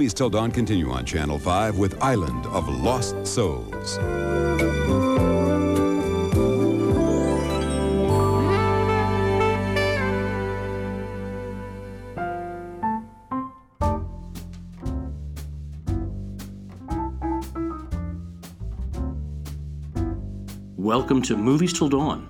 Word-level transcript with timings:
Movies 0.00 0.14
Till 0.14 0.30
Dawn 0.30 0.50
continue 0.50 0.90
on 0.90 1.04
Channel 1.04 1.38
5 1.38 1.76
with 1.76 2.02
Island 2.02 2.46
of 2.46 2.66
Lost 2.66 3.26
Souls. 3.26 3.98
Welcome 20.78 21.20
to 21.24 21.36
Movies 21.36 21.74
Till 21.74 21.90
Dawn, 21.90 22.26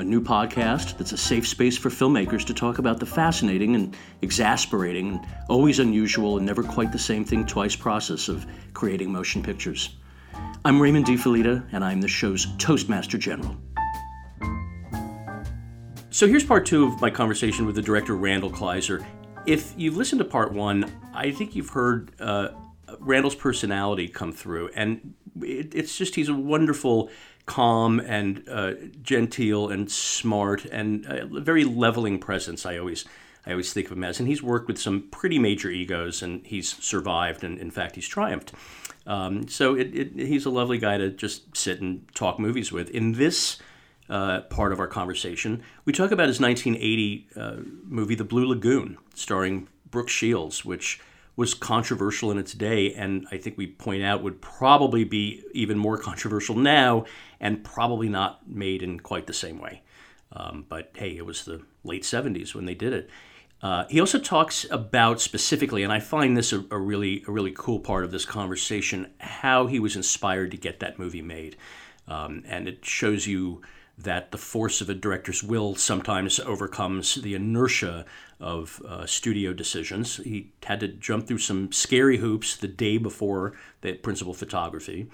a 0.00 0.04
new 0.04 0.20
podcast 0.20 0.98
that's 0.98 1.12
a 1.12 1.16
safe 1.16 1.46
space 1.46 1.78
for 1.78 1.88
filmmakers 1.88 2.44
to 2.44 2.52
talk 2.52 2.78
about 2.78 2.98
the 2.98 3.06
fascinating 3.06 3.76
and 3.76 3.96
exasperating, 4.22 5.10
and 5.10 5.26
always 5.48 5.78
unusual 5.78 6.36
and 6.36 6.44
never 6.44 6.64
quite 6.64 6.90
the 6.90 6.98
same 6.98 7.24
thing 7.24 7.46
twice 7.46 7.76
process 7.76 8.28
of 8.28 8.44
creating 8.72 9.12
motion 9.12 9.40
pictures. 9.40 9.96
I'm 10.64 10.82
Raymond 10.82 11.06
De 11.06 11.16
Felitta, 11.16 11.64
and 11.70 11.84
I'm 11.84 12.00
the 12.00 12.08
show's 12.08 12.48
Toastmaster 12.58 13.18
General. 13.18 13.56
So 16.10 16.26
here's 16.26 16.44
part 16.44 16.66
two 16.66 16.86
of 16.86 17.00
my 17.00 17.10
conversation 17.10 17.64
with 17.64 17.76
the 17.76 17.82
director 17.82 18.16
Randall 18.16 18.50
Kleiser. 18.50 19.04
If 19.46 19.74
you've 19.76 19.96
listened 19.96 20.18
to 20.18 20.24
part 20.24 20.52
one, 20.52 20.90
I 21.12 21.30
think 21.30 21.54
you've 21.54 21.70
heard 21.70 22.10
uh, 22.18 22.48
Randall's 22.98 23.36
personality 23.36 24.08
come 24.08 24.32
through, 24.32 24.70
and 24.74 25.14
it, 25.40 25.72
it's 25.72 25.96
just 25.96 26.16
he's 26.16 26.28
a 26.28 26.34
wonderful 26.34 27.10
calm 27.46 28.00
and 28.00 28.48
uh, 28.48 28.72
genteel 29.02 29.68
and 29.68 29.90
smart 29.90 30.64
and 30.64 31.06
a 31.06 31.26
very 31.26 31.64
leveling 31.64 32.18
presence. 32.18 32.64
I 32.64 32.78
always 32.78 33.04
I 33.46 33.50
always 33.50 33.72
think 33.72 33.90
of 33.90 33.96
him 33.96 34.04
as, 34.04 34.18
and 34.18 34.28
he's 34.28 34.42
worked 34.42 34.68
with 34.68 34.78
some 34.78 35.08
pretty 35.10 35.38
major 35.38 35.70
egos, 35.70 36.22
and 36.22 36.46
he's 36.46 36.74
survived, 36.82 37.44
and 37.44 37.58
in 37.58 37.70
fact, 37.70 37.94
he's 37.94 38.08
triumphed. 38.08 38.52
Um, 39.06 39.48
so 39.48 39.74
it, 39.74 39.94
it, 39.94 40.12
he's 40.16 40.46
a 40.46 40.50
lovely 40.50 40.78
guy 40.78 40.96
to 40.96 41.10
just 41.10 41.54
sit 41.54 41.80
and 41.80 42.06
talk 42.14 42.38
movies 42.38 42.72
with. 42.72 42.88
In 42.90 43.12
this 43.12 43.58
uh, 44.08 44.40
part 44.42 44.72
of 44.72 44.80
our 44.80 44.86
conversation, 44.86 45.62
we 45.84 45.92
talk 45.92 46.10
about 46.10 46.28
his 46.28 46.40
1980 46.40 47.28
uh, 47.36 47.56
movie, 47.84 48.14
The 48.14 48.24
Blue 48.24 48.46
Lagoon, 48.46 48.96
starring 49.14 49.68
Brooke 49.90 50.08
Shields, 50.08 50.64
which 50.64 51.00
was 51.36 51.54
controversial 51.54 52.30
in 52.30 52.38
its 52.38 52.52
day, 52.52 52.94
and 52.94 53.26
I 53.32 53.38
think 53.38 53.58
we 53.58 53.66
point 53.66 54.02
out 54.02 54.22
would 54.22 54.40
probably 54.40 55.04
be 55.04 55.42
even 55.52 55.78
more 55.78 55.98
controversial 55.98 56.54
now, 56.54 57.06
and 57.40 57.64
probably 57.64 58.08
not 58.08 58.48
made 58.48 58.82
in 58.82 59.00
quite 59.00 59.26
the 59.26 59.32
same 59.32 59.58
way. 59.58 59.82
Um, 60.32 60.64
but 60.68 60.90
hey, 60.94 61.16
it 61.16 61.26
was 61.26 61.44
the 61.44 61.62
late 61.82 62.02
70s 62.02 62.54
when 62.54 62.66
they 62.66 62.74
did 62.74 62.92
it. 62.92 63.10
Uh, 63.62 63.86
he 63.88 63.98
also 63.98 64.18
talks 64.18 64.66
about 64.70 65.20
specifically, 65.20 65.82
and 65.82 65.92
I 65.92 65.98
find 65.98 66.36
this 66.36 66.52
a, 66.52 66.64
a, 66.70 66.78
really 66.78 67.24
a 67.26 67.32
really 67.32 67.52
cool 67.56 67.80
part 67.80 68.04
of 68.04 68.10
this 68.10 68.26
conversation, 68.26 69.10
how 69.18 69.66
he 69.66 69.80
was 69.80 69.96
inspired 69.96 70.50
to 70.50 70.56
get 70.56 70.80
that 70.80 70.98
movie 70.98 71.22
made, 71.22 71.56
um, 72.06 72.42
and 72.46 72.68
it 72.68 72.84
shows 72.84 73.26
you 73.26 73.62
that 73.96 74.32
the 74.32 74.38
force 74.38 74.80
of 74.80 74.90
a 74.90 74.94
director's 74.94 75.42
will 75.42 75.74
sometimes 75.76 76.40
overcomes 76.40 77.14
the 77.16 77.34
inertia 77.34 78.04
of 78.40 78.82
uh, 78.86 79.06
studio 79.06 79.52
decisions. 79.52 80.16
He 80.16 80.52
had 80.64 80.80
to 80.80 80.88
jump 80.88 81.26
through 81.26 81.38
some 81.38 81.70
scary 81.70 82.18
hoops 82.18 82.56
the 82.56 82.68
day 82.68 82.98
before 82.98 83.54
the 83.82 83.94
principal 83.94 84.34
photography. 84.34 85.08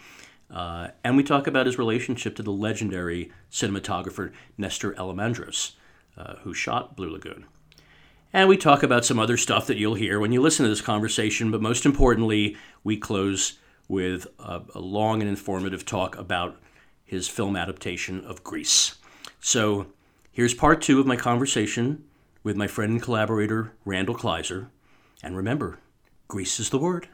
Uh, 0.50 0.88
and 1.04 1.16
we 1.16 1.22
talk 1.22 1.46
about 1.46 1.66
his 1.66 1.78
relationship 1.78 2.34
to 2.36 2.42
the 2.42 2.52
legendary 2.52 3.30
cinematographer 3.52 4.32
Nestor 4.58 4.92
Almendros, 4.92 5.72
uh, 6.16 6.36
who 6.36 6.54
shot 6.54 6.96
Blue 6.96 7.10
Lagoon. 7.10 7.44
And 8.32 8.48
we 8.48 8.56
talk 8.56 8.82
about 8.82 9.04
some 9.04 9.18
other 9.18 9.36
stuff 9.36 9.66
that 9.66 9.76
you'll 9.76 9.94
hear 9.94 10.18
when 10.20 10.32
you 10.32 10.40
listen 10.40 10.64
to 10.64 10.70
this 10.70 10.80
conversation, 10.80 11.50
but 11.50 11.60
most 11.60 11.84
importantly, 11.84 12.56
we 12.82 12.96
close 12.96 13.58
with 13.88 14.26
a, 14.38 14.62
a 14.74 14.80
long 14.80 15.20
and 15.20 15.28
informative 15.28 15.84
talk 15.84 16.16
about 16.16 16.60
his 17.10 17.26
film 17.26 17.56
adaptation 17.56 18.24
of 18.24 18.44
Grease. 18.44 18.94
So 19.40 19.86
here's 20.30 20.54
part 20.54 20.80
two 20.80 21.00
of 21.00 21.06
my 21.06 21.16
conversation 21.16 22.04
with 22.44 22.54
my 22.54 22.68
friend 22.68 22.92
and 22.92 23.02
collaborator, 23.02 23.72
Randall 23.84 24.14
Kleiser. 24.14 24.68
And 25.20 25.36
remember, 25.36 25.80
Grease 26.28 26.60
is 26.60 26.70
the 26.70 26.78
word. 26.78 27.08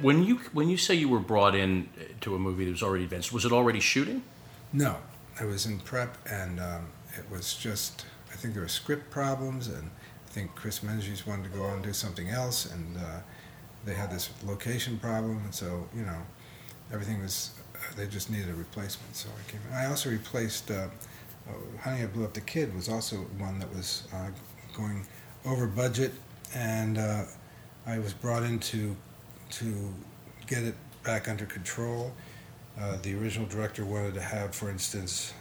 When 0.00 0.22
you 0.22 0.36
when 0.52 0.68
you 0.68 0.76
say 0.76 0.94
you 0.94 1.08
were 1.08 1.18
brought 1.18 1.56
in 1.56 1.88
to 2.20 2.36
a 2.36 2.38
movie 2.38 2.64
that 2.66 2.70
was 2.70 2.82
already 2.84 3.04
advanced, 3.04 3.32
was 3.32 3.44
it 3.44 3.50
already 3.50 3.80
shooting? 3.80 4.22
No, 4.72 4.98
I 5.40 5.46
was 5.46 5.66
in 5.66 5.80
prep, 5.80 6.16
and 6.30 6.60
um, 6.60 6.86
it 7.18 7.28
was 7.28 7.56
just 7.56 8.06
I 8.32 8.36
think 8.36 8.54
there 8.54 8.62
were 8.62 8.68
script 8.68 9.10
problems, 9.10 9.66
and 9.66 9.90
I 10.28 10.30
think 10.30 10.54
Chris 10.54 10.80
Menzies 10.80 11.26
wanted 11.26 11.50
to 11.50 11.58
go 11.58 11.64
on 11.64 11.74
and 11.74 11.82
do 11.82 11.92
something 11.92 12.28
else, 12.28 12.70
and 12.70 12.98
uh, 12.98 13.20
they 13.84 13.94
had 13.94 14.10
this 14.10 14.30
location 14.44 14.98
problem, 14.98 15.38
and 15.44 15.54
so 15.54 15.88
you 15.94 16.04
know 16.04 16.20
everything 16.92 17.20
was 17.20 17.50
they 17.96 18.06
just 18.06 18.30
needed 18.30 18.48
a 18.48 18.54
replacement. 18.54 19.14
So 19.14 19.28
I 19.28 19.50
came. 19.50 19.60
In. 19.70 19.76
I 19.76 19.86
also 19.86 20.10
replaced 20.10 20.70
uh, 20.70 20.88
uh, 21.48 21.52
Honey 21.80 22.02
I 22.02 22.06
Blew 22.06 22.24
Up 22.24 22.34
the 22.34 22.40
Kid 22.40 22.74
was 22.74 22.88
also 22.88 23.16
one 23.38 23.58
that 23.58 23.74
was 23.74 24.08
uh, 24.12 24.28
going 24.76 25.06
over 25.44 25.66
budget, 25.66 26.12
and 26.54 26.98
uh, 26.98 27.24
I 27.86 27.98
was 27.98 28.12
brought 28.12 28.42
in 28.42 28.58
to 28.60 28.96
to 29.50 29.94
get 30.46 30.62
it 30.62 30.74
back 31.02 31.28
under 31.28 31.46
control. 31.46 32.12
Uh, 32.78 32.96
the 33.02 33.14
original 33.14 33.46
director 33.46 33.84
wanted 33.84 34.14
to 34.14 34.20
have, 34.20 34.52
for 34.52 34.68
instance, 34.68 35.32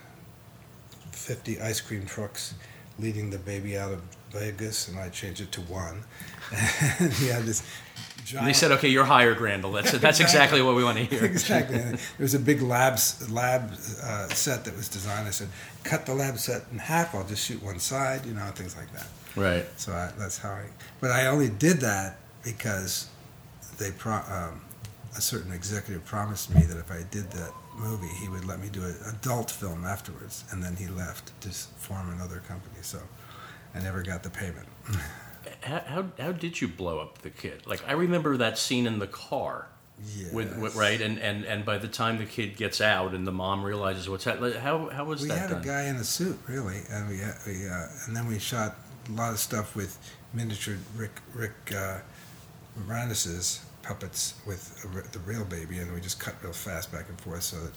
50 1.12 1.62
ice 1.62 1.82
cream 1.82 2.06
trucks 2.06 2.54
leading 3.00 3.30
the 3.30 3.40
baby 3.40 3.78
out 3.78 3.92
of 3.92 4.02
Vegas, 4.32 4.88
and 4.88 5.00
I 5.00 5.10
changed 5.10 5.42
it 5.42 5.52
to 5.54 5.62
one. 5.62 6.04
and 7.00 7.14
he 7.14 7.28
had 7.28 7.44
this 7.44 7.64
giant. 8.26 8.48
they 8.48 8.54
said, 8.54 8.72
"Okay, 8.72 8.90
you're 8.90 9.06
higher, 9.06 9.34
Randall. 9.34 9.72
That's 9.72 9.92
that's 9.92 10.20
exactly 10.20 10.62
what 10.62 10.76
we 10.76 10.84
want 10.84 10.98
to 10.98 11.06
hear." 11.06 11.26
exactly. 11.26 11.78
there 11.78 11.98
was 12.20 12.34
a 12.34 12.40
big 12.40 12.62
lab 12.62 13.00
lab 13.30 13.72
uh, 14.04 14.28
set 14.30 14.66
that 14.66 14.76
was 14.76 14.90
designed. 14.90 15.28
I 15.28 15.32
said, 15.32 15.50
"Cut 15.84 16.06
the 16.06 16.14
lab 16.14 16.38
set 16.38 16.64
in 16.72 16.80
half. 16.80 17.16
I'll 17.16 17.24
just 17.24 17.46
shoot 17.46 17.62
one 17.64 17.80
side. 17.80 18.26
You 18.26 18.34
know, 18.34 18.46
things 18.56 18.76
like 18.76 18.92
that." 18.94 19.08
Right. 19.36 19.66
So 19.78 19.94
I, 19.94 20.12
that's 20.18 20.38
how 20.38 20.52
I. 20.52 20.66
But 21.00 21.12
I 21.12 21.28
only 21.28 21.50
did 21.50 21.80
that 21.82 22.18
because 22.44 23.08
they 23.78 23.92
pro, 23.92 24.14
um, 24.14 24.62
a 25.16 25.22
certain 25.22 25.52
executive 25.52 26.06
promised 26.06 26.54
me 26.54 26.62
that 26.64 26.78
if 26.78 26.92
I 26.92 27.04
did 27.12 27.30
that 27.32 27.52
movie, 27.78 28.14
he 28.22 28.28
would 28.30 28.46
let 28.46 28.60
me 28.60 28.70
do 28.70 28.84
an 28.84 28.96
adult 29.10 29.52
film 29.52 29.86
afterwards, 29.86 30.44
and 30.52 30.62
then 30.62 30.76
he 30.76 30.88
left 30.88 31.40
to 31.42 31.50
form 31.50 32.12
another 32.12 32.42
company. 32.48 32.78
So 32.82 33.00
I 33.76 33.80
never 33.80 34.02
got 34.04 34.24
the 34.24 34.30
payment. 34.30 34.68
how, 35.62 35.80
how, 35.86 36.06
how 36.20 36.32
did 36.32 36.62
you 36.62 36.68
blow 36.68 37.00
up 37.00 37.20
the 37.20 37.30
kid? 37.30 37.66
Like 37.66 37.88
I 37.88 37.94
remember 37.94 38.38
that 38.38 38.58
scene 38.58 38.88
in 38.88 39.00
the 39.00 39.08
car. 39.08 39.68
Yes. 40.18 40.34
With, 40.34 40.58
with, 40.58 40.76
right 40.76 41.00
and, 41.00 41.20
and 41.20 41.46
and 41.46 41.64
by 41.64 41.78
the 41.78 41.88
time 41.88 42.18
the 42.18 42.26
kid 42.26 42.58
gets 42.58 42.82
out 42.82 43.14
and 43.14 43.28
the 43.28 43.32
mom 43.32 43.64
realizes 43.64 44.10
what's 44.10 44.24
happening, 44.24 44.60
how 44.60 44.90
how 44.90 45.06
was 45.06 45.22
we 45.22 45.28
that 45.28 45.38
had 45.38 45.50
done? 45.52 45.62
a 45.62 45.66
guy 45.66 45.84
in 45.84 45.96
a 45.98 46.04
suit 46.04 46.38
really, 46.48 46.82
and 46.90 47.08
we 47.08 47.22
we 47.46 47.70
uh, 47.70 47.86
and 48.08 48.16
then 48.16 48.26
we 48.26 48.40
shot 48.40 48.76
a 49.08 49.12
lot 49.12 49.32
of 49.32 49.40
stuff 49.40 49.76
with 49.76 49.98
miniature 50.34 50.78
Rick 50.96 51.22
Rick 51.36 51.54
uh, 51.78 52.00
puppets 53.84 54.36
with 54.48 54.84
a, 54.84 55.12
the 55.12 55.20
real 55.20 55.46
baby, 55.46 55.80
and 55.80 55.94
we 55.94 56.02
just 56.02 56.20
cut 56.20 56.36
real 56.42 56.54
fast 56.54 56.92
back 56.92 57.08
and 57.10 57.20
forth 57.22 57.44
so 57.44 57.58
that 57.58 57.74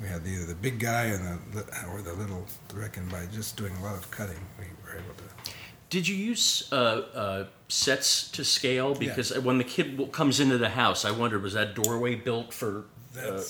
we 0.00 0.08
had 0.08 0.26
either 0.26 0.46
the 0.46 0.54
big 0.54 0.78
guy 0.78 1.06
and 1.06 1.40
the 1.52 1.64
or 1.92 2.00
the 2.00 2.14
little 2.14 2.46
Rick, 2.72 2.96
and 2.96 3.10
by 3.10 3.26
just 3.26 3.56
doing 3.56 3.74
a 3.76 3.82
lot 3.82 3.96
of 3.96 4.10
cutting, 4.10 4.38
we 4.58 4.66
were 4.84 4.96
able 4.96 5.14
to. 5.14 5.52
Did 5.90 6.06
you 6.06 6.16
use 6.16 6.68
uh, 6.72 6.76
uh, 7.14 7.44
sets 7.68 8.30
to 8.32 8.44
scale? 8.44 8.94
Because 8.94 9.32
yeah. 9.32 9.38
when 9.38 9.58
the 9.58 9.64
kid 9.64 10.12
comes 10.12 10.38
into 10.38 10.58
the 10.58 10.68
house, 10.68 11.04
I 11.04 11.10
wondered 11.10 11.42
was 11.42 11.54
that 11.54 11.74
doorway 11.74 12.14
built 12.14 12.52
for? 12.52 12.84
Uh, 13.18 13.42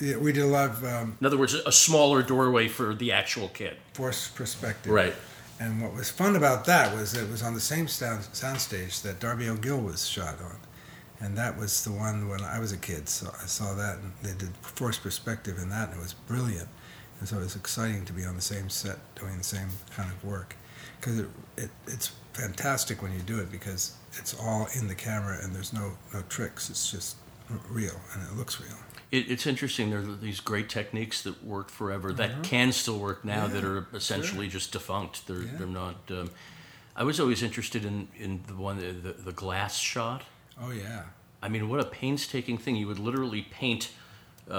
yeah, 0.00 0.16
we 0.16 0.32
did 0.32 0.42
a 0.42 0.46
lot 0.46 0.70
of. 0.70 0.84
Um, 0.84 1.16
in 1.20 1.26
other 1.26 1.38
words, 1.38 1.54
a 1.54 1.72
smaller 1.72 2.22
doorway 2.22 2.68
for 2.68 2.94
the 2.94 3.12
actual 3.12 3.48
kid. 3.48 3.76
Forced 3.94 4.34
perspective. 4.34 4.92
Right. 4.92 5.14
And 5.60 5.80
what 5.80 5.94
was 5.94 6.10
fun 6.10 6.34
about 6.34 6.64
that 6.64 6.94
was 6.94 7.14
it 7.14 7.30
was 7.30 7.42
on 7.42 7.54
the 7.54 7.60
same 7.60 7.86
sound 7.86 8.22
soundstage 8.22 9.02
that 9.02 9.20
Darby 9.20 9.48
O'Gill 9.48 9.80
was 9.80 10.06
shot 10.06 10.34
on 10.42 10.56
and 11.20 11.36
that 11.36 11.56
was 11.56 11.84
the 11.84 11.92
one 11.92 12.28
when 12.28 12.42
I 12.42 12.58
was 12.58 12.72
a 12.72 12.76
kid. 12.76 13.08
So 13.08 13.32
I 13.42 13.46
saw 13.46 13.74
that, 13.74 13.98
and 13.98 14.12
they 14.22 14.34
did 14.38 14.56
forced 14.62 15.02
perspective 15.02 15.58
in 15.58 15.68
that, 15.70 15.88
and 15.88 15.98
it 15.98 16.02
was 16.02 16.14
brilliant. 16.14 16.68
And 17.20 17.28
so 17.28 17.36
it 17.36 17.40
was 17.40 17.56
exciting 17.56 18.04
to 18.06 18.12
be 18.12 18.24
on 18.24 18.34
the 18.34 18.42
same 18.42 18.68
set 18.68 18.98
doing 19.14 19.38
the 19.38 19.44
same 19.44 19.68
kind 19.96 20.10
of 20.10 20.22
work, 20.24 20.56
because 21.00 21.20
it, 21.20 21.28
it, 21.56 21.70
it's 21.86 22.12
fantastic 22.34 23.00
when 23.00 23.12
you 23.12 23.20
do 23.20 23.38
it 23.38 23.50
because 23.50 23.94
it's 24.18 24.34
all 24.34 24.68
in 24.74 24.88
the 24.88 24.94
camera 24.94 25.38
and 25.42 25.54
there's 25.54 25.72
no 25.72 25.92
no 26.12 26.22
tricks. 26.28 26.68
It's 26.68 26.90
just 26.90 27.16
real 27.68 27.94
and 28.12 28.22
it 28.26 28.36
looks 28.36 28.60
real. 28.60 28.76
It, 29.10 29.30
it's 29.30 29.46
interesting. 29.46 29.90
There 29.90 30.00
are 30.00 30.16
these 30.16 30.40
great 30.40 30.68
techniques 30.68 31.22
that 31.22 31.44
worked 31.44 31.70
forever 31.70 32.12
that 32.14 32.30
mm-hmm. 32.30 32.42
can 32.42 32.72
still 32.72 32.98
work 32.98 33.24
now 33.24 33.46
yeah, 33.46 33.52
that 33.52 33.64
are 33.64 33.86
essentially 33.94 34.46
sure. 34.46 34.58
just 34.58 34.72
defunct. 34.72 35.26
They're 35.26 35.42
yeah. 35.42 35.50
they're 35.56 35.66
not. 35.66 35.96
Um, 36.10 36.30
I 36.96 37.04
was 37.04 37.20
always 37.20 37.42
interested 37.42 37.84
in 37.84 38.08
in 38.16 38.42
the 38.46 38.54
one 38.54 38.78
the, 38.78 39.12
the 39.12 39.32
glass 39.32 39.78
shot 39.78 40.24
Oh 40.60 40.70
yeah. 40.70 41.02
I 41.42 41.48
mean, 41.48 41.68
what 41.68 41.80
a 41.80 41.84
painstaking 41.84 42.58
thing! 42.58 42.76
You 42.76 42.86
would 42.88 42.98
literally 42.98 43.42
paint 43.42 43.90
Uh, 44.46 44.52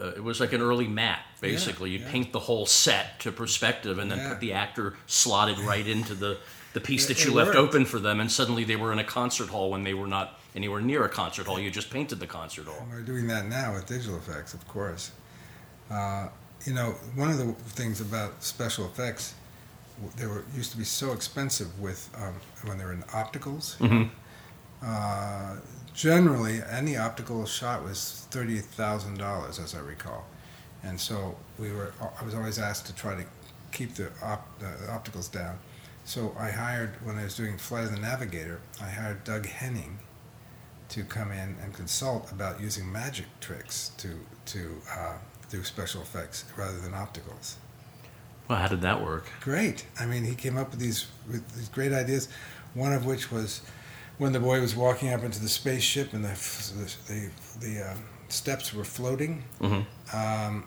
uh, 0.00 0.12
it 0.16 0.24
was 0.24 0.40
like 0.40 0.54
an 0.54 0.62
early 0.62 0.88
mat, 0.88 1.20
basically. 1.42 1.90
you 1.90 1.98
yeah. 1.98 2.10
paint 2.10 2.32
the 2.32 2.38
whole 2.40 2.64
set 2.64 3.20
to 3.20 3.30
perspective, 3.30 3.98
and 3.98 4.10
then 4.10 4.16
Yeah. 4.18 4.30
put 4.30 4.40
the 4.40 4.54
actor 4.54 4.94
slotted 5.06 5.58
right 5.58 5.86
into 5.86 6.14
the 6.14 6.38
the 6.72 6.80
piece 6.80 7.06
that 7.06 7.22
you 7.22 7.32
left 7.34 7.48
worked. 7.48 7.58
open 7.58 7.84
for 7.84 7.98
them, 7.98 8.18
and 8.18 8.32
suddenly 8.32 8.64
they 8.64 8.76
were 8.76 8.92
in 8.94 8.98
a 8.98 9.04
concert 9.04 9.50
hall 9.50 9.70
when 9.70 9.84
they 9.84 9.92
were 9.92 10.06
not 10.06 10.40
anywhere 10.54 10.80
near 10.80 11.04
a 11.04 11.08
concert 11.10 11.46
hall. 11.46 11.60
You 11.60 11.70
just 11.70 11.90
painted 11.90 12.18
the 12.18 12.26
concert 12.26 12.66
hall. 12.66 12.78
And 12.80 12.90
We're 12.90 13.02
doing 13.02 13.26
that 13.28 13.46
now 13.46 13.74
with 13.74 13.84
digital 13.86 14.16
effects, 14.16 14.54
of 14.54 14.66
course. 14.68 15.10
Uh, 15.90 16.28
you 16.64 16.72
know, 16.72 16.94
one 17.14 17.30
of 17.30 17.36
the 17.38 17.52
things 17.80 18.00
about 18.00 18.42
special 18.42 18.86
effects, 18.86 19.34
they 20.16 20.26
were 20.26 20.44
used 20.54 20.70
to 20.72 20.78
be 20.78 20.84
so 20.84 21.12
expensive 21.12 21.78
with 21.78 22.08
um, 22.18 22.34
when 22.64 22.78
they 22.78 22.84
were 22.84 22.92
in 22.94 23.02
opticals. 23.04 23.76
Mhm. 23.78 24.08
Uh, 24.82 25.56
generally, 25.94 26.60
any 26.70 26.96
optical 26.96 27.44
shot 27.46 27.82
was 27.82 28.26
thirty 28.30 28.58
thousand 28.58 29.18
dollars, 29.18 29.58
as 29.58 29.74
I 29.74 29.80
recall, 29.80 30.24
and 30.82 31.00
so 31.00 31.36
we 31.58 31.72
were. 31.72 31.92
I 32.20 32.24
was 32.24 32.34
always 32.34 32.58
asked 32.58 32.86
to 32.86 32.94
try 32.94 33.14
to 33.14 33.24
keep 33.72 33.94
the, 33.94 34.10
op, 34.22 34.58
the 34.58 34.66
opticals 34.88 35.30
down. 35.30 35.58
So 36.04 36.34
I 36.38 36.50
hired 36.50 36.90
when 37.04 37.16
I 37.16 37.24
was 37.24 37.36
doing 37.36 37.58
Flight 37.58 37.84
of 37.84 37.92
the 37.92 38.00
Navigator, 38.00 38.60
I 38.80 38.88
hired 38.88 39.24
Doug 39.24 39.46
Henning 39.46 39.98
to 40.90 41.02
come 41.02 41.32
in 41.32 41.56
and 41.62 41.74
consult 41.74 42.30
about 42.30 42.60
using 42.60 42.90
magic 42.90 43.26
tricks 43.40 43.90
to 43.98 44.10
to 44.46 44.80
uh, 44.90 45.14
do 45.50 45.64
special 45.64 46.02
effects 46.02 46.44
rather 46.56 46.78
than 46.78 46.92
opticals. 46.92 47.54
Well, 48.48 48.58
how 48.58 48.68
did 48.68 48.82
that 48.82 49.02
work? 49.02 49.26
Great. 49.40 49.86
I 49.98 50.06
mean, 50.06 50.22
he 50.22 50.36
came 50.36 50.56
up 50.56 50.70
with 50.70 50.78
these 50.78 51.06
with 51.26 51.46
these 51.56 51.68
great 51.68 51.92
ideas. 51.92 52.28
One 52.74 52.92
of 52.92 53.04
which 53.04 53.32
was 53.32 53.62
when 54.18 54.32
the 54.32 54.40
boy 54.40 54.60
was 54.60 54.74
walking 54.74 55.12
up 55.12 55.22
into 55.22 55.40
the 55.40 55.48
spaceship 55.48 56.12
and 56.12 56.24
the 56.24 56.28
the 56.76 56.96
the, 57.12 57.30
the 57.66 57.90
um, 57.90 57.98
steps 58.28 58.72
were 58.74 58.84
floating. 58.84 59.44
hmm 59.60 59.80
Um, 60.14 60.64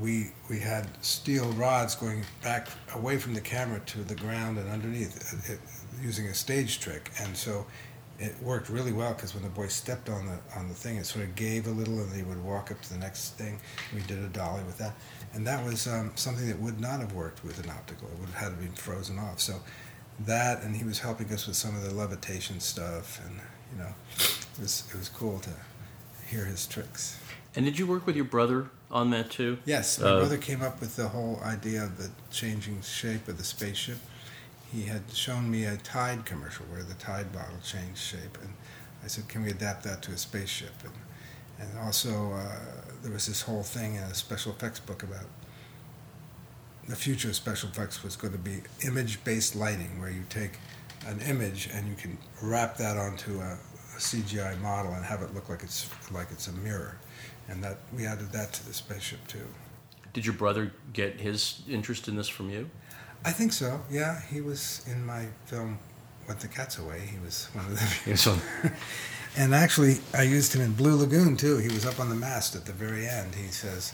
we 0.00 0.32
we 0.50 0.58
had 0.58 0.88
steel 1.04 1.46
rods 1.52 1.94
going 1.94 2.24
back 2.42 2.68
away 2.94 3.18
from 3.18 3.34
the 3.34 3.40
camera 3.40 3.80
to 3.86 3.98
the 4.04 4.14
ground 4.14 4.58
and 4.58 4.68
underneath, 4.68 5.16
it, 5.32 5.52
it, 5.52 5.60
using 6.02 6.26
a 6.26 6.34
stage 6.34 6.80
trick, 6.80 7.10
and 7.20 7.36
so 7.36 7.66
it 8.18 8.34
worked 8.42 8.68
really 8.70 8.92
well 8.92 9.12
because 9.12 9.34
when 9.34 9.42
the 9.42 9.50
boy 9.50 9.68
stepped 9.68 10.08
on 10.08 10.26
the 10.26 10.38
on 10.58 10.68
the 10.68 10.74
thing, 10.74 10.96
it 10.96 11.06
sort 11.06 11.24
of 11.24 11.34
gave 11.34 11.66
a 11.66 11.70
little, 11.70 12.00
and 12.00 12.12
he 12.14 12.22
would 12.22 12.42
walk 12.42 12.70
up 12.70 12.80
to 12.82 12.92
the 12.92 12.98
next 12.98 13.38
thing. 13.38 13.58
We 13.94 14.00
did 14.02 14.18
a 14.18 14.28
dolly 14.28 14.64
with 14.64 14.78
that, 14.78 14.94
and 15.34 15.46
that 15.46 15.64
was 15.64 15.86
um, 15.86 16.12
something 16.16 16.46
that 16.48 16.58
would 16.58 16.80
not 16.80 17.00
have 17.00 17.12
worked 17.12 17.44
with 17.44 17.62
an 17.62 17.70
optical. 17.70 18.08
It 18.08 18.18
would 18.18 18.30
have 18.30 18.50
had 18.50 18.58
to 18.58 18.68
be 18.68 18.74
frozen 18.74 19.18
off. 19.18 19.40
So 19.40 19.60
that, 20.20 20.62
and 20.62 20.76
he 20.76 20.84
was 20.84 21.00
helping 21.00 21.32
us 21.32 21.46
with 21.46 21.56
some 21.56 21.76
of 21.76 21.82
the 21.82 21.94
levitation 21.94 22.60
stuff, 22.60 23.20
and 23.24 23.40
you 23.72 23.78
know, 23.78 23.94
it 24.18 24.60
was 24.60 24.84
it 24.92 24.96
was 24.96 25.08
cool 25.08 25.38
to 25.40 25.50
hear 26.26 26.44
his 26.44 26.66
tricks. 26.66 27.18
And 27.54 27.64
did 27.64 27.78
you 27.78 27.86
work 27.86 28.06
with 28.06 28.16
your 28.16 28.24
brother 28.24 28.68
on 28.90 29.10
that 29.10 29.30
too? 29.30 29.58
Yes, 29.64 29.98
my 29.98 30.08
Uh, 30.08 30.18
brother 30.20 30.36
came 30.38 30.62
up 30.62 30.80
with 30.80 30.96
the 30.96 31.08
whole 31.08 31.40
idea 31.42 31.82
of 31.84 31.96
the 31.98 32.10
changing 32.30 32.82
shape 32.82 33.28
of 33.28 33.38
the 33.38 33.44
spaceship. 33.44 33.98
He 34.72 34.82
had 34.84 35.02
shown 35.12 35.50
me 35.50 35.64
a 35.64 35.76
Tide 35.76 36.24
commercial 36.24 36.66
where 36.66 36.82
the 36.82 36.94
Tide 36.94 37.32
bottle 37.32 37.58
changed 37.64 37.98
shape, 38.00 38.36
and 38.42 38.52
I 39.04 39.08
said, 39.08 39.28
"Can 39.28 39.42
we 39.42 39.50
adapt 39.50 39.84
that 39.84 40.02
to 40.02 40.12
a 40.12 40.18
spaceship?" 40.18 40.74
And 40.84 40.92
and 41.58 41.78
also 41.78 42.32
uh, 42.34 42.56
there 43.02 43.12
was 43.12 43.26
this 43.26 43.42
whole 43.42 43.62
thing 43.62 43.94
in 43.94 44.02
a 44.02 44.14
special 44.14 44.52
effects 44.52 44.80
book 44.80 45.02
about 45.02 45.26
the 46.88 46.96
future 46.96 47.28
of 47.28 47.36
special 47.36 47.68
effects 47.68 48.02
was 48.02 48.16
going 48.16 48.32
to 48.32 48.38
be 48.38 48.62
image-based 48.84 49.56
lighting, 49.56 50.00
where 50.00 50.10
you 50.10 50.24
take 50.28 50.58
an 51.06 51.20
image 51.22 51.68
and 51.72 51.88
you 51.88 51.94
can 51.94 52.16
wrap 52.42 52.76
that 52.76 52.96
onto 52.96 53.38
a, 53.40 53.52
a 53.52 53.98
CGI 53.98 54.60
model 54.60 54.92
and 54.92 55.04
have 55.04 55.22
it 55.22 55.34
look 55.34 55.48
like 55.48 55.62
it's 55.62 55.88
like 56.12 56.28
it's 56.30 56.48
a 56.48 56.52
mirror, 56.52 56.98
and 57.48 57.62
that 57.62 57.78
we 57.94 58.06
added 58.06 58.32
that 58.32 58.52
to 58.54 58.66
the 58.66 58.74
spaceship 58.74 59.26
too. 59.26 59.46
Did 60.12 60.24
your 60.24 60.34
brother 60.34 60.72
get 60.92 61.20
his 61.20 61.62
interest 61.68 62.08
in 62.08 62.16
this 62.16 62.28
from 62.28 62.50
you? 62.50 62.70
I 63.24 63.32
think 63.32 63.52
so. 63.52 63.80
Yeah, 63.90 64.20
he 64.20 64.40
was 64.40 64.84
in 64.90 65.04
my 65.04 65.26
film 65.46 65.78
"Went 66.28 66.40
the 66.40 66.48
Cats 66.48 66.78
Away." 66.78 67.00
He 67.10 67.18
was 67.18 67.48
one 67.52 67.66
of 67.66 67.72
the. 67.72 67.96
Yes. 68.10 68.28
And 69.38 69.54
actually, 69.54 69.98
I 70.14 70.22
used 70.22 70.54
him 70.54 70.62
in 70.62 70.72
Blue 70.72 70.96
Lagoon 70.96 71.36
too. 71.36 71.58
He 71.58 71.68
was 71.68 71.84
up 71.84 72.00
on 72.00 72.08
the 72.08 72.14
mast 72.14 72.56
at 72.56 72.64
the 72.64 72.72
very 72.72 73.06
end. 73.06 73.34
He 73.34 73.48
says, 73.48 73.92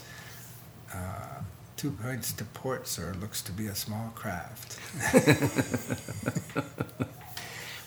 uh, 0.93 1.41
two 1.77 1.91
points 1.91 2.31
to 2.33 2.43
port, 2.45 2.87
sir. 2.87 3.13
Looks 3.19 3.41
to 3.43 3.51
be 3.51 3.67
a 3.67 3.75
small 3.75 4.11
craft." 4.15 4.79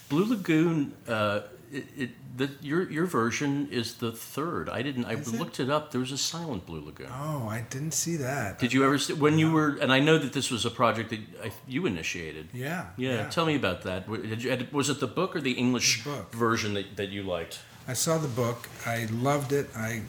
Blue 0.09 0.25
Lagoon, 0.25 0.93
uh, 1.09 1.41
it, 1.73 1.85
it, 1.97 2.11
the, 2.37 2.49
your 2.61 2.89
your 2.91 3.07
version 3.07 3.69
is 3.73 3.95
the 3.95 4.13
third. 4.13 4.69
I 4.69 4.83
didn't. 4.83 5.05
I 5.07 5.15
Is 5.15 5.33
looked 5.37 5.59
it 5.59 5.69
up. 5.69 5.91
There 5.91 6.01
was 6.01 6.13
a 6.13 6.19
silent 6.19 6.65
Blue 6.65 6.85
Lagoon. 6.85 7.09
oh, 7.11 7.49
I 7.49 7.67
didn't 7.71 7.91
see 7.93 8.15
that. 8.17 8.61
Did 8.61 8.73
you 8.73 8.85
ever 8.85 8.99
see, 8.99 9.15
when 9.15 9.37
you 9.39 9.51
were? 9.51 9.77
And 9.81 9.93
I 9.93 9.99
know 9.99 10.17
that 10.17 10.33
this 10.33 10.51
was 10.51 10.65
a 10.65 10.71
project 10.71 11.11
that 11.11 11.21
I, 11.43 11.51
you 11.67 11.87
initiated. 11.87 12.49
Yeah. 12.53 12.87
Yeah, 12.97 13.29
tell 13.31 13.47
me 13.47 13.57
about 13.57 13.83
that. 13.83 14.07
You, 14.09 14.67
was 14.71 14.91
it 14.91 15.01
the 15.01 15.09
book 15.09 15.35
or 15.35 15.41
the 15.41 15.53
English 15.53 16.05
The 16.05 16.11
book. 16.11 16.33
version 16.33 16.75
that, 16.75 16.97
that 16.97 17.09
you 17.09 17.25
liked? 17.25 17.59
I 17.89 17.95
saw 17.95 18.17
the 18.19 18.29
book. 18.29 18.69
I 18.87 19.07
loved 19.11 19.53
it. 19.53 19.69
I 19.77 20.03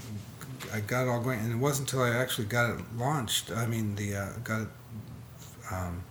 I 0.74 0.80
got 0.80 1.08
it 1.08 1.10
all 1.10 1.22
going, 1.22 1.40
and 1.40 1.52
it 1.52 1.58
wasn't 1.58 1.92
until 1.92 2.04
I 2.06 2.16
actually 2.16 2.46
got 2.46 2.72
it 2.72 2.80
launched. 2.98 3.52
I 3.52 3.66
mean, 3.66 3.96
the 3.96 4.16
uh, 4.16 4.30
got 4.44 4.62
it 4.62 4.68
um, 5.72 6.04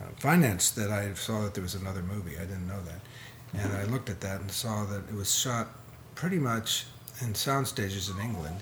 uh, 0.00 0.06
financed 0.18 0.76
that 0.76 0.90
I 0.90 1.12
saw 1.14 1.42
that 1.42 1.54
there 1.54 1.62
was 1.62 1.74
another 1.74 2.02
movie. 2.02 2.36
I 2.36 2.44
didn't 2.44 2.66
know 2.66 2.80
that, 2.82 3.60
and 3.60 3.72
I 3.72 3.84
looked 3.84 4.10
at 4.10 4.20
that 4.20 4.40
and 4.40 4.50
saw 4.50 4.84
that 4.84 5.08
it 5.08 5.14
was 5.14 5.32
shot 5.34 5.68
pretty 6.14 6.38
much 6.38 6.86
in 7.20 7.34
sound 7.34 7.66
stages 7.68 8.10
in 8.10 8.18
England, 8.20 8.60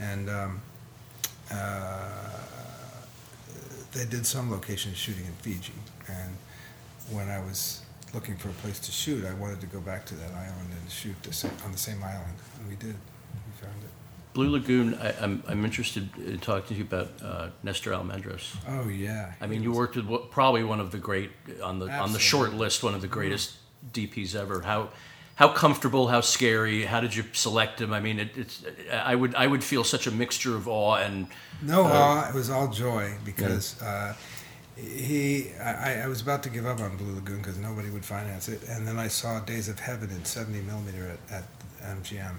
and 0.00 0.30
um, 0.30 0.62
uh, 1.52 2.10
they 3.92 4.06
did 4.06 4.26
some 4.26 4.50
location 4.50 4.94
shooting 4.94 5.26
in 5.26 5.32
Fiji. 5.32 5.72
And 6.08 6.36
when 7.10 7.28
I 7.28 7.38
was 7.40 7.82
looking 8.14 8.36
for 8.36 8.48
a 8.48 8.52
place 8.52 8.78
to 8.80 8.92
shoot, 8.92 9.24
I 9.24 9.34
wanted 9.34 9.60
to 9.60 9.66
go 9.66 9.80
back 9.80 10.04
to 10.06 10.14
that 10.14 10.32
island 10.32 10.70
and 10.80 10.90
shoot 10.90 11.16
on 11.64 11.72
the 11.72 11.78
same 11.78 12.02
island, 12.02 12.36
and 12.58 12.68
we 12.68 12.76
did. 12.76 12.96
We 14.34 14.44
found 14.46 14.56
it. 14.56 14.64
Blue 14.66 14.80
Lagoon. 14.82 14.94
I, 14.94 15.14
I'm 15.22 15.42
I'm 15.48 15.64
interested 15.64 16.08
in 16.18 16.38
talking 16.38 16.68
to 16.68 16.74
you 16.74 16.82
about 16.84 17.10
uh, 17.22 17.48
Nestor 17.62 17.92
Almendros. 17.92 18.56
Oh 18.68 18.88
yeah. 18.88 19.34
I 19.40 19.46
mean, 19.46 19.62
you 19.62 19.72
worked 19.72 19.96
with 19.96 20.06
what, 20.06 20.30
probably 20.30 20.64
one 20.64 20.80
of 20.80 20.90
the 20.90 20.98
great 20.98 21.30
on 21.62 21.78
the 21.78 21.90
on 21.90 22.12
the 22.12 22.18
short 22.18 22.52
list, 22.54 22.82
one 22.82 22.94
of 22.94 23.00
the 23.00 23.08
greatest 23.08 23.56
DPs 23.92 24.34
ever. 24.34 24.60
How 24.62 24.90
how 25.34 25.48
comfortable, 25.48 26.08
how 26.08 26.20
scary? 26.20 26.84
How 26.84 27.00
did 27.00 27.16
you 27.16 27.24
select 27.32 27.80
him? 27.80 27.92
I 27.92 28.00
mean, 28.00 28.20
it, 28.20 28.36
it's 28.36 28.64
I 28.92 29.14
would 29.14 29.34
I 29.34 29.46
would 29.46 29.64
feel 29.64 29.82
such 29.84 30.06
a 30.06 30.10
mixture 30.10 30.54
of 30.54 30.68
awe 30.68 30.96
and 30.96 31.26
No 31.62 31.84
Uh, 31.84 31.88
awe. 31.88 32.28
It 32.28 32.34
was 32.34 32.50
all 32.50 32.68
joy 32.68 33.14
because 33.24 33.80
uh, 33.82 34.14
he. 34.76 35.52
I, 35.54 36.02
I 36.02 36.06
was 36.06 36.20
about 36.20 36.42
to 36.44 36.50
give 36.50 36.66
up 36.66 36.80
on 36.80 36.96
Blue 36.96 37.14
Lagoon 37.14 37.38
because 37.38 37.58
nobody 37.58 37.90
would 37.90 38.04
finance 38.04 38.48
it, 38.48 38.62
and 38.68 38.86
then 38.86 38.98
I 38.98 39.08
saw 39.08 39.40
Days 39.40 39.68
of 39.68 39.78
Heaven 39.78 40.10
in 40.10 40.24
70 40.24 40.60
millimeter 40.62 41.16
at, 41.30 41.42
at 41.42 41.44
MGM, 42.02 42.34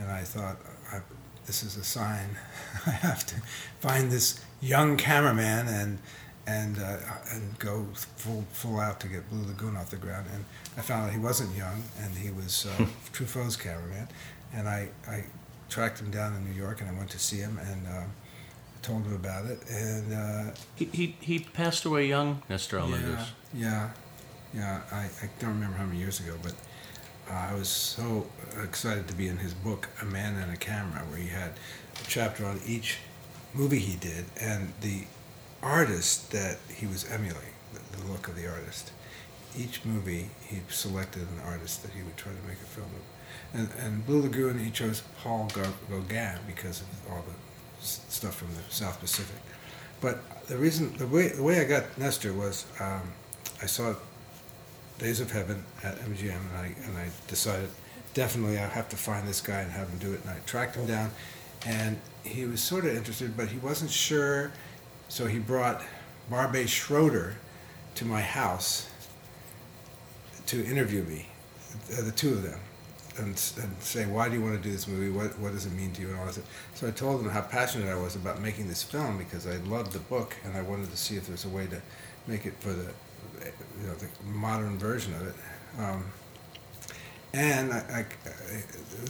and 0.00 0.10
I 0.10 0.22
thought, 0.22 0.56
I, 0.92 1.00
this 1.46 1.62
is 1.62 1.76
a 1.76 1.84
sign. 1.84 2.36
I 2.86 2.90
have 2.90 3.26
to 3.26 3.36
find 3.80 4.10
this 4.10 4.40
young 4.60 4.96
cameraman 4.96 5.68
and 5.68 5.98
and 6.46 6.78
uh, 6.78 6.96
and 7.32 7.58
go 7.58 7.86
full 7.94 8.44
full 8.52 8.80
out 8.80 9.00
to 9.00 9.08
get 9.08 9.28
Blue 9.28 9.46
Lagoon 9.46 9.76
off 9.76 9.90
the 9.90 9.96
ground. 9.96 10.26
And 10.32 10.44
I 10.76 10.80
found 10.80 11.06
out 11.06 11.12
he 11.12 11.18
wasn't 11.18 11.54
young, 11.56 11.82
and 12.00 12.14
he 12.16 12.30
was 12.30 12.66
uh, 12.66 12.86
Truffaut's 13.12 13.56
cameraman. 13.56 14.08
And 14.54 14.66
I, 14.66 14.88
I 15.06 15.24
tracked 15.68 16.00
him 16.00 16.10
down 16.10 16.34
in 16.34 16.44
New 16.44 16.58
York, 16.58 16.80
and 16.80 16.88
I 16.88 16.94
went 16.94 17.10
to 17.10 17.18
see 17.18 17.36
him 17.36 17.58
and 17.58 17.86
uh, 17.86 18.04
told 18.80 19.04
him 19.04 19.14
about 19.14 19.44
it. 19.44 19.60
And 19.70 20.12
uh, 20.14 20.54
he, 20.74 20.86
he 20.86 21.16
he 21.20 21.38
passed 21.40 21.84
away 21.84 22.06
young, 22.06 22.42
Nestor 22.48 22.78
Almendros. 22.78 23.26
yeah, 23.52 23.90
yeah, 24.54 24.54
yeah. 24.54 24.80
I, 24.90 25.04
I 25.22 25.28
don't 25.38 25.50
remember 25.50 25.76
how 25.76 25.84
many 25.84 25.98
years 25.98 26.18
ago, 26.20 26.34
but 26.42 26.54
uh, 27.30 27.48
I 27.50 27.54
was 27.54 27.68
so 27.68 28.26
excited 28.62 29.08
to 29.08 29.14
be 29.14 29.28
in 29.28 29.38
his 29.38 29.54
book, 29.54 29.88
A 30.02 30.04
Man 30.04 30.36
and 30.36 30.52
a 30.52 30.56
Camera, 30.56 31.00
where 31.10 31.18
he 31.18 31.28
had 31.28 31.50
a 31.50 32.06
chapter 32.06 32.44
on 32.44 32.60
each 32.66 32.98
movie 33.54 33.78
he 33.78 33.96
did 33.96 34.26
and 34.40 34.72
the 34.80 35.04
artist 35.62 36.30
that 36.30 36.58
he 36.74 36.86
was 36.86 37.10
emulating, 37.10 37.54
the, 37.72 38.10
look 38.10 38.28
of 38.28 38.36
the 38.36 38.48
artist. 38.48 38.92
Each 39.56 39.84
movie, 39.84 40.30
he 40.46 40.60
selected 40.68 41.22
an 41.22 41.40
artist 41.44 41.82
that 41.82 41.92
he 41.92 42.02
would 42.02 42.16
try 42.16 42.32
to 42.32 42.48
make 42.48 42.58
a 42.58 42.66
film 42.66 42.86
of. 42.86 43.58
And, 43.58 43.68
and 43.84 44.06
Blue 44.06 44.22
Lagoon, 44.22 44.58
he 44.58 44.70
chose 44.70 45.02
Paul 45.22 45.48
Ga- 45.52 45.72
Gauguin 45.90 46.38
because 46.46 46.82
of 46.82 46.86
all 47.10 47.24
the 47.26 47.84
stuff 47.84 48.36
from 48.36 48.48
the 48.48 48.62
South 48.72 49.00
Pacific. 49.00 49.40
But 50.00 50.46
the 50.46 50.56
reason, 50.56 50.96
the 50.96 51.06
way, 51.06 51.28
the 51.28 51.42
way 51.42 51.60
I 51.60 51.64
got 51.64 51.98
Nestor 51.98 52.32
was 52.32 52.66
um, 52.78 53.02
I 53.60 53.66
saw 53.66 53.94
Days 54.98 55.20
of 55.20 55.30
Heaven 55.30 55.64
at 55.82 55.96
MGM, 56.00 56.36
and 56.50 56.56
I 56.56 56.74
and 56.84 56.96
I 56.96 57.08
decided 57.28 57.70
definitely 58.14 58.58
I 58.58 58.66
have 58.66 58.88
to 58.88 58.96
find 58.96 59.28
this 59.28 59.40
guy 59.40 59.60
and 59.60 59.70
have 59.70 59.88
him 59.88 59.98
do 59.98 60.12
it. 60.12 60.20
And 60.22 60.30
I 60.30 60.38
tracked 60.44 60.74
him 60.74 60.86
down, 60.86 61.10
and 61.66 61.98
he 62.24 62.44
was 62.44 62.60
sort 62.60 62.84
of 62.84 62.96
interested, 62.96 63.36
but 63.36 63.48
he 63.48 63.58
wasn't 63.58 63.90
sure. 63.90 64.52
So 65.08 65.26
he 65.26 65.38
brought 65.38 65.82
Barbet 66.30 66.68
Schroeder 66.68 67.36
to 67.94 68.04
my 68.04 68.20
house 68.20 68.88
to 70.46 70.64
interview 70.64 71.02
me, 71.04 71.28
uh, 71.96 72.02
the 72.02 72.12
two 72.12 72.30
of 72.30 72.42
them. 72.42 72.60
and, 73.18 73.28
and 73.28 73.76
say, 73.80 74.06
why 74.06 74.28
do 74.28 74.34
you 74.34 74.42
want 74.42 74.56
to 74.56 74.62
do 74.62 74.70
this 74.70 74.86
movie? 74.86 75.10
What, 75.10 75.38
what 75.38 75.52
does 75.52 75.66
it 75.66 75.72
mean 75.72 75.92
to 75.92 76.02
you? 76.02 76.08
And 76.08 76.18
all 76.18 76.26
that. 76.26 76.38
So 76.74 76.86
I 76.86 76.90
told 76.90 77.20
them 77.20 77.30
how 77.30 77.42
passionate 77.42 77.88
I 77.88 78.00
was 78.00 78.16
about 78.16 78.40
making 78.40 78.68
this 78.68 78.82
film 78.82 79.18
because 79.18 79.46
I 79.46 79.56
loved 79.68 79.92
the 79.92 79.98
book 80.00 80.36
and 80.44 80.56
I 80.56 80.62
wanted 80.62 80.90
to 80.90 80.96
see 80.96 81.16
if 81.16 81.26
there's 81.26 81.44
a 81.44 81.48
way 81.48 81.66
to 81.66 81.80
make 82.26 82.46
it 82.46 82.54
for 82.60 82.72
the, 82.72 82.92
you 83.80 83.86
know, 83.86 83.94
the 83.94 84.08
modern 84.24 84.78
version 84.78 85.14
of 85.14 85.26
it. 85.28 85.34
Um, 85.78 86.04
and 87.34 87.72
I, 87.72 87.78
I, 87.78 88.06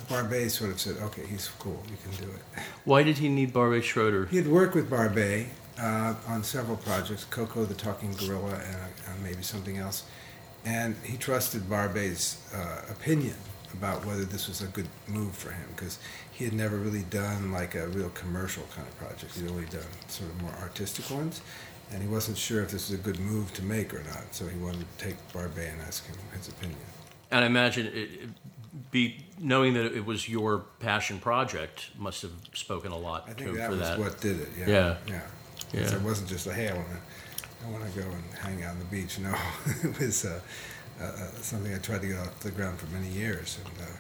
Barbet 0.09 0.51
sort 0.51 0.71
of 0.71 0.81
said, 0.81 0.97
okay, 0.97 1.25
he's 1.25 1.49
cool, 1.59 1.83
you 1.89 1.97
can 2.03 2.27
do 2.27 2.31
it. 2.33 2.63
Why 2.85 3.03
did 3.03 3.19
he 3.19 3.29
need 3.29 3.53
Barbet 3.53 3.85
Schroeder? 3.85 4.27
He 4.27 4.37
had 4.37 4.49
worked 4.49 4.75
with 4.75 4.91
Barbet 4.91 5.47
uh, 5.81 6.15
on 6.27 6.43
several 6.43 6.77
projects, 6.77 7.25
Koko 7.25 7.65
the 7.65 7.75
Talking 7.75 8.13
Gorilla 8.15 8.55
and 8.55 8.77
uh, 8.77 9.11
maybe 9.23 9.43
something 9.43 9.79
else. 9.79 10.05
And 10.65 10.97
he 11.05 11.17
trusted 11.17 11.63
Barbet's 11.71 12.53
uh, 12.53 12.83
opinion 12.91 13.37
about 13.73 14.05
whether 14.05 14.25
this 14.25 14.49
was 14.49 14.63
a 14.63 14.67
good 14.67 14.89
move 15.07 15.35
for 15.35 15.51
him 15.51 15.67
because 15.77 15.99
he 16.33 16.45
had 16.45 16.55
never 16.55 16.77
really 16.77 17.05
done 17.11 17.53
like 17.53 17.75
a 17.75 17.87
real 17.89 18.11
commercial 18.11 18.65
kind 18.75 18.87
of 18.87 18.97
project. 18.99 19.37
He'd 19.37 19.49
only 19.49 19.67
done 19.67 19.83
sort 20.09 20.31
of 20.31 20.43
more 20.43 20.55
artistic 20.61 21.11
ones. 21.11 21.41
And 21.93 22.03
he 22.03 22.09
wasn't 22.09 22.37
sure 22.37 22.63
if 22.63 22.71
this 22.71 22.91
was 22.91 22.99
a 22.99 23.03
good 23.03 23.19
move 23.19 23.53
to 23.55 23.63
make 23.63 23.95
or 23.95 24.03
not. 24.05 24.33
So 24.33 24.47
he 24.47 24.59
wanted 24.59 24.81
to 24.99 25.05
take 25.05 25.17
Barbet 25.33 25.73
and 25.73 25.81
ask 25.83 26.07
him 26.07 26.17
his 26.37 26.49
opinion. 26.49 26.79
And 27.31 27.45
I 27.45 27.47
imagine 27.47 27.87
it, 27.87 27.91
it 27.95 28.29
be 28.91 29.25
knowing 29.39 29.75
that 29.75 29.87
it 29.87 30.05
was 30.05 30.29
your 30.29 30.65
passion 30.81 31.19
project 31.19 31.91
must 31.99 32.23
have 32.23 32.33
spoken 32.53 32.93
a 32.93 32.99
lot 32.99 33.25
I 33.27 33.31
to 33.31 33.35
think 33.35 33.49
him 33.51 33.57
that 33.57 33.71
for 33.71 33.77
was 33.77 33.81
that. 33.81 33.99
what 33.99 34.21
did 34.21 34.41
it. 34.41 34.49
Yeah. 34.59 34.69
Yeah. 34.69 34.97
Yeah. 35.07 35.21
Yeah. 35.73 35.95
It 35.97 36.03
wasn't 36.03 36.29
just 36.29 36.47
a 36.47 36.53
hey, 36.55 36.69
I 36.69 36.75
want 36.75 36.89
to, 36.89 37.67
I 37.67 37.71
want 37.71 37.93
to 37.93 38.01
go 38.01 38.07
and 38.07 38.23
hang 38.39 38.63
out 38.65 38.73
on 38.73 38.79
the 38.79 38.85
beach. 38.87 39.19
No, 39.19 39.35
it 39.83 39.99
was 39.99 40.25
uh, 40.25 40.41
uh, 41.01 41.05
uh, 41.05 41.27
something 41.43 41.75
I 41.75 41.79
tried 41.79 42.03
to 42.03 42.07
get 42.07 42.19
off 42.19 42.39
the 42.41 42.51
ground 42.51 42.79
for 42.79 42.87
many 42.87 43.09
years, 43.09 43.59
and 43.65 43.83
uh, 43.83 43.91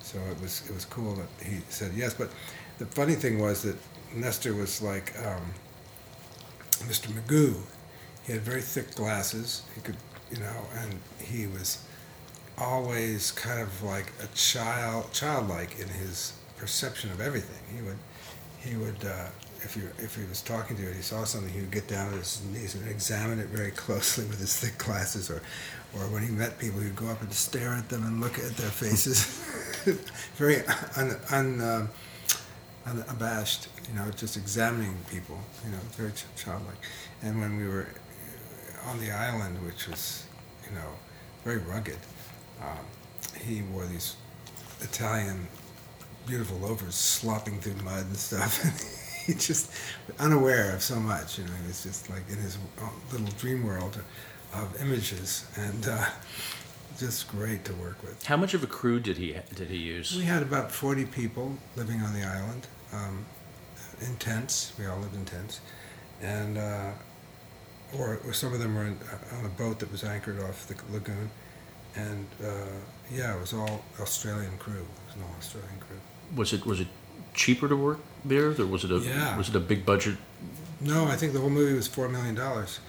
so 0.00 0.18
it 0.30 0.40
was 0.40 0.62
it 0.68 0.74
was 0.74 0.84
cool 0.84 1.14
that 1.14 1.28
he 1.44 1.60
said 1.68 1.92
yes. 1.94 2.14
But 2.14 2.30
the 2.78 2.86
funny 2.86 3.14
thing 3.14 3.38
was 3.38 3.62
that 3.62 3.76
Nestor 4.14 4.54
was 4.54 4.82
like 4.82 5.12
um, 5.24 5.42
Mr. 6.84 7.08
Magoo. 7.08 7.56
He 8.24 8.32
had 8.32 8.42
very 8.42 8.60
thick 8.60 8.94
glasses. 8.94 9.62
He 9.74 9.80
could, 9.80 9.96
you 10.30 10.38
know, 10.38 10.66
and 10.74 11.00
he 11.20 11.46
was 11.46 11.82
always 12.58 13.30
kind 13.32 13.60
of 13.60 13.82
like 13.82 14.12
a 14.22 14.26
child, 14.34 15.12
childlike 15.12 15.78
in 15.78 15.88
his 15.88 16.32
perception 16.56 17.10
of 17.10 17.20
everything. 17.20 17.62
He 17.74 17.82
would, 17.82 17.98
he 18.58 18.76
would, 18.76 19.04
uh, 19.04 19.28
if 19.62 19.76
you 19.76 19.90
if 19.98 20.16
he 20.16 20.24
was 20.24 20.42
talking 20.42 20.76
to 20.76 20.82
you 20.82 20.88
and 20.88 20.96
he 20.96 21.02
saw 21.02 21.24
something, 21.24 21.52
he 21.52 21.60
would 21.60 21.70
get 21.70 21.88
down 21.88 22.12
on 22.12 22.18
his 22.18 22.42
knees 22.52 22.74
and 22.74 22.88
examine 22.88 23.38
it 23.38 23.48
very 23.48 23.70
closely 23.84 24.24
with 24.24 24.40
his 24.40 24.56
thick 24.56 24.78
glasses. 24.78 25.30
Or, 25.30 25.42
or 25.94 26.08
when 26.08 26.22
he 26.22 26.30
met 26.30 26.58
people, 26.58 26.80
he'd 26.80 26.96
go 26.96 27.06
up 27.08 27.22
and 27.22 27.32
stare 27.32 27.72
at 27.72 27.88
them 27.88 28.04
and 28.04 28.20
look 28.20 28.38
at 28.38 28.56
their 28.56 28.70
faces, 28.70 29.24
very 30.36 30.64
un, 30.96 31.16
un, 31.30 31.60
uh, 31.60 31.86
unabashed. 32.86 33.68
You 33.88 33.94
know, 33.94 34.10
just 34.10 34.36
examining 34.36 34.96
people. 35.10 35.38
You 35.64 35.72
know, 35.72 35.78
very 35.92 36.12
ch- 36.12 36.26
childlike. 36.36 36.78
And 37.22 37.40
when 37.40 37.56
we 37.56 37.68
were 37.68 37.88
on 38.86 39.00
the 39.00 39.10
island, 39.10 39.64
which 39.64 39.88
was, 39.88 40.24
you 40.64 40.74
know, 40.74 40.90
very 41.44 41.58
rugged 41.58 41.98
um, 42.60 42.84
he 43.40 43.62
wore 43.62 43.86
these 43.86 44.16
Italian 44.80 45.46
beautiful 46.26 46.58
loafers 46.58 46.94
slopping 46.94 47.60
through 47.60 47.74
mud 47.84 48.06
and 48.06 48.16
stuff. 48.16 48.62
he 49.26 49.34
just 49.34 49.70
unaware 50.18 50.74
of 50.74 50.82
so 50.82 50.96
much, 50.96 51.38
you 51.38 51.44
know. 51.44 51.52
He 51.62 51.68
was 51.68 51.82
just 51.82 52.10
like 52.10 52.28
in 52.28 52.36
his 52.36 52.58
little 53.12 53.26
dream 53.38 53.64
world 53.64 53.98
of 54.54 54.80
images, 54.80 55.44
and 55.56 55.86
uh, 55.88 56.06
just 56.98 57.28
great 57.28 57.64
to 57.66 57.74
work 57.74 58.02
with. 58.02 58.24
How 58.24 58.36
much 58.36 58.54
of 58.54 58.62
a 58.62 58.66
crew 58.66 59.00
did 59.00 59.18
he 59.18 59.36
did 59.54 59.68
he 59.68 59.76
use? 59.76 60.16
We 60.16 60.24
had 60.24 60.42
about 60.42 60.72
40 60.72 61.04
people 61.06 61.56
living 61.76 62.00
on 62.00 62.14
the 62.14 62.24
island, 62.24 62.66
um, 62.92 63.24
in 64.00 64.16
tents. 64.16 64.72
We 64.78 64.86
all 64.86 64.98
lived 64.98 65.14
in 65.14 65.24
tents, 65.24 65.60
and 66.22 66.58
uh, 66.58 66.90
or, 67.96 68.18
or 68.26 68.32
some 68.32 68.52
of 68.52 68.58
them 68.60 68.74
were 68.74 68.84
in, 68.84 68.98
on 69.38 69.44
a 69.44 69.48
boat 69.50 69.78
that 69.80 69.90
was 69.92 70.04
anchored 70.04 70.40
off 70.42 70.66
the 70.66 70.74
lagoon 70.92 71.30
and 71.96 72.26
uh, 72.44 72.48
yeah, 73.10 73.34
it 73.34 73.40
was 73.40 73.52
all 73.52 73.82
Australian 74.00 74.56
crew. 74.58 74.74
It 74.74 75.06
was 75.06 75.16
an 75.16 75.22
all 75.22 75.36
Australian 75.38 75.78
crew. 75.80 75.96
Was 76.36 76.52
it 76.52 76.66
was 76.66 76.80
it 76.80 76.88
cheaper 77.34 77.68
to 77.68 77.76
work 77.76 77.98
there, 78.24 78.50
or 78.50 78.66
was 78.66 78.84
it 78.84 78.90
a 78.90 78.98
Yeah. 78.98 79.36
was 79.36 79.48
it 79.48 79.56
a 79.56 79.60
big 79.60 79.84
budget? 79.86 80.16
No, 80.80 81.06
I 81.06 81.16
think 81.16 81.32
the 81.32 81.40
whole 81.40 81.50
movie 81.50 81.74
was 81.74 81.88
four 81.88 82.08
million 82.08 82.34
dollars, 82.34 82.80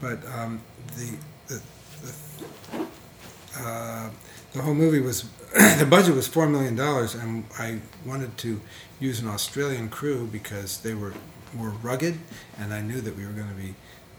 but 0.00 0.18
um, 0.26 0.60
the 0.96 1.16
the 1.48 1.62
the, 2.02 2.86
uh, 3.60 4.10
the 4.54 4.62
whole 4.62 4.74
movie 4.74 5.00
was 5.00 5.22
the 5.78 5.86
budget 5.88 6.14
was 6.14 6.26
four 6.26 6.48
million 6.48 6.74
dollars, 6.76 7.14
and 7.14 7.44
I 7.58 7.80
wanted 8.06 8.36
to 8.38 8.60
use 9.00 9.20
an 9.20 9.28
Australian 9.28 9.88
crew 9.88 10.26
because 10.30 10.78
they 10.80 10.94
were 10.94 11.12
more 11.54 11.70
rugged, 11.82 12.18
and 12.58 12.72
I 12.72 12.80
knew 12.80 13.00
that 13.00 13.16
we 13.16 13.24
were 13.26 13.32
going 13.32 13.48
to 13.48 13.54
be 13.54 13.74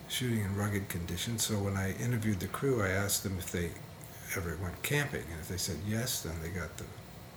shooting 0.07 0.41
in 0.41 0.55
rugged 0.55 0.87
conditions. 0.89 1.43
So 1.45 1.55
when 1.55 1.75
I 1.75 1.93
interviewed 1.95 2.39
the 2.39 2.47
crew, 2.47 2.81
I 2.83 2.89
asked 2.89 3.23
them 3.23 3.35
if 3.39 3.51
they 3.51 3.71
ever 4.35 4.57
went 4.61 4.81
camping, 4.83 5.23
and 5.31 5.39
if 5.41 5.47
they 5.47 5.57
said 5.57 5.77
yes, 5.87 6.21
then 6.21 6.33
they 6.41 6.49
got 6.49 6.77
the 6.77 6.85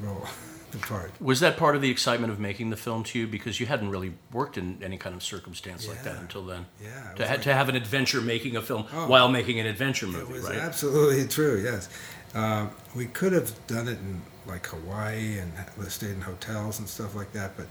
role, 0.00 0.26
the 0.70 0.78
part. 0.78 1.10
Was 1.20 1.40
that 1.40 1.56
part 1.56 1.74
of 1.76 1.82
the 1.82 1.90
excitement 1.90 2.32
of 2.32 2.38
making 2.38 2.70
the 2.70 2.76
film 2.76 3.02
to 3.04 3.18
you 3.18 3.26
because 3.26 3.58
you 3.58 3.66
hadn't 3.66 3.90
really 3.90 4.12
worked 4.32 4.58
in 4.58 4.78
any 4.82 4.98
kind 4.98 5.14
of 5.16 5.22
circumstance 5.22 5.88
like 5.88 6.02
that 6.04 6.18
until 6.18 6.44
then? 6.44 6.66
Yeah, 6.82 7.12
To, 7.16 7.26
ha- 7.26 7.32
like- 7.34 7.42
to 7.42 7.54
have 7.54 7.68
an 7.68 7.74
adventure 7.76 8.20
making 8.20 8.56
a 8.56 8.62
film 8.62 8.84
Oh. 8.92 9.08
while 9.08 9.28
making 9.28 9.58
an 9.60 9.66
adventure 9.66 10.06
movie, 10.06 10.20
It 10.20 10.28
was 10.28 10.44
right? 10.44 10.58
absolutely 10.58 11.26
true. 11.36 11.60
Yes, 11.64 11.88
uh, 12.34 12.68
we 12.94 13.06
could 13.06 13.32
have 13.32 13.66
done 13.66 13.88
it 13.88 13.98
in 13.98 14.20
like 14.46 14.66
Hawaii 14.66 15.38
and 15.38 15.52
stayed 15.88 16.10
in 16.10 16.20
hotels 16.20 16.78
and 16.78 16.88
stuff 16.88 17.14
like 17.14 17.32
that. 17.32 17.56
But 17.56 17.66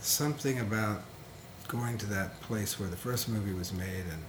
something 0.00 0.58
about 0.60 1.02
going 1.68 1.98
to 1.98 2.06
that 2.06 2.40
place 2.42 2.78
where 2.78 2.88
the 2.88 2.96
first 2.96 3.28
movie 3.28 3.52
was 3.52 3.72
made 3.72 4.04
and 4.10 4.22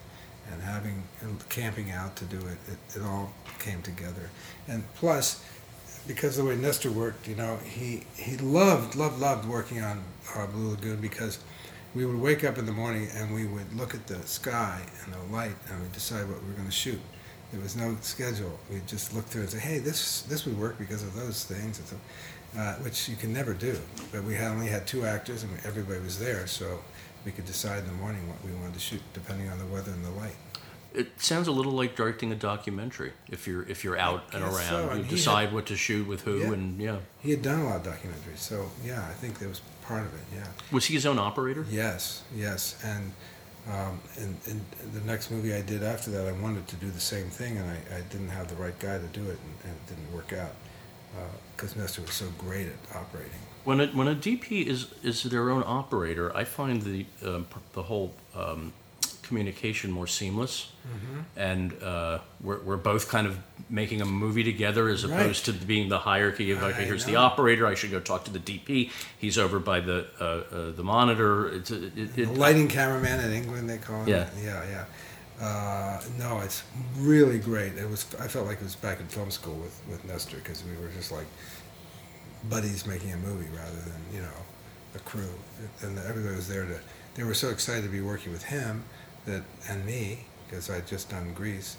and 0.51 0.61
having 0.61 1.03
and 1.21 1.49
camping 1.49 1.91
out 1.91 2.15
to 2.15 2.25
do 2.25 2.37
it, 2.37 2.57
it, 2.71 2.97
it 2.97 3.03
all 3.03 3.33
came 3.59 3.81
together. 3.81 4.29
And 4.67 4.83
plus, 4.95 5.43
because 6.07 6.37
of 6.37 6.45
the 6.45 6.51
way 6.51 6.55
Nestor 6.55 6.91
worked, 6.91 7.27
you 7.27 7.35
know, 7.35 7.57
he 7.57 8.05
he 8.15 8.37
loved 8.37 8.95
loved 8.95 9.19
loved 9.19 9.47
working 9.47 9.81
on 9.81 10.03
Blue 10.53 10.69
Lagoon 10.69 11.01
because 11.01 11.39
we 11.95 12.05
would 12.05 12.19
wake 12.19 12.43
up 12.43 12.57
in 12.57 12.65
the 12.65 12.71
morning 12.71 13.07
and 13.15 13.33
we 13.33 13.45
would 13.45 13.73
look 13.75 13.93
at 13.93 14.07
the 14.07 14.21
sky 14.27 14.81
and 15.03 15.13
the 15.13 15.33
light 15.33 15.55
and 15.69 15.81
we'd 15.81 15.91
decide 15.91 16.29
what 16.29 16.41
we 16.43 16.49
were 16.49 16.55
going 16.55 16.67
to 16.67 16.71
shoot. 16.71 16.99
There 17.51 17.61
was 17.61 17.75
no 17.75 17.95
schedule. 18.01 18.59
We'd 18.69 18.87
just 18.87 19.13
look 19.15 19.25
through 19.25 19.41
and 19.43 19.49
say, 19.51 19.59
hey, 19.59 19.79
this 19.79 20.23
this 20.23 20.45
would 20.45 20.59
work 20.59 20.77
because 20.77 21.03
of 21.03 21.15
those 21.15 21.45
things, 21.45 21.79
and 21.79 21.87
so, 21.87 21.95
uh, 22.59 22.73
which 22.75 23.07
you 23.07 23.15
can 23.15 23.31
never 23.33 23.53
do. 23.53 23.77
But 24.11 24.23
we 24.23 24.35
had 24.35 24.51
only 24.51 24.67
had 24.67 24.85
two 24.85 25.05
actors 25.05 25.43
and 25.43 25.51
everybody 25.65 25.99
was 26.01 26.19
there, 26.19 26.45
so 26.47 26.79
we 27.25 27.31
could 27.31 27.45
decide 27.45 27.79
in 27.79 27.87
the 27.87 27.93
morning 27.93 28.27
what 28.27 28.37
we 28.45 28.51
wanted 28.59 28.73
to 28.73 28.79
shoot 28.79 29.01
depending 29.13 29.49
on 29.49 29.57
the 29.59 29.65
weather 29.65 29.91
and 29.91 30.03
the 30.03 30.09
light. 30.11 30.35
It 30.93 31.21
sounds 31.21 31.47
a 31.47 31.51
little 31.51 31.73
like 31.73 31.95
directing 31.95 32.31
a 32.31 32.35
documentary. 32.35 33.13
If 33.29 33.47
you're 33.47 33.63
if 33.63 33.83
you're 33.83 33.97
out 33.97 34.23
and 34.33 34.43
around, 34.43 34.53
so, 34.69 34.83
you 34.85 34.89
and 34.89 35.05
he 35.05 35.15
decide 35.15 35.53
what 35.53 35.65
to 35.67 35.77
shoot 35.77 36.07
with 36.07 36.21
who, 36.21 36.39
Yeah. 36.39 36.53
and 36.53 36.81
yeah. 36.81 36.97
He 37.21 37.31
had 37.31 37.41
done 37.41 37.59
a 37.59 37.65
lot 37.65 37.77
of 37.77 37.83
documentaries, 37.93 38.39
so 38.39 38.69
yeah, 38.83 39.05
I 39.07 39.13
think 39.13 39.39
that 39.39 39.47
was 39.47 39.61
part 39.83 40.01
of 40.05 40.13
it. 40.13 40.21
Yeah. 40.35 40.47
Was 40.71 40.85
he 40.85 40.95
his 40.95 41.05
own 41.05 41.19
operator? 41.19 41.65
Yes, 41.69 42.23
yes, 42.35 42.77
and 42.83 43.13
um, 43.71 43.99
in, 44.17 44.37
in 44.45 44.61
the 44.93 45.01
next 45.01 45.31
movie 45.31 45.53
I 45.53 45.61
did 45.61 45.83
after 45.83 46.11
that, 46.11 46.27
I 46.27 46.31
wanted 46.31 46.67
to 46.67 46.75
do 46.77 46.89
the 46.89 46.99
same 46.99 47.29
thing, 47.29 47.57
and 47.57 47.69
I, 47.69 47.97
I 47.97 48.01
didn't 48.09 48.29
have 48.29 48.47
the 48.47 48.55
right 48.55 48.77
guy 48.79 48.97
to 48.97 49.07
do 49.07 49.23
it, 49.23 49.37
and, 49.43 49.55
and 49.63 49.73
it 49.73 49.87
didn't 49.87 50.13
work 50.13 50.33
out 50.33 50.51
because 51.55 51.75
Nestor 51.75 52.01
was 52.01 52.13
so 52.13 52.27
great 52.37 52.67
at 52.67 52.95
operating. 52.95 53.31
When 53.63 53.81
a, 53.81 53.87
when 53.87 54.07
a 54.07 54.15
DP 54.15 54.65
is 54.65 54.93
is 55.03 55.23
their 55.23 55.49
own 55.49 55.63
operator, 55.65 56.35
I 56.35 56.43
find 56.43 56.81
the 56.81 57.05
um, 57.25 57.47
the 57.73 57.83
whole 57.83 58.13
um, 58.35 58.73
communication 59.27 59.91
more 59.91 60.07
seamless, 60.07 60.71
Mm-hmm. 60.87 61.19
and 61.35 61.83
uh, 61.83 62.19
we're 62.39 62.61
we're 62.63 62.77
both 62.77 63.09
kind 63.09 63.27
of 63.27 63.37
making 63.69 64.01
a 64.01 64.05
movie 64.05 64.43
together 64.45 64.87
as 64.87 65.03
opposed 65.03 65.43
to 65.45 65.51
being 65.51 65.89
the 65.89 65.99
hierarchy 65.99 66.51
of 66.51 66.63
okay, 66.63 66.85
here's 66.85 67.03
the 67.03 67.17
operator. 67.17 67.67
I 67.67 67.75
should 67.75 67.91
go 67.91 67.99
talk 67.99 68.23
to 68.25 68.31
the 68.31 68.39
DP. 68.39 68.89
He's 69.17 69.37
over 69.37 69.59
by 69.59 69.81
the 69.81 70.07
uh, 70.19 70.23
uh, 70.23 70.71
the 70.71 70.83
monitor. 70.83 71.49
It's 71.49 71.71
a, 71.71 71.87
it, 71.87 72.15
The 72.15 72.25
lighting 72.27 72.69
cameraman 72.69 73.19
in 73.19 73.33
England, 73.33 73.69
they 73.69 73.79
call 73.79 74.03
him. 74.03 74.07
Yeah. 74.07 74.29
yeah, 74.41 74.63
yeah. 74.69 75.45
Uh, 75.45 76.01
no, 76.17 76.39
it's 76.39 76.63
really 76.97 77.37
great. 77.39 77.73
It 77.77 77.89
was. 77.89 78.05
I 78.19 78.27
felt 78.29 78.47
like 78.47 78.57
it 78.61 78.63
was 78.63 78.75
back 78.77 79.01
in 79.01 79.07
film 79.07 79.29
school 79.29 79.55
with 79.55 79.81
with 79.89 80.05
Nestor 80.05 80.37
because 80.37 80.63
we 80.63 80.71
were 80.81 80.89
just 80.95 81.11
like 81.11 81.27
buddies 82.49 82.85
making 82.85 83.11
a 83.11 83.17
movie 83.17 83.49
rather 83.55 83.79
than 83.81 84.01
you 84.13 84.21
know 84.21 84.37
a 84.95 84.99
crew. 84.99 85.29
And 85.81 85.97
everybody 85.99 86.35
was 86.35 86.47
there 86.47 86.65
to. 86.65 86.79
They 87.15 87.23
were 87.23 87.33
so 87.33 87.49
excited 87.49 87.83
to 87.83 87.89
be 87.89 87.99
working 88.01 88.31
with 88.31 88.43
him 88.43 88.83
that 89.27 89.43
and 89.69 89.85
me 89.85 90.25
because 90.45 90.69
I'd 90.69 90.87
just 90.87 91.09
done 91.09 91.33
Grease, 91.33 91.77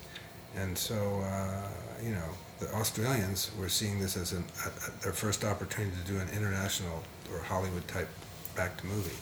and 0.57 0.79
so 0.79 1.21
uh, 1.25 1.69
you 2.03 2.13
know 2.13 2.29
the 2.61 2.73
Australians 2.75 3.51
were 3.59 3.69
seeing 3.69 4.01
this 4.01 4.17
as 4.17 4.33
an, 4.33 4.45
a, 4.65 4.69
a, 4.69 5.03
their 5.03 5.13
first 5.13 5.45
opportunity 5.45 5.97
to 6.05 6.13
do 6.13 6.19
an 6.19 6.29
international 6.31 7.03
or 7.33 7.41
Hollywood 7.41 7.87
type 7.89 8.09
back 8.55 8.77
to 8.79 8.87
movie. 8.87 9.17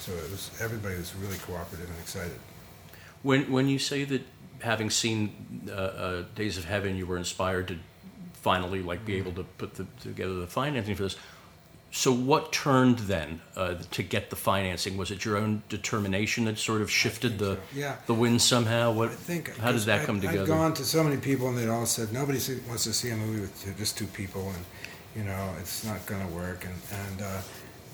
So 0.00 0.12
it 0.12 0.30
was 0.30 0.50
everybody 0.60 0.96
was 0.96 1.14
really 1.16 1.38
cooperative 1.38 1.88
and 1.88 1.98
excited. 1.98 2.38
when 3.22 3.50
when 3.50 3.68
you 3.68 3.78
say 3.78 4.04
that 4.04 4.22
having 4.60 4.90
seen 4.90 5.68
uh, 5.70 5.72
uh, 5.72 6.24
Days 6.34 6.58
of 6.58 6.64
Heaven, 6.64 6.96
you 6.96 7.06
were 7.06 7.16
inspired 7.16 7.68
to 7.68 7.78
finally 8.34 8.82
like 8.82 9.04
be 9.04 9.16
able 9.16 9.32
to 9.32 9.44
put 9.58 9.74
the, 9.74 9.86
together 10.00 10.34
the 10.34 10.46
financing 10.46 10.94
for 10.94 11.04
this. 11.04 11.16
So 11.90 12.12
what 12.12 12.52
turned 12.52 12.98
then 13.00 13.40
uh, 13.56 13.76
to 13.92 14.02
get 14.02 14.28
the 14.28 14.36
financing? 14.36 14.98
Was 14.98 15.10
it 15.10 15.24
your 15.24 15.38
own 15.38 15.62
determination 15.68 16.44
that 16.44 16.58
sort 16.58 16.82
of 16.82 16.90
shifted 16.90 17.38
the 17.38 17.58
yeah. 17.74 17.96
the 18.06 18.14
wind 18.14 18.42
somehow? 18.42 18.92
What 18.92 19.08
I 19.08 19.14
think 19.14 19.56
how 19.56 19.72
did 19.72 19.82
that 19.82 20.00
I'd- 20.00 20.06
come 20.06 20.20
together? 20.20 20.42
I'd 20.42 20.46
gone 20.46 20.74
to 20.74 20.84
so 20.84 21.02
many 21.02 21.16
people, 21.16 21.48
and 21.48 21.56
they'd 21.56 21.68
all 21.68 21.86
said 21.86 22.12
nobody 22.12 22.38
wants 22.68 22.84
to 22.84 22.92
see 22.92 23.10
a 23.10 23.16
movie 23.16 23.40
with 23.40 23.76
just 23.78 23.96
two 23.96 24.06
people, 24.08 24.52
and 24.54 24.64
you 25.16 25.24
know 25.24 25.54
it's 25.60 25.84
not 25.84 26.04
going 26.06 26.26
to 26.26 26.32
work. 26.34 26.66
And 26.66 26.74
and 26.92 27.22
uh, 27.22 27.40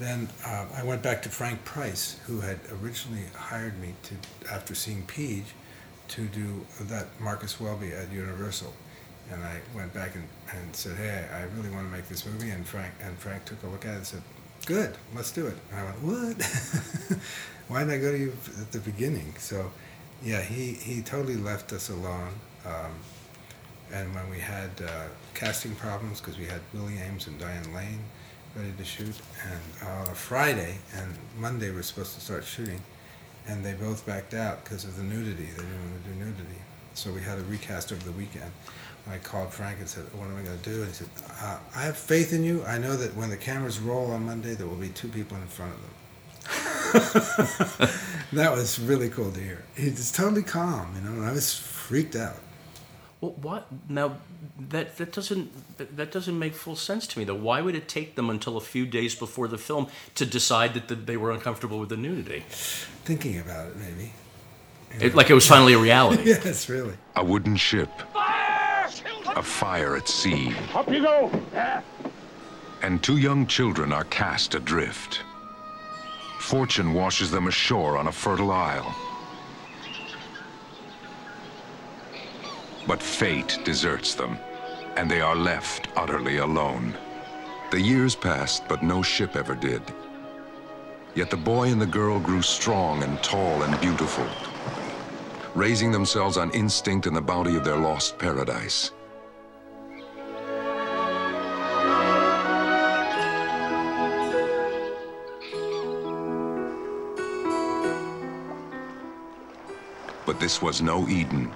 then 0.01 0.29
uh, 0.45 0.67
I 0.75 0.83
went 0.83 1.03
back 1.03 1.23
to 1.23 1.29
Frank 1.29 1.65
Price, 1.65 2.19
who 2.27 2.41
had 2.41 2.59
originally 2.83 3.27
hired 3.37 3.81
me 3.81 3.95
to 4.05 4.15
after 4.53 4.75
seeing 4.75 5.07
Peege 5.07 5.53
to 6.09 6.27
do 6.27 6.67
that 6.81 7.07
Marcus 7.21 7.61
Welby 7.61 7.93
at 7.93 8.11
Universal. 8.13 8.73
And 9.33 9.43
I 9.43 9.61
went 9.75 9.93
back 9.95 10.15
and, 10.15 10.25
and 10.51 10.77
said, 10.77 10.97
hey, 10.97 11.27
I 11.33 11.43
really 11.57 11.71
want 11.71 11.87
to 11.87 11.97
make 11.97 12.09
this 12.09 12.27
movie. 12.27 12.51
And 12.51 12.67
Frank 12.67 12.93
and 13.03 13.19
Frank 13.19 13.45
took 13.45 13.63
a 13.63 13.67
look 13.67 13.85
at 13.87 13.95
it 13.95 13.97
and 13.97 14.07
said, 14.07 14.23
good, 14.67 14.97
let's 15.15 15.33
do 15.33 15.47
it. 15.47 15.57
And 15.71 15.81
I 15.81 15.85
went, 15.85 16.03
what? 16.03 17.19
Why 17.69 17.81
didn't 17.81 17.95
I 17.95 17.99
go 17.99 18.13
to 18.13 18.19
you 18.19 18.33
at 18.61 18.73
the 18.73 18.81
beginning? 18.81 19.35
So, 19.39 19.71
yeah, 20.23 20.43
he, 20.43 20.73
he 20.73 21.01
totally 21.03 21.37
left 21.37 21.73
us 21.73 21.89
alone. 21.89 22.35
Um, 22.67 22.93
and 23.93 24.15
when 24.15 24.29
we 24.31 24.39
had 24.39 24.71
uh, 24.87 25.05
casting 25.35 25.75
problems, 25.77 26.21
because 26.21 26.39
we 26.39 26.47
had 26.47 26.61
Willie 26.73 26.95
Aames 26.95 27.27
and 27.27 27.39
Diane 27.39 27.73
Lane 27.75 28.01
ready 28.57 28.73
to 28.77 28.85
shoot, 28.85 29.15
and 29.45 29.89
on 29.89 30.09
a 30.09 30.15
Friday 30.15 30.77
and 30.97 31.15
Monday 31.39 31.71
we 31.71 31.77
we're 31.77 31.83
supposed 31.83 32.15
to 32.15 32.21
start 32.21 32.45
shooting, 32.45 32.81
and 33.47 33.65
they 33.65 33.75
both 33.75 34.07
backed 34.07 34.35
out 34.35 34.65
because 34.65 34.85
of 34.85 34.97
the 34.97 35.03
nudity. 35.03 35.45
They 35.45 35.63
didn't 35.63 35.91
want 35.91 36.05
to 36.05 36.11
do 36.11 36.17
nudity. 36.17 36.61
So 36.95 37.13
we 37.13 37.21
had 37.21 37.39
a 37.39 37.43
recast 37.43 37.93
over 37.93 38.05
the 38.05 38.13
weekend. 38.13 38.51
I 39.11 39.19
called 39.19 39.53
Frank 39.53 39.79
and 39.81 39.89
said, 39.89 40.05
"What 40.15 40.27
am 40.27 40.37
I 40.39 40.43
going 40.43 40.59
to 40.59 40.65
do?" 40.71 40.79
And 40.83 40.87
he 40.89 40.95
said, 40.95 41.09
uh, 41.43 41.59
"I 41.77 41.83
have 41.83 41.97
faith 41.97 42.33
in 42.33 42.43
you. 42.43 42.65
I 42.65 42.79
know 42.79 42.97
that 42.97 43.15
when 43.17 43.29
the 43.31 43.37
cameras 43.37 43.79
roll 43.79 44.11
on 44.13 44.25
Monday, 44.27 44.55
there 44.55 44.67
will 44.67 44.77
be 44.77 44.89
two 44.89 45.09
people 45.09 45.37
in 45.37 45.47
front 45.47 45.73
of 45.75 45.81
them." 45.81 45.91
that 48.33 48.53
was 48.53 48.79
really 48.79 49.09
cool 49.09 49.31
to 49.33 49.41
hear. 49.41 49.65
He's 49.77 50.13
totally 50.13 50.43
calm, 50.43 50.95
you 50.97 51.03
know. 51.03 51.17
And 51.21 51.27
I 51.27 51.33
was 51.33 51.55
freaked 51.59 52.17
out. 52.17 52.37
Well, 53.21 53.33
what 53.43 53.67
now? 53.89 54.17
That 54.71 54.97
that 54.99 55.13
doesn't 55.13 55.51
that- 55.79 55.97
that 55.97 56.13
doesn't 56.13 56.39
make 56.39 56.55
full 56.55 56.77
sense 56.77 57.07
to 57.09 57.19
me. 57.19 57.25
Though, 57.25 57.35
why 57.35 57.61
would 57.61 57.75
it 57.75 57.89
take 57.89 58.15
them 58.15 58.31
until 58.31 58.57
a 58.57 58.61
few 58.61 58.87
days 58.87 59.15
before 59.15 59.49
the 59.49 59.59
film 59.59 59.89
to 60.15 60.25
decide 60.25 60.75
that 60.75 60.89
the, 60.89 60.95
they 60.95 61.17
were 61.17 61.31
uncomfortable 61.33 61.79
with 61.79 61.89
the 61.89 61.97
nudity? 61.97 62.45
Thinking 63.05 63.39
about 63.39 63.69
it, 63.69 63.77
maybe. 63.77 64.13
It, 65.01 65.15
like 65.15 65.29
it 65.29 65.35
was 65.35 65.47
finally 65.47 65.73
a 65.73 65.79
reality. 65.79 66.23
Yes, 66.45 66.69
really. 66.69 66.95
A 67.17 67.25
wooden 67.25 67.57
ship. 67.57 67.91
A 69.37 69.43
fire 69.43 69.97
at 69.97 70.09
sea. 70.09 70.55
Up 70.75 70.89
you 70.89 71.03
go. 71.03 71.31
And 72.83 73.03
two 73.03 73.17
young 73.17 73.47
children 73.47 73.93
are 73.93 74.05
cast 74.05 74.55
adrift. 74.55 75.23
Fortune 76.39 76.93
washes 76.93 77.31
them 77.31 77.49
ashore 77.49 77.97
on 77.97 78.07
a 78.07 78.13
fertile 78.13 78.53
isle. 78.53 78.95
But 82.87 83.03
fate 83.03 83.59
deserts 83.65 84.15
them, 84.15 84.39
and 84.97 85.11
they 85.11 85.21
are 85.21 85.35
left 85.35 85.89
utterly 85.97 86.37
alone. 86.37 86.95
The 87.71 87.81
years 87.81 88.15
passed, 88.15 88.69
but 88.69 88.83
no 88.83 89.03
ship 89.03 89.35
ever 89.35 89.55
did. 89.55 89.83
Yet 91.15 91.31
the 91.31 91.37
boy 91.37 91.73
and 91.73 91.81
the 91.81 91.87
girl 91.87 92.21
grew 92.21 92.43
strong 92.43 93.03
and 93.03 93.21
tall 93.23 93.63
and 93.63 93.81
beautiful, 93.81 94.27
raising 95.55 95.91
themselves 95.91 96.37
on 96.37 96.51
instinct 96.51 97.07
and 97.07 97.17
the 97.17 97.21
bounty 97.21 97.57
of 97.57 97.65
their 97.65 97.79
lost 97.79 98.19
paradise. 98.19 98.93
But 110.27 110.41
this 110.41 110.63
was 110.63 110.81
no 110.81 111.07
Eden. 111.09 111.53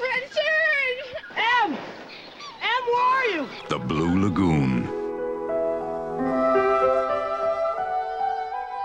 Richard! 0.00 0.98
Em! 1.36 1.72
Em, 1.72 2.82
where 2.86 3.04
are 3.04 3.24
you? 3.26 3.48
The 3.68 3.78
Blue 3.78 4.20
Lagoon. 4.20 4.86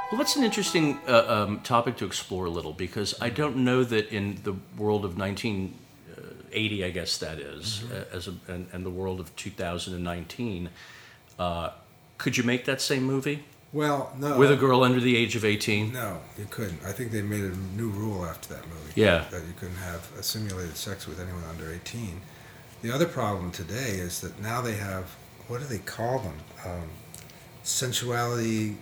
Well, 0.09 0.17
that's 0.17 0.35
an 0.35 0.43
interesting 0.43 0.99
uh, 1.07 1.25
um, 1.27 1.59
topic 1.59 1.97
to 1.97 2.05
explore 2.05 2.45
a 2.45 2.49
little 2.49 2.73
because 2.73 3.13
I 3.21 3.29
don't 3.29 3.57
know 3.57 3.83
that 3.83 4.11
in 4.11 4.39
the 4.43 4.55
world 4.75 5.05
of 5.05 5.15
1980, 5.15 6.83
I 6.83 6.89
guess 6.89 7.17
that 7.19 7.39
is, 7.39 7.83
uh, 7.91 8.05
as 8.11 8.27
a, 8.27 8.33
and, 8.47 8.67
and 8.71 8.83
the 8.83 8.89
world 8.89 9.19
of 9.19 9.35
2019, 9.35 10.69
uh, 11.37 11.69
could 12.17 12.35
you 12.35 12.43
make 12.43 12.65
that 12.65 12.81
same 12.81 13.03
movie 13.03 13.43
Well, 13.73 14.13
no. 14.17 14.37
with 14.37 14.51
a 14.51 14.55
girl 14.55 14.83
under 14.83 14.99
the 14.99 15.17
age 15.17 15.35
of 15.35 15.43
18? 15.43 15.91
No, 15.91 16.19
you 16.37 16.47
couldn't. 16.49 16.79
I 16.85 16.91
think 16.91 17.11
they 17.11 17.21
made 17.21 17.43
a 17.43 17.55
new 17.75 17.89
rule 17.89 18.25
after 18.25 18.53
that 18.53 18.65
movie. 18.67 18.93
Yeah. 18.95 19.25
That 19.29 19.45
you 19.45 19.53
couldn't 19.59 19.75
have 19.75 20.09
a 20.17 20.23
simulated 20.23 20.77
sex 20.77 21.05
with 21.05 21.19
anyone 21.19 21.43
under 21.49 21.71
18. 21.71 22.21
The 22.81 22.91
other 22.91 23.05
problem 23.05 23.51
today 23.51 23.95
is 23.95 24.21
that 24.21 24.39
now 24.41 24.61
they 24.61 24.75
have, 24.75 25.15
what 25.47 25.59
do 25.59 25.65
they 25.65 25.79
call 25.79 26.19
them? 26.19 26.35
Um, 26.65 26.89
sensuality 27.63 28.77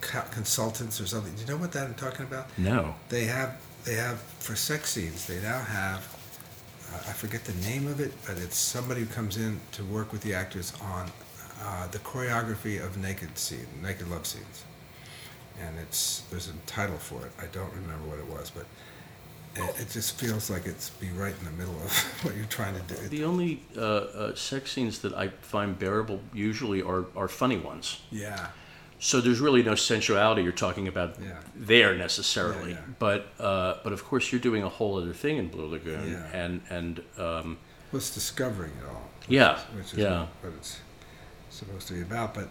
consultants 0.00 1.00
or 1.00 1.06
something. 1.06 1.34
Do 1.34 1.42
you 1.42 1.46
know 1.46 1.56
what 1.58 1.72
that 1.72 1.86
I'm 1.86 1.94
talking 1.94 2.24
about? 2.24 2.46
No. 2.58 2.94
They 3.08 3.24
have, 3.24 3.60
they 3.84 3.94
have, 3.94 4.20
for 4.20 4.56
sex 4.56 4.90
scenes, 4.90 5.26
they 5.26 5.40
now 5.40 5.60
have, 5.60 6.00
uh, 6.92 6.96
I 7.08 7.12
forget 7.12 7.44
the 7.44 7.54
name 7.68 7.86
of 7.86 8.00
it, 8.00 8.12
but 8.26 8.38
it's 8.38 8.56
somebody 8.56 9.02
who 9.02 9.06
comes 9.06 9.36
in 9.36 9.60
to 9.72 9.84
work 9.84 10.12
with 10.12 10.22
the 10.22 10.34
actors 10.34 10.72
on 10.82 11.10
uh, 11.62 11.86
the 11.88 11.98
choreography 12.00 12.84
of 12.84 12.96
naked 12.98 13.38
scene, 13.38 13.66
naked 13.82 14.08
love 14.08 14.26
scenes 14.26 14.64
and 15.60 15.78
it's 15.78 16.22
there's 16.30 16.48
a 16.48 16.52
title 16.66 16.96
for 16.96 17.24
it. 17.26 17.32
I 17.40 17.46
don't 17.52 17.72
remember 17.74 18.08
what 18.08 18.18
it 18.18 18.26
was, 18.26 18.50
but 18.50 18.64
it, 19.54 19.80
it 19.82 19.90
just 19.90 20.18
feels 20.18 20.48
like 20.48 20.64
it's 20.66 20.88
be 20.90 21.10
right 21.10 21.34
in 21.38 21.44
the 21.44 21.50
middle 21.52 21.74
of 21.84 21.92
what 22.24 22.34
you're 22.34 22.46
trying 22.46 22.74
to 22.74 22.80
do. 22.94 23.08
The 23.08 23.24
only 23.24 23.62
uh, 23.76 23.80
uh, 23.80 24.34
sex 24.34 24.72
scenes 24.72 25.00
that 25.00 25.12
I 25.14 25.28
find 25.28 25.78
bearable 25.78 26.20
usually 26.32 26.80
are, 26.82 27.04
are 27.14 27.28
funny 27.28 27.58
ones. 27.58 28.00
yeah, 28.10 28.46
So 28.98 29.20
there's 29.20 29.40
really 29.40 29.62
no 29.62 29.74
sensuality 29.74 30.42
you're 30.42 30.52
talking 30.52 30.88
about 30.88 31.16
Yeah. 31.20 31.38
there 31.54 31.94
necessarily. 31.96 32.70
Yeah, 32.70 32.76
yeah. 32.78 32.94
But 32.98 33.26
uh, 33.38 33.74
but 33.84 33.92
of 33.92 34.04
course 34.04 34.32
you're 34.32 34.40
doing 34.40 34.62
a 34.62 34.70
whole 34.70 34.96
other 34.96 35.12
thing 35.12 35.36
in 35.36 35.48
Blue 35.48 35.66
Lagoon, 35.66 36.10
Yeah. 36.12 36.42
and 36.44 36.62
and 36.70 36.98
um, 37.18 37.58
well, 37.92 37.98
it's 37.98 38.14
discovering 38.14 38.72
it 38.80 38.86
all. 38.88 39.10
which 39.20 39.28
Yeah, 39.28 39.56
is- 39.58 39.64
which 39.76 39.92
is 39.92 39.98
yeah. 39.98 40.20
what, 40.20 40.28
what 40.44 40.52
it's 40.56 40.80
supposed 41.64 41.88
to 41.88 41.94
be 41.94 42.02
about. 42.02 42.34
But 42.34 42.48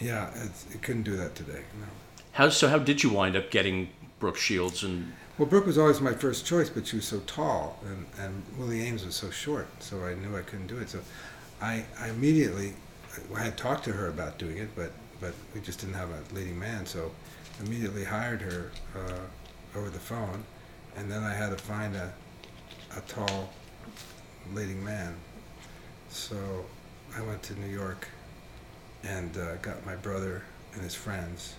yeah, 0.00 0.30
it 0.72 0.82
couldn't 0.82 1.02
do 1.02 1.16
that 1.16 1.34
today. 1.34 1.62
No. 1.78 1.86
how 2.32 2.48
so? 2.48 2.68
How 2.68 2.78
did 2.78 3.02
you 3.02 3.10
wind 3.10 3.36
up 3.36 3.50
getting 3.50 3.88
Brooke 4.18 4.36
Shields 4.36 4.82
and 4.84 5.12
Well, 5.38 5.48
Brooke 5.48 5.66
was 5.66 5.78
always 5.78 6.00
my 6.00 6.12
first 6.12 6.46
choice, 6.46 6.68
but 6.68 6.86
she 6.86 6.96
was 6.96 7.06
so 7.06 7.20
tall, 7.20 7.78
and, 7.86 8.06
and 8.18 8.42
Willie 8.58 8.80
Aames 8.80 9.04
was 9.04 9.14
so 9.14 9.30
short, 9.30 9.68
so 9.82 10.04
I 10.04 10.14
knew 10.14 10.36
I 10.36 10.42
couldn't 10.42 10.66
do 10.66 10.78
it. 10.78 10.90
So 10.90 11.00
I, 11.60 11.84
I 11.98 12.08
immediately, 12.08 12.74
I 13.34 13.42
had 13.42 13.56
talked 13.56 13.84
to 13.84 13.92
her 13.92 14.08
about 14.08 14.38
doing 14.38 14.58
it, 14.58 14.68
but, 14.76 14.92
but 15.20 15.34
we 15.54 15.60
just 15.60 15.80
didn't 15.80 15.94
have 15.94 16.10
a 16.10 16.34
leading 16.34 16.58
man, 16.58 16.86
so 16.86 17.10
immediately 17.60 18.04
hired 18.04 18.40
her 18.42 18.70
uh, 18.96 19.78
over 19.78 19.90
the 19.90 19.98
phone, 19.98 20.44
and 20.96 21.10
then 21.10 21.22
I 21.22 21.32
had 21.34 21.50
to 21.50 21.56
find 21.56 21.94
a, 21.96 22.12
a 22.96 23.00
tall 23.02 23.50
leading 24.54 24.82
man. 24.82 25.14
So 26.10 26.36
I 27.16 27.22
went 27.22 27.42
to 27.44 27.60
New 27.60 27.72
York 27.72 28.08
and 29.04 29.36
uh, 29.36 29.56
got 29.56 29.84
my 29.86 29.96
brother 29.96 30.42
and 30.74 30.82
his 30.82 30.94
friends. 30.94 31.54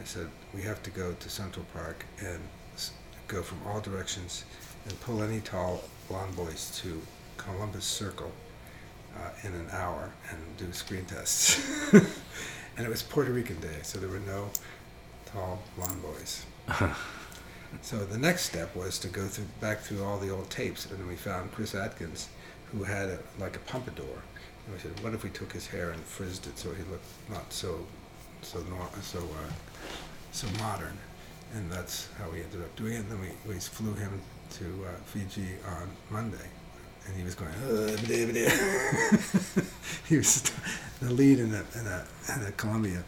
I 0.00 0.04
said, 0.04 0.28
we 0.54 0.62
have 0.62 0.82
to 0.82 0.90
go 0.90 1.14
to 1.14 1.28
Central 1.28 1.64
Park 1.72 2.04
and 2.20 2.40
s- 2.74 2.92
go 3.28 3.42
from 3.42 3.58
all 3.66 3.80
directions 3.80 4.44
and 4.84 5.00
pull 5.00 5.22
any 5.22 5.40
tall 5.40 5.82
blonde 6.08 6.36
boys 6.36 6.78
to 6.82 7.00
Columbus 7.36 7.84
Circle 7.84 8.30
uh, 9.16 9.30
in 9.42 9.54
an 9.54 9.66
hour 9.72 10.12
and 10.30 10.38
do 10.56 10.72
screen 10.72 11.04
tests. 11.06 11.92
and 11.92 12.86
it 12.86 12.88
was 12.88 13.02
Puerto 13.02 13.32
Rican 13.32 13.60
Day, 13.60 13.78
so 13.82 13.98
there 13.98 14.10
were 14.10 14.20
no 14.20 14.50
tall 15.26 15.62
blonde 15.76 16.02
boys. 16.02 16.44
so 17.82 18.04
the 18.04 18.18
next 18.18 18.42
step 18.46 18.74
was 18.76 18.98
to 18.98 19.08
go 19.08 19.26
through 19.26 19.46
back 19.60 19.80
through 19.80 20.04
all 20.04 20.18
the 20.18 20.30
old 20.30 20.50
tapes, 20.50 20.86
and 20.86 20.98
then 20.98 21.06
we 21.06 21.16
found 21.16 21.52
Chris 21.52 21.74
Atkins, 21.74 22.28
who 22.72 22.84
had 22.84 23.08
a, 23.08 23.18
like 23.38 23.56
a 23.56 23.60
pompadour. 23.60 24.22
And 24.66 24.74
we 24.74 24.80
said, 24.80 24.98
what 25.02 25.14
if 25.14 25.22
we 25.22 25.30
took 25.30 25.52
his 25.52 25.66
hair 25.66 25.90
and 25.90 26.02
frizzed 26.02 26.46
it 26.46 26.58
so 26.58 26.70
he 26.72 26.82
looked 26.90 27.06
not 27.30 27.52
so 27.52 27.86
so 28.42 28.60
nor- 28.68 28.88
so 29.02 29.18
uh, 29.18 29.52
so 30.32 30.46
modern, 30.58 30.96
and 31.54 31.70
that's 31.70 32.08
how 32.18 32.28
we 32.30 32.42
ended 32.42 32.60
up 32.60 32.74
doing 32.76 32.94
it. 32.94 32.98
And 32.98 33.10
then 33.10 33.20
we, 33.20 33.52
we 33.52 33.58
flew 33.58 33.94
him 33.94 34.20
to 34.58 34.64
uh, 34.86 34.90
Fiji 35.06 35.46
on 35.66 35.88
Monday, 36.10 36.46
and 37.06 37.16
he 37.16 37.22
was 37.24 37.34
going. 37.34 37.52
He 40.08 40.16
was 40.18 40.42
the 41.00 41.10
lead 41.12 41.40
in 41.40 41.52
a 41.52 41.64
in 41.78 41.86
a, 41.86 42.04
in 42.36 42.46
a 42.46 42.52
Columbia 42.52 43.02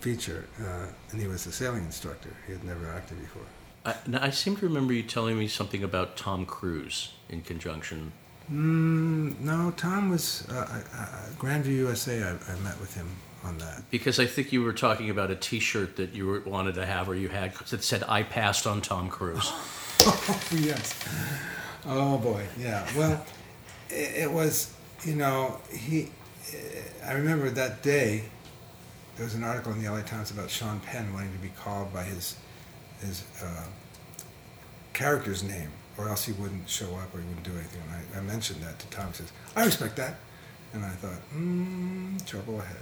feature, 0.00 0.44
uh, 0.60 0.86
and 1.10 1.20
he 1.20 1.26
was 1.26 1.44
a 1.46 1.52
sailing 1.52 1.84
instructor. 1.84 2.30
He 2.46 2.52
had 2.52 2.62
never 2.62 2.88
acted 2.92 3.18
before. 3.20 3.42
I, 3.84 3.94
I 4.26 4.30
seem 4.30 4.56
to 4.56 4.66
remember 4.66 4.92
you 4.92 5.02
telling 5.02 5.38
me 5.38 5.48
something 5.48 5.82
about 5.82 6.16
Tom 6.16 6.46
Cruise 6.46 7.14
in 7.28 7.42
conjunction. 7.42 8.12
Mm, 8.50 9.40
no, 9.40 9.72
Tom 9.76 10.10
was 10.10 10.46
uh, 10.50 10.54
uh, 10.54 11.06
Grandview 11.38 11.76
USA. 11.78 12.22
I, 12.22 12.28
I 12.30 12.58
met 12.60 12.78
with 12.80 12.94
him 12.94 13.08
on 13.44 13.58
that. 13.58 13.82
Because 13.90 14.20
I 14.20 14.26
think 14.26 14.52
you 14.52 14.62
were 14.62 14.72
talking 14.72 15.10
about 15.10 15.30
a 15.30 15.36
T-shirt 15.36 15.96
that 15.96 16.14
you 16.14 16.42
wanted 16.46 16.74
to 16.76 16.86
have 16.86 17.08
or 17.08 17.14
you 17.14 17.28
had 17.28 17.54
that 17.54 17.82
said 17.82 18.04
"I 18.08 18.22
passed 18.22 18.66
on 18.66 18.80
Tom 18.80 19.08
Cruise." 19.08 19.52
oh 20.02 20.40
yes. 20.52 20.98
Oh 21.86 22.18
boy, 22.18 22.46
yeah. 22.58 22.86
Well, 22.96 23.24
it, 23.88 24.22
it 24.24 24.30
was. 24.30 24.72
You 25.04 25.14
know, 25.16 25.60
he. 25.70 26.10
I 27.04 27.12
remember 27.14 27.50
that 27.50 27.82
day. 27.82 28.24
There 29.16 29.24
was 29.24 29.34
an 29.34 29.44
article 29.44 29.72
in 29.72 29.82
the 29.82 29.90
LA 29.90 30.02
Times 30.02 30.30
about 30.30 30.50
Sean 30.50 30.78
Penn 30.80 31.12
wanting 31.14 31.32
to 31.32 31.38
be 31.38 31.48
called 31.48 31.92
by 31.92 32.02
his 32.02 32.36
his 33.00 33.24
uh, 33.42 33.64
character's 34.92 35.42
name, 35.42 35.70
or 35.98 36.08
else 36.08 36.24
he 36.24 36.32
wouldn't 36.32 36.68
show 36.68 36.94
up 36.96 37.14
or 37.14 37.18
he 37.20 37.26
wouldn't 37.26 37.44
do 37.44 37.52
anything. 37.52 37.82
And 37.88 38.16
I, 38.16 38.18
I 38.18 38.22
mentioned 38.22 38.62
that 38.62 38.78
to 38.78 38.86
Tom. 38.88 39.08
He 39.08 39.14
says, 39.14 39.32
"I 39.54 39.64
respect 39.64 39.96
that," 39.96 40.16
and 40.72 40.84
I 40.84 40.90
thought, 40.90 41.18
hmm, 41.32 42.16
trouble 42.26 42.60
ahead. 42.60 42.76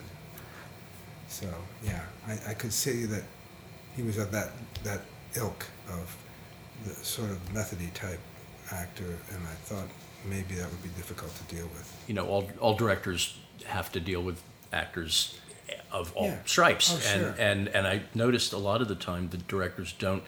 So 1.28 1.46
yeah, 1.82 2.00
I, 2.26 2.38
I 2.50 2.54
could 2.54 2.72
see 2.72 3.04
that 3.06 3.22
he 3.96 4.02
was 4.02 4.18
of 4.18 4.30
that 4.32 4.50
that 4.84 5.00
ilk 5.36 5.66
of 5.88 6.16
the 6.84 6.94
sort 7.04 7.30
of 7.30 7.54
methody 7.54 7.88
type 7.94 8.20
actor, 8.72 9.04
and 9.32 9.42
I 9.46 9.54
thought 9.64 9.88
maybe 10.28 10.54
that 10.56 10.70
would 10.70 10.82
be 10.82 10.88
difficult 10.90 11.32
to 11.36 11.54
deal 11.54 11.66
with. 11.66 12.04
You 12.06 12.14
know, 12.14 12.26
all 12.26 12.48
all 12.60 12.74
directors 12.74 13.38
have 13.66 13.90
to 13.92 14.00
deal 14.00 14.22
with 14.22 14.42
actors 14.72 15.38
of 15.90 16.12
all 16.14 16.26
Yeah. 16.26 16.38
stripes, 16.44 16.90
Oh, 16.92 16.96
and 16.96 17.02
sure. 17.22 17.34
and 17.38 17.68
and 17.68 17.86
I 17.86 18.02
noticed 18.14 18.52
a 18.52 18.58
lot 18.58 18.82
of 18.82 18.88
the 18.88 18.96
time 18.96 19.28
the 19.30 19.38
directors 19.38 19.92
don't 19.98 20.22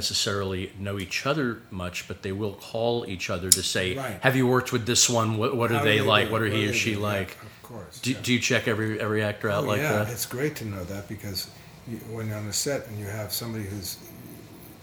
necessarily 0.00 0.62
know 0.78 0.98
each 0.98 1.26
other 1.30 1.48
much, 1.70 2.06
but 2.08 2.22
they 2.22 2.32
will 2.32 2.54
call 2.70 3.04
each 3.14 3.26
other 3.34 3.50
to 3.58 3.62
say, 3.62 3.94
Right. 3.96 4.18
"Have 4.26 4.36
you 4.36 4.46
worked 4.46 4.70
with 4.72 4.84
this 4.92 5.08
one? 5.20 5.28
What, 5.40 5.56
what 5.56 5.70
are 5.72 5.78
How 5.78 5.84
they 5.90 6.00
like? 6.14 6.26
do 6.26 6.32
What 6.32 6.42
are 6.42 6.52
he 6.58 6.64
or 6.68 6.72
they 6.72 6.76
she 6.84 6.92
do? 6.94 7.00
Yeah, 7.00 7.12
like?" 7.14 7.30
of 7.42 7.62
course. 7.62 7.94
Do, 8.00 8.10
yeah. 8.12 8.18
do 8.22 8.32
you 8.34 8.40
check 8.50 8.68
every 8.68 9.00
every 9.06 9.22
actor 9.30 9.48
out 9.50 9.64
Oh, 9.64 9.68
like 9.72 9.80
yeah, 9.80 9.92
that? 10.04 10.08
it's 10.14 10.26
great 10.26 10.54
to 10.60 10.64
know 10.72 10.84
that 10.84 11.08
because 11.08 11.48
you, 11.88 11.96
when 12.14 12.28
you're 12.28 12.36
on 12.44 12.46
a 12.46 12.52
set 12.52 12.86
and 12.88 12.98
you 12.98 13.06
have 13.20 13.32
somebody 13.32 13.64
who's 13.64 13.96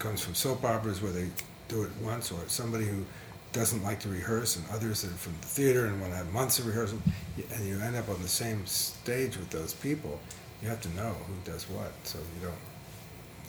comes 0.04 0.20
from 0.24 0.34
soap 0.34 0.64
operas 0.64 1.00
where 1.02 1.12
they 1.12 1.28
do 1.68 1.82
it 1.86 1.90
once, 2.02 2.30
or 2.30 2.40
somebody 2.48 2.84
who 2.84 3.00
doesn't 3.52 3.82
like 3.88 4.00
to 4.00 4.08
rehearse, 4.08 4.56
and 4.56 4.64
others 4.76 5.02
that 5.02 5.10
are 5.14 5.22
from 5.26 5.34
the 5.40 5.46
theater 5.46 5.86
and 5.86 5.94
want 6.00 6.12
to 6.12 6.16
have 6.18 6.30
months 6.32 6.58
of 6.58 6.66
rehearsal, 6.66 6.98
and 7.54 7.60
you 7.66 7.78
end 7.80 7.96
up 7.96 8.08
on 8.08 8.20
the 8.20 8.28
same 8.42 8.66
stage 8.66 9.36
with 9.36 9.48
those 9.50 9.72
people, 9.72 10.18
you 10.60 10.68
have 10.68 10.80
to 10.82 10.88
know 10.96 11.12
who 11.28 11.34
does 11.50 11.64
what, 11.70 11.92
so 12.02 12.18
you 12.18 12.40
don't, 12.46 12.62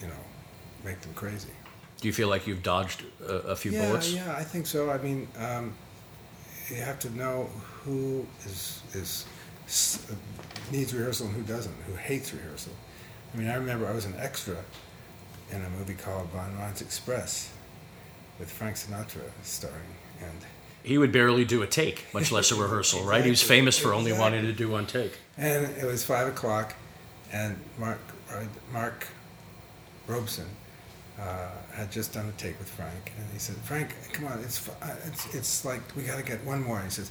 you 0.01 0.07
know, 0.07 0.23
make 0.85 1.01
them 1.01 1.13
crazy. 1.13 1.49
Do 1.99 2.07
you 2.07 2.13
feel 2.13 2.27
like 2.27 2.45
you've 2.45 2.63
dodged 2.63 3.03
a, 3.21 3.33
a 3.33 3.55
few 3.55 3.71
yeah, 3.71 3.87
bullets? 3.87 4.13
Yeah, 4.13 4.35
I 4.37 4.43
think 4.43 4.67
so. 4.67 4.91
I 4.91 4.97
mean, 4.99 5.27
um, 5.39 5.73
you 6.69 6.77
have 6.77 6.99
to 6.99 7.09
know 7.17 7.49
who 7.83 8.25
is 8.45 8.81
is 8.93 9.25
needs 10.71 10.93
rehearsal 10.93 11.27
and 11.27 11.35
who 11.35 11.41
doesn't, 11.41 11.73
who 11.87 11.95
hates 11.95 12.33
rehearsal. 12.33 12.73
I 13.33 13.37
mean, 13.37 13.47
I 13.47 13.55
remember 13.55 13.87
I 13.87 13.93
was 13.93 14.05
an 14.05 14.13
extra 14.17 14.57
in 15.51 15.63
a 15.63 15.69
movie 15.71 15.95
called 15.95 16.29
Von 16.29 16.57
Ryan's 16.57 16.81
Express 16.81 17.51
with 18.39 18.51
Frank 18.51 18.75
Sinatra 18.75 19.29
starring, 19.43 19.95
and 20.21 20.37
He 20.83 20.97
would 20.97 21.11
barely 21.11 21.45
do 21.45 21.61
a 21.61 21.67
take, 21.67 22.05
much 22.13 22.31
less 22.31 22.51
a 22.51 22.55
rehearsal, 22.61 23.03
right? 23.03 23.23
He 23.23 23.29
was 23.29 23.41
famous 23.41 23.77
for 23.77 23.93
only 23.93 24.13
wanting 24.13 24.43
to 24.43 24.53
do 24.53 24.69
one 24.69 24.85
take. 24.85 25.17
and 25.37 25.65
it 25.77 25.85
was 25.85 26.05
five 26.05 26.27
o'clock, 26.27 26.75
and 27.31 27.57
Mark 27.79 27.99
Mark 28.71 29.07
Robson 30.07 30.47
uh, 31.19 31.47
had 31.73 31.91
just 31.91 32.13
done 32.13 32.27
a 32.27 32.31
take 32.33 32.57
with 32.59 32.69
Frank, 32.69 33.13
and 33.17 33.25
he 33.31 33.39
said, 33.39 33.55
"Frank, 33.57 33.95
come 34.11 34.25
on, 34.25 34.39
it's 34.39 34.67
uh, 34.67 34.95
it's 35.07 35.33
it's 35.33 35.65
like 35.65 35.81
we 35.95 36.03
got 36.03 36.17
to 36.17 36.23
get 36.23 36.43
one 36.43 36.61
more." 36.63 36.77
And 36.77 36.85
he 36.85 36.91
says, 36.91 37.09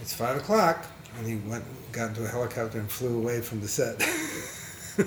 "It's 0.00 0.12
five 0.12 0.36
o'clock," 0.36 0.86
and 1.18 1.26
he 1.26 1.36
went 1.48 1.64
got 1.92 2.10
into 2.10 2.24
a 2.24 2.28
helicopter 2.28 2.78
and 2.78 2.90
flew 2.90 3.16
away 3.16 3.40
from 3.40 3.60
the 3.60 3.68
set. 3.68 4.02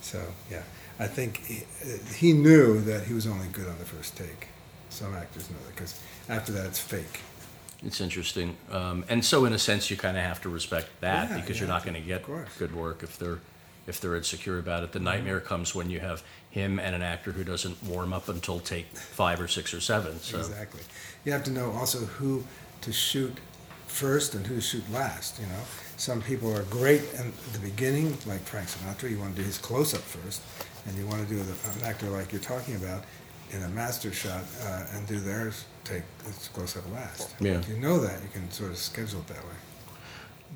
so 0.00 0.22
yeah, 0.50 0.62
I 0.98 1.06
think 1.06 1.44
he, 1.44 1.64
he 2.14 2.32
knew 2.32 2.80
that 2.82 3.04
he 3.04 3.14
was 3.14 3.26
only 3.26 3.48
good 3.48 3.68
on 3.68 3.78
the 3.78 3.84
first 3.84 4.16
take. 4.16 4.48
Some 4.88 5.14
actors 5.14 5.50
know 5.50 5.56
that 5.66 5.74
because 5.74 6.00
after 6.28 6.52
that 6.52 6.66
it's 6.66 6.78
fake. 6.78 7.20
It's 7.82 8.00
interesting, 8.00 8.56
um, 8.70 9.04
and 9.08 9.22
so 9.22 9.44
in 9.44 9.52
a 9.52 9.58
sense, 9.58 9.90
you 9.90 9.96
kind 9.96 10.16
of 10.16 10.22
have 10.22 10.40
to 10.42 10.48
respect 10.48 10.88
that 11.00 11.28
Yeah, 11.28 11.40
because 11.40 11.56
you 11.58 11.66
you're 11.66 11.74
not 11.74 11.84
going 11.84 11.94
to 11.94 12.00
get 12.00 12.24
good 12.58 12.74
work 12.74 13.02
if 13.02 13.18
they're 13.18 13.40
if 13.86 14.00
they're 14.00 14.16
insecure 14.16 14.58
about 14.58 14.82
it. 14.82 14.92
The 14.92 15.00
nightmare 15.00 15.40
comes 15.40 15.74
when 15.74 15.90
you 15.90 16.00
have 16.00 16.22
him 16.50 16.78
and 16.78 16.94
an 16.94 17.02
actor 17.02 17.32
who 17.32 17.44
doesn't 17.44 17.82
warm 17.84 18.12
up 18.12 18.28
until 18.28 18.60
take 18.60 18.86
five 18.96 19.40
or 19.40 19.48
six 19.48 19.74
or 19.74 19.80
seven. 19.80 20.18
So 20.20 20.38
Exactly. 20.38 20.80
You 21.24 21.32
have 21.32 21.44
to 21.44 21.50
know 21.50 21.70
also 21.72 21.98
who 21.98 22.44
to 22.82 22.92
shoot 22.92 23.38
first 23.86 24.34
and 24.34 24.46
who 24.46 24.56
to 24.56 24.60
shoot 24.60 24.90
last. 24.92 25.40
You 25.40 25.46
know, 25.46 25.60
some 25.96 26.22
people 26.22 26.54
are 26.54 26.62
great 26.64 27.02
at 27.14 27.26
the 27.52 27.58
beginning, 27.60 28.16
like 28.26 28.40
Frank 28.40 28.68
Sinatra. 28.68 29.10
You 29.10 29.18
want 29.18 29.34
to 29.36 29.40
do 29.40 29.46
his 29.46 29.58
close-up 29.58 30.00
first, 30.00 30.42
and 30.86 30.96
you 30.96 31.06
want 31.06 31.26
to 31.26 31.28
do 31.28 31.40
the, 31.42 31.52
an 31.52 31.84
actor 31.84 32.08
like 32.08 32.32
you're 32.32 32.40
talking 32.40 32.76
about 32.76 33.04
in 33.50 33.62
a 33.62 33.68
master 33.68 34.12
shot 34.12 34.42
uh, 34.64 34.86
and 34.94 35.06
do 35.06 35.18
theirs 35.20 35.64
take 35.84 36.02
its 36.26 36.48
close-up 36.48 36.90
last. 36.92 37.34
Yeah. 37.40 37.58
If 37.58 37.68
you 37.68 37.76
know 37.76 38.00
that, 38.00 38.22
you 38.22 38.28
can 38.32 38.50
sort 38.50 38.70
of 38.70 38.78
schedule 38.78 39.20
it 39.20 39.26
that 39.28 39.44
way. 39.44 39.54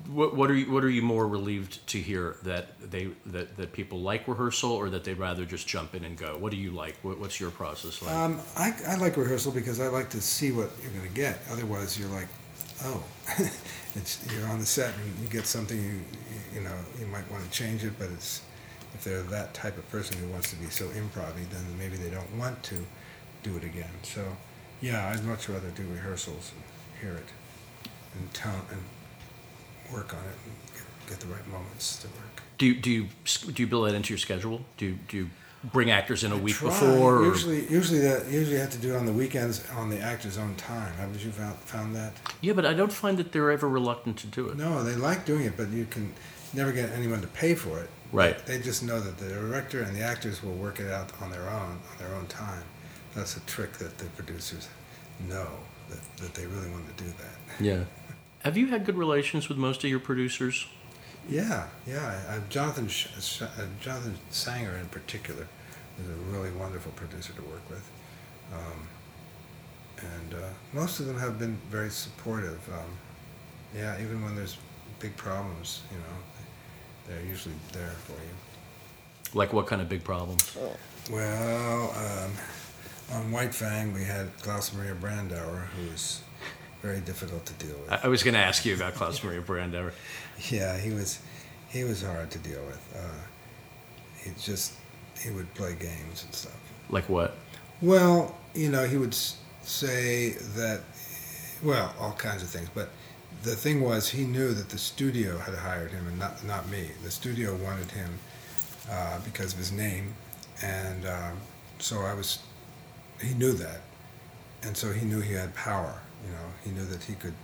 What, 0.07 0.35
what 0.37 0.51
are 0.51 0.55
you 0.55 0.71
what 0.73 0.85
are 0.85 0.91
you 0.91 1.03
more 1.03 1.27
relieved 1.27 1.87
to 1.89 1.99
hear 1.99 2.37
that 2.43 2.79
they 2.91 3.09
that, 3.27 3.57
that 3.57 3.73
people 3.73 4.01
like 4.01 4.27
rehearsal 4.29 4.73
or 4.73 4.91
that 4.91 5.05
they'd 5.05 5.19
rather 5.19 5.45
just 5.45 5.67
jump 5.67 5.95
in 5.95 6.05
and 6.05 6.17
go? 6.17 6.37
What 6.39 6.51
do 6.51 6.57
you 6.57 6.71
like? 6.71 6.97
What, 7.03 7.19
what's 7.19 7.41
your 7.41 7.51
process 7.51 8.01
like? 8.03 8.15
Um, 8.15 8.41
I, 8.57 8.75
I 8.87 8.97
like 8.97 9.17
rehearsal 9.17 9.53
because 9.53 9.81
I 9.81 9.89
like 9.89 10.11
to 10.11 10.21
see 10.21 10.53
what 10.53 10.71
you're 10.83 10.93
going 10.93 11.09
to 11.09 11.15
get. 11.15 11.41
Otherwise, 11.51 11.99
you're 11.99 12.09
like, 12.11 12.29
oh, 12.85 13.03
it's 13.95 14.27
you're 14.33 14.47
on 14.49 14.59
the 14.59 14.67
set 14.67 14.95
and 14.95 15.23
you 15.23 15.29
get 15.29 15.47
something 15.47 15.77
you 15.83 16.01
you 16.55 16.61
know 16.61 16.75
you 16.99 17.07
might 17.07 17.31
want 17.31 17.45
to 17.45 17.51
change 17.51 17.85
it, 17.85 17.93
but 17.99 18.09
it's 18.11 18.43
if 18.95 19.05
they're 19.05 19.23
that 19.23 19.53
type 19.55 19.77
of 19.77 19.89
person 19.91 20.19
who 20.19 20.29
wants 20.29 20.51
to 20.51 20.57
be 20.57 20.67
so 20.67 20.87
improv 20.89 21.35
then 21.35 21.79
maybe 21.79 21.97
they 21.97 22.11
don't 22.11 22.35
want 22.37 22.63
to 22.63 22.77
do 23.43 23.57
it 23.57 23.65
again. 23.65 23.91
So, 24.03 24.25
yeah, 24.81 25.09
I'd 25.09 25.25
much 25.25 25.49
rather 25.49 25.71
do 25.71 25.85
rehearsals 25.93 26.53
and 26.55 27.01
hear 27.01 27.17
it 27.17 27.29
and 28.15 28.33
tone 28.35 28.63
and 28.71 28.81
work 29.93 30.13
on 30.15 30.21
it 30.21 30.37
and 30.45 30.75
get, 30.75 31.11
get 31.11 31.21
the 31.21 31.27
right 31.27 31.47
moments 31.49 31.99
to 32.03 32.07
work. 32.09 32.43
do 32.59 32.67
you 32.67 32.75
do 32.75 32.91
you 32.91 33.07
do 33.53 33.63
you 33.63 33.67
build 33.67 33.89
that 33.89 33.95
into 33.95 34.13
your 34.13 34.19
schedule? 34.19 34.61
Do 34.77 34.87
you, 34.87 34.99
do 35.09 35.17
you 35.17 35.31
bring 35.73 35.91
actors 35.91 36.23
in 36.23 36.31
a 36.33 36.37
week 36.37 36.55
Try. 36.55 36.69
before? 36.71 37.19
Or, 37.19 37.25
Usually, 37.25 37.69
usually 37.69 37.99
that 38.01 38.27
usually 38.29 38.55
you 38.57 38.61
have 38.61 38.71
to 38.71 38.79
do 38.79 38.95
it 38.95 38.97
on 38.97 39.07
the 39.07 39.13
weekends 39.13 39.65
on 39.73 39.91
the 39.91 39.99
actor's 40.01 40.39
own 40.39 40.55
time. 40.57 40.93
Haven't 40.95 41.25
you 41.25 41.31
found 41.33 41.57
found 41.57 41.95
that? 41.97 42.13
yeah, 42.41 42.53
but 42.53 42.65
I 42.65 42.75
don't 42.75 42.93
find 42.93 43.17
that 43.19 43.33
they're 43.33 43.51
ever 43.51 43.69
reluctant 43.69 44.17
to 44.19 44.27
do 44.27 44.49
it. 44.49 44.57
No, 44.57 44.85
they 44.85 44.95
like 44.95 45.25
doing 45.25 45.45
it, 45.45 45.57
but 45.57 45.69
you 45.71 45.87
can 45.87 46.13
never 46.53 46.73
get 46.73 46.91
anyone 46.93 47.21
to 47.21 47.27
pay 47.29 47.55
for 47.55 47.81
it. 47.81 47.91
Right. 48.13 48.39
They 48.47 48.59
just 48.61 48.83
know 48.83 49.01
that 49.01 49.19
the 49.19 49.29
director 49.29 49.83
and 49.83 49.95
the 49.95 50.01
actors 50.01 50.43
will 50.43 50.55
work 50.55 50.81
it 50.81 50.91
out 50.91 51.13
on 51.21 51.31
their 51.31 51.47
own, 51.51 51.79
on 51.91 51.99
their 51.99 52.15
own 52.15 52.27
time. 52.27 52.63
That's 53.15 53.37
a 53.37 53.41
trick 53.41 53.75
that 53.75 53.99
the 53.99 54.07
producers 54.17 54.69
know 55.29 55.47
that, 55.91 56.01
that 56.19 56.33
they 56.35 56.47
really 56.47 56.71
want 56.71 56.97
to 56.97 57.05
do 57.05 57.11
that. 57.19 57.63
Yeah. 57.63 57.85
Have 58.45 58.57
you 58.57 58.69
had 58.69 58.85
good 58.85 58.97
relations 58.97 59.49
with 59.49 59.59
most 59.59 59.83
of 59.85 59.91
your 59.91 59.99
producers? 59.99 60.67
Yeah, 61.29 61.67
yeah. 61.87 62.21
I, 62.31 62.39
Jonathan 62.49 62.89
Sh- 62.89 63.09
Sh- 63.21 63.43
uh, 63.43 63.49
Jonathan 63.81 64.17
Sanger 64.31 64.77
in 64.77 64.87
particular 64.87 65.47
is 66.01 66.09
a 66.09 66.15
really 66.33 66.51
wonderful 66.53 66.93
producer 66.93 67.33
to 67.35 67.43
work 67.43 67.69
with, 67.69 67.91
um, 68.55 68.89
and 69.99 70.35
uh, 70.35 70.49
most 70.73 71.01
of 71.01 71.07
them 71.07 71.19
have 71.19 71.39
been 71.39 71.59
very 71.71 71.91
supportive. 71.91 72.61
Um, 72.73 72.91
yeah, 73.77 74.01
even 74.01 74.23
when 74.25 74.35
there's 74.37 74.57
big 75.01 75.17
problems, 75.17 75.83
you 75.91 75.99
know, 75.99 76.05
they're 77.09 77.27
usually 77.29 77.55
there 77.73 77.91
for 78.07 78.13
you. 78.13 79.35
Like 79.35 79.53
what 79.53 79.67
kind 79.67 79.83
of 79.83 79.89
big 79.89 80.05
problems? 80.05 80.57
Well, 81.11 81.91
um, 81.97 82.33
on 83.13 83.33
White 83.33 83.55
Fang 83.55 83.93
we 83.93 84.05
had 84.05 84.29
Klaus 84.41 84.73
Maria 84.73 84.95
Brandauer, 84.95 85.67
who 85.77 85.91
was 85.91 86.23
very 86.89 87.01
difficult 87.01 87.45
to 87.45 87.53
deal 87.55 87.77
with. 87.79 87.93
I, 87.93 88.01
I 88.05 88.09
was 88.09 88.23
going 88.23 88.35
to 88.35 88.41
ask 88.41 88.65
you 88.65 88.75
about 88.75 88.95
Klaus 88.95 89.23
Maria 89.23 89.43
Brandauer. 89.43 89.93
Yeah, 90.51 90.79
he 90.79 90.91
was 90.91 91.19
he 91.69 91.83
was 91.83 92.01
hard 92.01 92.31
to 92.31 92.39
deal 92.39 92.65
with. 92.65 92.83
Uh, 92.97 93.23
he 94.23 94.31
just 94.41 94.75
he 95.21 95.31
would 95.31 95.53
play 95.55 95.75
games 95.75 96.23
and 96.25 96.33
stuff. 96.33 96.57
Like 96.91 97.09
what? 97.09 97.35
Well, 97.83 98.37
you 98.55 98.71
know, 98.71 98.87
he 98.87 98.97
would 98.97 99.17
say 99.63 100.31
that, 100.55 100.83
well, 101.61 101.93
all 101.99 102.13
kinds 102.13 102.45
of 102.45 102.49
things. 102.49 102.69
But 102.73 102.91
the 103.43 103.57
thing 103.57 103.81
was, 103.81 104.09
he 104.09 104.25
knew 104.25 104.55
that 104.55 104.69
the 104.69 104.79
studio 104.79 105.39
had 105.39 105.57
hired 105.57 105.91
him 105.91 106.07
and 106.07 106.19
not 106.21 106.45
not 106.45 106.69
me. 106.69 106.91
The 107.03 107.11
studio 107.11 107.57
wanted 107.57 107.91
him 107.91 108.17
uh, 108.89 109.19
because 109.25 109.55
of 109.55 109.59
his 109.59 109.73
name, 109.73 110.15
and 110.63 111.05
um, 111.05 111.37
so 111.81 112.03
I 112.03 112.15
was. 112.15 112.39
He 113.21 113.35
knew 113.35 113.55
that, 113.55 113.81
and 114.63 114.77
so 114.77 114.93
he 114.93 115.05
knew 115.05 115.21
he 115.21 115.35
had 115.35 115.53
power. 115.57 116.01
You 116.25 116.33
know, 116.33 116.47
he 116.65 116.71
knew 116.71 116.85
that 116.87 117.03
he 117.03 117.15
could. 117.15 117.35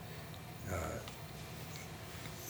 Uh, 0.70 0.98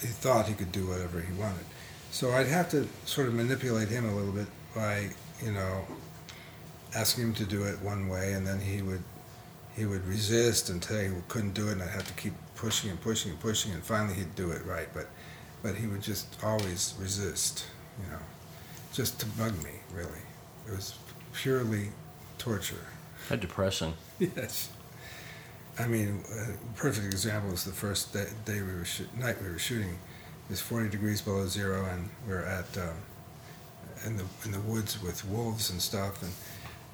he 0.00 0.08
thought 0.08 0.46
he 0.46 0.54
could 0.54 0.72
do 0.72 0.87
whatever 0.87 1.20
he 1.20 1.32
wanted. 1.34 1.64
So 2.10 2.32
I'd 2.32 2.46
have 2.46 2.70
to 2.70 2.87
sort 3.06 3.26
of 3.26 3.34
manipulate 3.34 3.88
him 3.88 4.08
a 4.08 4.14
little 4.14 4.32
bit 4.32 4.46
by, 4.74 5.08
you 5.42 5.52
know, 5.52 5.84
asking 6.94 7.24
him 7.24 7.34
to 7.34 7.44
do 7.44 7.64
it 7.64 7.80
one 7.80 8.08
way, 8.08 8.34
and 8.34 8.46
then 8.46 8.60
he 8.60 8.82
would 8.82 9.02
he 9.76 9.87
would 9.87 10.06
resist 10.06 10.70
until 10.70 11.00
he 11.00 11.10
couldn't 11.28 11.54
do 11.54 11.68
it, 11.68 11.72
and 11.72 11.82
I'd 11.82 11.90
have 11.90 12.06
to 12.06 12.12
keep 12.14 12.32
pushing 12.54 12.90
and 12.90 13.00
pushing 13.00 13.32
and 13.32 13.40
pushing, 13.40 13.72
and 13.72 13.82
finally 13.82 14.14
he'd 14.14 14.34
do 14.37 14.50
it 14.50 14.64
right. 14.64 14.88
But, 14.94 15.08
but 15.62 15.74
he 15.74 15.87
would 15.87 16.02
just 16.02 16.37
always 16.44 16.94
resist, 16.98 17.64
you 18.00 18.10
know, 18.12 18.20
just 18.92 19.18
to 19.20 19.26
bug 19.26 19.52
me. 19.64 19.72
Really, 19.92 20.22
it 20.68 20.70
was 20.70 20.94
purely 21.32 21.88
torture. 22.38 22.87
How 23.28 23.37
depressing. 23.37 23.94
Yes. 24.20 24.68
I 25.78 25.87
mean, 25.88 26.22
a 26.30 26.76
perfect 26.78 27.06
example 27.06 27.52
is 27.52 27.64
the 27.64 27.72
first 27.72 28.12
day, 28.12 28.26
day 28.44 28.62
we 28.62 28.74
were 28.74 28.84
shoot, 28.84 29.08
night 29.18 29.42
we 29.42 29.50
were 29.50 29.58
shooting. 29.58 29.90
It 29.90 30.50
was 30.50 30.60
40 30.60 30.88
degrees 30.88 31.20
below 31.20 31.46
zero, 31.46 31.84
and 31.87 32.08
we 32.26 32.34
were 32.34 32.44
at 32.44 32.76
um, 32.78 32.94
in 34.06 34.16
the 34.16 34.24
in 34.44 34.52
the 34.52 34.60
woods 34.60 35.02
with 35.02 35.24
wolves 35.24 35.70
and 35.70 35.80
stuff, 35.80 36.22
and 36.22 36.32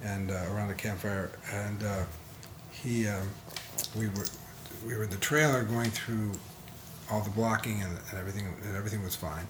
and 0.03 0.31
uh, 0.31 0.53
around 0.53 0.71
a 0.71 0.75
campfire. 0.75 1.31
And 1.53 1.83
uh, 1.83 2.05
he, 2.71 3.07
um, 3.07 3.29
we 3.99 4.09
were 4.09 4.27
we 4.87 4.97
were 4.97 5.05
in 5.05 5.11
the 5.11 5.17
trailer 5.17 5.63
going 5.63 5.91
through 5.91 6.33
all 7.11 7.21
the 7.21 7.31
blocking 7.31 7.83
and, 7.83 7.99
and 8.11 8.19
everything, 8.19 8.47
and 8.65 8.77
everything 8.77 9.03
was 9.03 9.17
fine. 9.17 9.47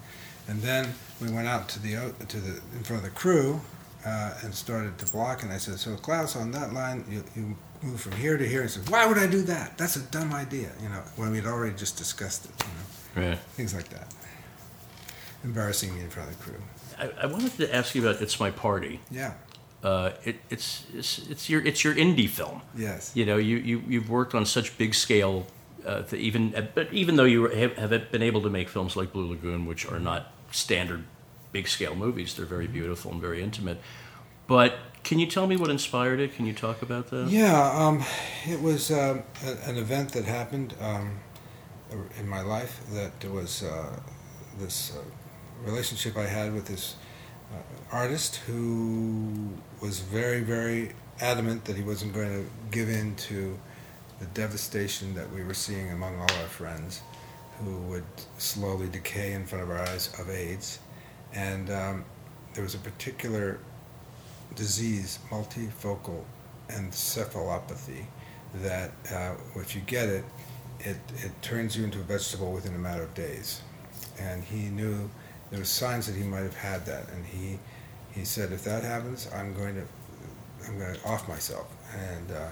And 0.48 0.60
then 0.60 0.92
we 1.20 1.30
went 1.30 1.46
out 1.46 1.68
to 1.70 1.80
the 1.80 2.12
to 2.26 2.40
the 2.40 2.60
in 2.76 2.82
front 2.82 3.04
of 3.04 3.04
the 3.04 3.16
crew 3.16 3.60
uh, 4.04 4.34
and 4.42 4.52
started 4.52 4.98
to 4.98 5.12
block. 5.12 5.44
And 5.44 5.52
I 5.52 5.58
said, 5.58 5.78
"So 5.78 5.94
Klaus, 5.94 6.34
on 6.34 6.50
that 6.52 6.72
line, 6.72 7.04
you, 7.08 7.22
you 7.36 7.56
move 7.82 8.00
from 8.00 8.12
here 8.12 8.36
to 8.36 8.46
here." 8.46 8.62
He 8.62 8.68
said, 8.68 8.88
"Why 8.88 9.06
would 9.06 9.18
I 9.18 9.26
do 9.26 9.42
that? 9.42 9.76
That's 9.78 9.96
a 9.96 10.02
dumb 10.02 10.32
idea." 10.32 10.70
You 10.82 10.88
know, 10.88 11.02
when 11.16 11.30
we'd 11.30 11.46
already 11.46 11.74
just 11.76 11.96
discussed 11.96 12.44
it. 12.46 12.50
You 12.64 13.22
know, 13.22 13.28
Right. 13.30 13.38
things 13.56 13.74
like 13.74 13.88
that. 13.90 14.12
Embarrassing 15.44 15.94
me 15.94 16.00
in 16.02 16.10
front 16.10 16.30
of 16.30 16.38
the 16.38 16.44
crew. 16.44 16.60
I, 16.98 17.10
I 17.22 17.26
wanted 17.26 17.52
to 17.56 17.74
ask 17.74 17.94
you 17.94 18.06
about 18.06 18.20
It's 18.22 18.38
My 18.38 18.50
Party. 18.50 19.00
Yeah. 19.10 19.34
Uh, 19.82 20.10
it, 20.24 20.36
it's, 20.50 20.84
it's, 20.94 21.18
it's, 21.30 21.48
your, 21.48 21.62
it's 21.66 21.82
your 21.82 21.94
indie 21.94 22.28
film. 22.28 22.60
Yes. 22.76 23.12
You 23.14 23.24
know, 23.24 23.38
you, 23.38 23.56
you, 23.56 23.82
you've 23.88 24.10
worked 24.10 24.34
on 24.34 24.44
such 24.44 24.76
big 24.76 24.94
scale, 24.94 25.46
uh, 25.86 26.02
even, 26.12 26.54
uh, 26.54 26.66
but 26.74 26.92
even 26.92 27.16
though 27.16 27.24
you 27.24 27.44
have, 27.48 27.76
have 27.78 28.10
been 28.12 28.22
able 28.22 28.42
to 28.42 28.50
make 28.50 28.68
films 28.68 28.94
like 28.94 29.12
Blue 29.12 29.26
Lagoon, 29.30 29.64
which 29.64 29.86
are 29.86 29.98
not 29.98 30.30
standard 30.52 31.04
big 31.52 31.66
scale 31.66 31.94
movies, 31.94 32.34
they're 32.36 32.44
very 32.44 32.66
beautiful 32.66 33.10
and 33.10 33.20
very 33.20 33.42
intimate. 33.42 33.80
But 34.50 34.74
can 35.04 35.20
you 35.20 35.26
tell 35.26 35.46
me 35.46 35.56
what 35.56 35.70
inspired 35.70 36.18
it? 36.18 36.34
Can 36.34 36.44
you 36.44 36.52
talk 36.52 36.82
about 36.82 37.08
that? 37.10 37.28
Yeah, 37.28 37.70
um, 37.72 38.02
it 38.44 38.60
was 38.60 38.90
a, 38.90 39.22
an 39.64 39.76
event 39.76 40.10
that 40.14 40.24
happened 40.24 40.74
um, 40.80 41.20
in 42.18 42.28
my 42.28 42.40
life 42.40 42.80
that 42.90 43.24
was 43.30 43.62
uh, 43.62 43.96
this 44.58 44.96
uh, 44.96 45.02
relationship 45.64 46.16
I 46.16 46.26
had 46.26 46.52
with 46.52 46.66
this 46.66 46.96
uh, 47.52 47.58
artist 47.92 48.38
who 48.48 49.50
was 49.80 50.00
very, 50.00 50.40
very 50.40 50.94
adamant 51.20 51.64
that 51.66 51.76
he 51.76 51.84
wasn't 51.84 52.12
going 52.12 52.42
to 52.42 52.50
give 52.72 52.88
in 52.88 53.14
to 53.30 53.56
the 54.18 54.26
devastation 54.34 55.14
that 55.14 55.30
we 55.32 55.44
were 55.44 55.54
seeing 55.54 55.92
among 55.92 56.16
all 56.16 56.36
our 56.42 56.48
friends 56.48 57.02
who 57.60 57.76
would 57.82 58.02
slowly 58.38 58.88
decay 58.88 59.32
in 59.32 59.46
front 59.46 59.62
of 59.62 59.70
our 59.70 59.78
eyes 59.78 60.12
of 60.18 60.28
AIDS. 60.28 60.80
And 61.32 61.70
um, 61.70 62.04
there 62.54 62.64
was 62.64 62.74
a 62.74 62.78
particular 62.78 63.60
disease, 64.54 65.18
multifocal 65.30 66.24
encephalopathy, 66.68 68.04
that 68.62 68.90
uh, 69.12 69.34
if 69.56 69.74
you 69.74 69.82
get 69.82 70.08
it, 70.08 70.24
it, 70.80 70.96
it 71.18 71.30
turns 71.42 71.76
you 71.76 71.84
into 71.84 71.98
a 71.98 72.02
vegetable 72.02 72.52
within 72.52 72.74
a 72.74 72.78
matter 72.78 73.02
of 73.02 73.14
days. 73.14 73.62
And 74.18 74.42
he 74.42 74.68
knew 74.68 75.10
there 75.50 75.58
were 75.58 75.64
signs 75.64 76.06
that 76.06 76.16
he 76.16 76.22
might 76.22 76.42
have 76.42 76.56
had 76.56 76.84
that, 76.86 77.08
and 77.10 77.24
he 77.24 77.58
he 78.12 78.24
said, 78.24 78.50
if 78.52 78.64
that 78.64 78.82
happens, 78.82 79.28
I'm 79.34 79.54
going 79.54 79.76
to 79.76 79.86
I'm 80.66 80.78
going 80.78 80.94
to 80.94 81.08
off 81.08 81.28
myself, 81.28 81.66
and 81.96 82.32
uh, 82.32 82.48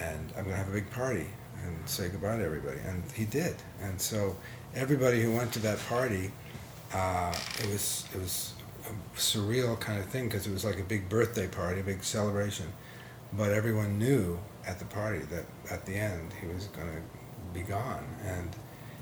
and 0.00 0.32
I'm 0.36 0.44
going 0.44 0.56
to 0.56 0.56
have 0.56 0.68
a 0.68 0.72
big 0.72 0.90
party 0.90 1.26
and 1.64 1.88
say 1.88 2.08
goodbye 2.08 2.36
to 2.36 2.44
everybody. 2.44 2.78
And 2.86 3.02
he 3.12 3.24
did. 3.24 3.56
And 3.82 4.00
so 4.00 4.36
everybody 4.74 5.22
who 5.22 5.32
went 5.32 5.52
to 5.52 5.58
that 5.60 5.78
party, 5.86 6.30
uh, 6.92 7.34
it 7.58 7.66
was 7.66 8.06
it 8.14 8.20
was 8.20 8.53
surreal 9.16 9.78
kind 9.80 9.98
of 9.98 10.06
thing 10.06 10.24
because 10.28 10.46
it 10.46 10.52
was 10.52 10.64
like 10.64 10.78
a 10.78 10.82
big 10.84 11.08
birthday 11.08 11.46
party, 11.46 11.80
a 11.80 11.84
big 11.84 12.02
celebration. 12.04 12.66
But 13.32 13.52
everyone 13.52 13.98
knew 13.98 14.38
at 14.66 14.78
the 14.78 14.84
party 14.86 15.18
that 15.30 15.44
at 15.70 15.84
the 15.86 15.94
end 15.96 16.32
he 16.40 16.46
was 16.46 16.66
going 16.68 16.88
to 16.88 17.00
be 17.52 17.62
gone, 17.62 18.04
and 18.24 18.50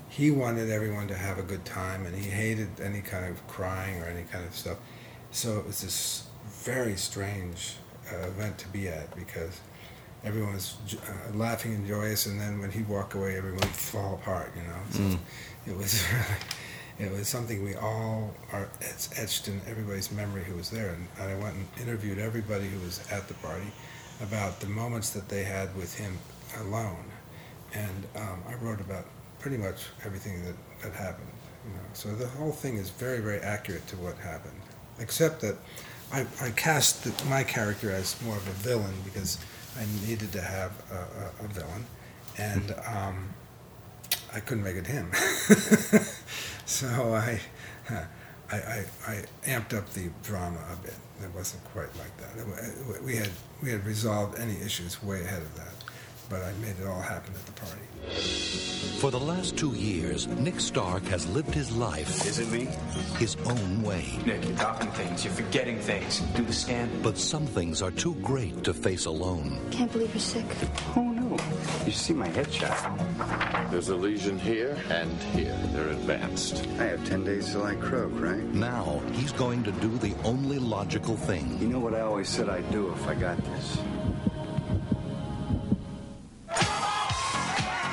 he 0.09 0.31
wanted 0.31 0.69
everyone 0.69 1.07
to 1.07 1.15
have 1.17 1.37
a 1.39 1.43
good 1.43 1.65
time, 1.65 2.05
and 2.05 2.15
he 2.15 2.29
hated 2.29 2.69
any 2.81 3.01
kind 3.01 3.25
of 3.25 3.45
crying 3.47 4.01
or 4.01 4.05
any 4.05 4.23
kind 4.23 4.45
of 4.45 4.55
stuff. 4.55 4.77
So 5.31 5.57
it 5.59 5.65
was 5.65 5.81
this 5.81 6.27
very 6.63 6.95
strange 6.95 7.75
uh, 8.11 8.27
event 8.27 8.57
to 8.59 8.67
be 8.69 8.87
at 8.87 9.15
because 9.15 9.59
everyone 10.23 10.53
was 10.53 10.75
uh, 11.07 11.35
laughing 11.35 11.73
and 11.75 11.87
joyous, 11.87 12.25
and 12.25 12.39
then 12.39 12.59
when 12.59 12.71
he'd 12.71 12.87
walk 12.87 13.15
away, 13.15 13.35
everyone 13.37 13.59
would 13.61 13.69
fall 13.69 14.15
apart. 14.15 14.51
You 14.55 14.63
know, 14.63 14.79
so 14.91 14.99
Mm. 14.99 15.17
it 15.67 15.77
was 15.77 16.03
really, 16.11 16.25
it 17.03 17.11
was 17.11 17.27
something 17.27 17.63
we 17.63 17.75
all 17.75 18.33
are 18.51 18.69
it's 18.81 19.09
etched 19.19 19.47
in 19.47 19.61
everybody's 19.67 20.11
memory 20.11 20.43
who 20.43 20.55
was 20.55 20.69
there. 20.69 20.89
And, 20.89 21.07
and 21.19 21.29
I 21.31 21.35
went 21.35 21.55
and 21.55 21.67
interviewed 21.81 22.19
everybody 22.19 22.67
who 22.67 22.79
was 22.79 22.99
at 23.11 23.27
the 23.27 23.33
party 23.35 23.67
about 24.21 24.59
the 24.59 24.67
moments 24.67 25.09
that 25.11 25.29
they 25.29 25.43
had 25.43 25.75
with 25.75 25.95
him 25.97 26.17
alone, 26.61 27.05
and 27.73 28.05
um, 28.15 28.43
I 28.47 28.55
wrote 28.55 28.79
about 28.79 29.05
pretty 29.39 29.57
much 29.57 29.85
everything 30.05 30.43
that 30.45 30.55
that 30.83 30.93
happened. 30.93 31.27
You 31.65 31.73
know, 31.73 31.79
so 31.93 32.13
the 32.15 32.27
whole 32.27 32.51
thing 32.51 32.77
is 32.77 32.89
very 32.89 33.19
very 33.19 33.39
accurate 33.39 33.87
to 33.87 33.97
what 33.97 34.17
happened, 34.17 34.61
except 34.99 35.41
that. 35.41 35.55
I, 36.11 36.27
I 36.39 36.51
cast 36.51 37.05
the, 37.05 37.25
my 37.25 37.41
character 37.41 37.89
as 37.89 38.21
more 38.21 38.37
of 38.37 38.47
a 38.47 38.51
villain 38.51 38.93
because 39.03 39.39
I 39.79 39.85
needed 40.07 40.31
to 40.33 40.41
have 40.41 40.71
a, 40.91 41.43
a, 41.43 41.45
a 41.45 41.47
villain, 41.47 41.85
and 42.37 42.75
um, 42.85 43.29
I 44.33 44.39
couldn't 44.39 44.63
make 44.63 44.75
it 44.75 44.87
him. 44.87 45.11
so 46.65 46.87
I, 47.13 47.39
I, 47.89 48.55
I, 48.55 48.85
I 49.07 49.23
amped 49.45 49.73
up 49.77 49.89
the 49.93 50.09
drama 50.23 50.59
a 50.71 50.75
bit. 50.83 50.95
It 51.23 51.33
wasn't 51.35 51.63
quite 51.65 51.89
like 51.97 52.15
that. 52.17 53.01
We 53.03 53.15
had 53.15 53.29
we 53.61 53.69
had 53.71 53.85
resolved 53.85 54.39
any 54.39 54.59
issues 54.61 55.01
way 55.01 55.21
ahead 55.21 55.41
of 55.41 55.55
that, 55.55 55.73
but 56.29 56.41
I 56.41 56.51
made 56.61 56.75
it 56.81 56.85
all 56.87 57.01
happen 57.01 57.33
at 57.33 57.45
the 57.45 57.51
party. 57.53 57.79
For 58.99 59.09
the 59.11 59.19
last 59.19 59.55
two 59.57 59.71
years, 59.71 60.27
Nick 60.27 60.59
Stark 60.59 61.03
has 61.05 61.25
lived 61.27 61.53
his 61.53 61.71
life 61.75 62.09
Is 62.25 62.39
it 62.39 62.49
me? 62.51 62.65
his 63.17 63.35
own 63.45 63.81
way. 63.83 64.19
Nick, 64.25 64.43
you're 64.45 64.55
dropping 64.57 64.91
things. 64.91 65.23
You're 65.23 65.33
forgetting 65.33 65.79
things. 65.79 66.19
Do 66.35 66.43
the 66.43 66.53
scan. 66.53 66.89
But 67.01 67.17
some 67.17 67.45
things 67.45 67.81
are 67.81 67.91
too 67.91 68.15
great 68.15 68.63
to 68.65 68.73
face 68.73 69.05
alone. 69.05 69.59
Can't 69.71 69.91
believe 69.91 70.13
you're 70.13 70.19
sick. 70.21 70.45
Oh, 70.95 71.01
no. 71.03 71.22
Oh, 71.35 71.83
you 71.85 71.91
see 71.91 72.13
my 72.13 72.27
headshot. 72.27 73.71
There's 73.71 73.89
a 73.89 73.95
lesion 73.95 74.37
here 74.37 74.77
and 74.89 75.11
here. 75.35 75.57
They're 75.71 75.89
advanced. 75.89 76.67
I 76.79 76.83
have 76.83 77.03
10 77.07 77.23
days 77.23 77.51
till 77.51 77.63
I 77.63 77.73
croak, 77.75 78.11
right? 78.19 78.43
Now, 78.53 79.01
he's 79.13 79.31
going 79.31 79.63
to 79.63 79.71
do 79.71 79.97
the 79.97 80.13
only 80.23 80.59
logical 80.59 81.15
thing. 81.15 81.57
You 81.59 81.69
know 81.69 81.79
what 81.79 81.95
I 81.95 82.01
always 82.01 82.29
said 82.29 82.49
I'd 82.49 82.69
do 82.71 82.91
if 82.91 83.07
I 83.07 83.15
got 83.15 83.37
this? 83.37 83.79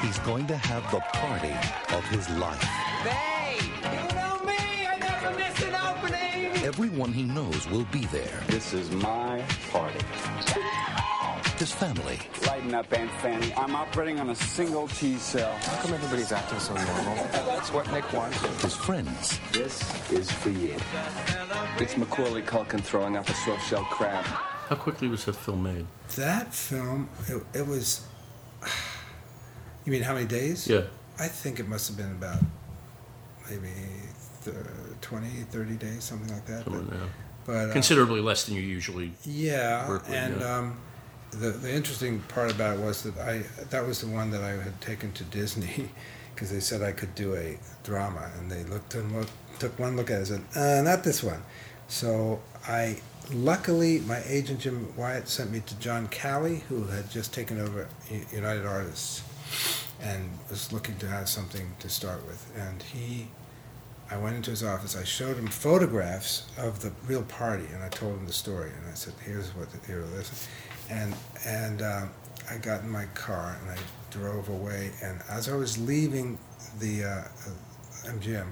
He's 0.03 0.19
going 0.21 0.47
to 0.47 0.57
have 0.57 0.91
the 0.91 1.01
party 1.01 1.55
of 1.97 2.05
his 2.11 2.29
life. 2.31 2.61
Babe, 3.05 3.63
you 3.85 4.17
know 4.17 4.39
me. 4.45 4.87
I 4.87 4.99
never 4.99 5.39
miss 5.39 5.63
an 5.63 5.75
opening. 5.75 6.65
Everyone 6.65 7.13
he 7.13 7.23
knows 7.23 7.69
will 7.71 7.87
be 7.91 8.05
there. 8.07 8.43
This 8.49 8.75
is 8.75 8.91
my 8.91 9.43
party. 9.71 10.01
His 11.61 11.73
family, 11.73 12.19
Lighten 12.47 12.73
up, 12.75 12.91
Aunt 12.91 13.11
Fanny. 13.21 13.53
I'm 13.55 13.77
operating 13.77 14.19
on 14.19 14.31
a 14.31 14.35
single 14.35 14.89
T 14.89 15.17
cell. 15.19 15.55
How 15.59 15.83
come 15.83 15.93
everybody's 15.93 16.33
acting 16.33 16.59
so 16.59 16.73
normal? 16.73 17.15
That's 17.33 17.71
what 17.71 17.93
Nick 17.93 18.11
wants. 18.15 18.41
his 18.63 18.75
friends, 18.75 19.39
This 19.53 19.83
is 20.11 20.33
for 20.33 20.49
you. 20.49 20.75
It's 21.79 21.99
Macaulay 21.99 22.41
Culkin 22.41 22.81
throwing 22.81 23.15
up 23.19 23.29
a 23.29 23.35
soft 23.35 23.69
shell 23.69 23.85
crab. 23.85 24.25
How 24.25 24.77
quickly 24.77 25.07
was 25.09 25.27
that 25.27 25.35
film 25.37 25.63
made? 25.65 25.85
That 26.17 26.55
film, 26.55 27.11
it, 27.29 27.43
it 27.55 27.67
was. 27.67 28.07
You 29.87 29.93
mean 29.93 30.03
how 30.03 30.13
many 30.15 30.27
days? 30.27 30.67
Yeah. 30.69 30.83
I 31.19 31.27
think 31.27 31.59
it 31.59 31.67
must 31.69 31.89
have 31.89 31.97
been 31.97 32.11
about 32.13 32.39
maybe 33.51 33.69
th- 34.45 34.55
20, 35.01 35.27
30 35.51 35.75
days, 35.77 36.05
something 36.05 36.33
like 36.33 36.45
that. 36.47 36.65
Somewhere 36.65 36.83
But, 36.83 36.91
there. 36.91 37.09
but 37.47 37.71
uh, 37.71 37.73
Considerably 37.73 38.21
less 38.21 38.45
than 38.45 38.57
you 38.57 38.61
usually. 38.63 39.13
Yeah, 39.25 39.89
work 39.89 40.07
with, 40.07 40.15
and 40.17 40.41
yeah. 40.41 40.57
Um, 40.57 40.77
the 41.31 41.51
the 41.51 41.73
interesting 41.73 42.21
part 42.29 42.51
about 42.51 42.79
it 42.79 42.83
was 42.83 43.03
that 43.03 43.19
I 43.19 43.45
that 43.71 43.87
was 43.87 44.01
the 44.01 44.09
one 44.09 44.31
that 44.31 44.43
I 44.43 44.51
had 44.51 44.81
taken 44.81 45.13
to 45.13 45.25
Disney 45.25 45.91
because 46.35 46.51
they 46.51 46.61
said 46.61 46.83
I 46.83 46.93
could 46.93 47.15
do 47.15 47.35
a 47.35 47.59
drama, 47.85 48.31
and 48.39 48.51
they 48.51 48.65
looked 48.65 48.95
and 48.95 49.13
looked, 49.13 49.33
took 49.59 49.79
one 49.79 49.97
look 49.97 50.11
at 50.11 50.23
it 50.23 50.31
and 50.31 50.47
said, 50.53 50.79
uh, 50.79 50.83
"Not 50.83 51.05
this 51.05 51.23
one." 51.23 51.43
So 51.89 52.41
I 52.67 53.01
luckily 53.33 54.01
my 54.01 54.23
agent 54.27 54.61
Jim 54.61 54.93
Wyatt 54.97 55.29
sent 55.29 55.51
me 55.51 55.61
to 55.61 55.79
John 55.79 56.09
Calley, 56.09 56.63
who 56.69 56.85
had 56.85 57.11
just 57.11 57.33
taken 57.33 57.61
over 57.61 57.89
United 58.33 58.67
Artists, 58.67 59.23
and 60.01 60.31
was 60.49 60.73
looking 60.73 60.97
to 60.99 61.07
have 61.07 61.29
something 61.29 61.73
to 61.79 61.89
start 61.89 62.27
with, 62.27 62.51
and 62.57 62.83
he 62.83 63.29
I 64.11 64.17
went 64.17 64.35
into 64.35 64.51
his 64.51 64.65
office. 64.65 64.97
I 64.97 65.05
showed 65.05 65.37
him 65.37 65.47
photographs 65.47 66.47
of 66.59 66.83
the 66.83 66.91
real 67.07 67.23
party, 67.23 67.67
and 67.73 67.83
I 67.83 67.89
told 67.89 68.19
him 68.19 68.27
the 68.27 68.33
story. 68.33 68.71
And 68.71 68.91
I 68.91 68.95
said, 68.95 69.15
"Here's 69.25 69.55
what 69.55 69.71
the, 69.71 69.87
here 69.87 70.05
is," 70.19 70.49
and 70.91 71.15
and 71.47 71.83
um, 71.83 72.11
I 72.51 72.57
got 72.59 72.83
in 72.83 72.91
my 72.91 73.07
car 73.15 73.57
and 73.63 73.71
I 73.71 73.77
drove 74.11 74.49
away. 74.49 74.91
And 75.03 75.21
as 75.29 75.49
I 75.49 75.57
was 75.57 75.79
leaving 75.79 76.39
the 76.79 77.05
uh, 77.05 77.23
MGM, 78.05 78.49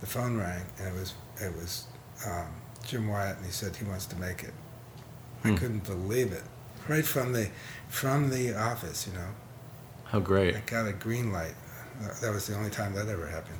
the 0.00 0.06
phone 0.06 0.36
rang, 0.38 0.62
and 0.78 0.88
it 0.88 0.94
was 0.94 1.14
it 1.40 1.54
was 1.54 1.84
um, 2.26 2.46
Jim 2.86 3.08
Wyatt, 3.08 3.36
and 3.36 3.46
he 3.46 3.52
said 3.52 3.76
he 3.76 3.84
wants 3.84 4.06
to 4.06 4.16
make 4.16 4.42
it. 4.42 4.54
I 5.44 5.54
couldn't 5.54 5.84
believe 5.84 6.32
it. 6.32 6.42
Right 6.88 7.04
from 7.04 7.32
the 7.32 7.48
from 7.88 8.30
the 8.30 8.54
office, 8.58 9.06
you 9.06 9.12
know. 9.12 9.28
How 10.04 10.18
great. 10.20 10.56
I 10.56 10.60
got 10.66 10.86
a 10.88 10.92
green 10.92 11.32
light. 11.32 11.54
Uh, 12.02 12.08
That 12.20 12.32
was 12.32 12.46
the 12.46 12.56
only 12.56 12.70
time 12.70 12.94
that 12.94 13.08
ever 13.08 13.26
happened. 13.26 13.58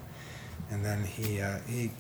And 0.71 0.85
then 0.85 1.05
he 1.05 1.41
uh, 1.41 1.59
he 1.69 1.91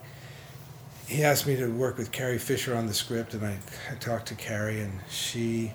he 1.06 1.22
asked 1.22 1.46
me 1.46 1.56
to 1.56 1.68
work 1.68 1.98
with 1.98 2.10
Carrie 2.10 2.38
Fisher 2.38 2.74
on 2.74 2.86
the 2.86 2.94
script, 2.94 3.34
and 3.34 3.44
I, 3.46 3.58
I 3.90 3.94
talked 3.96 4.26
to 4.28 4.34
Carrie, 4.34 4.80
and 4.80 5.00
she 5.08 5.72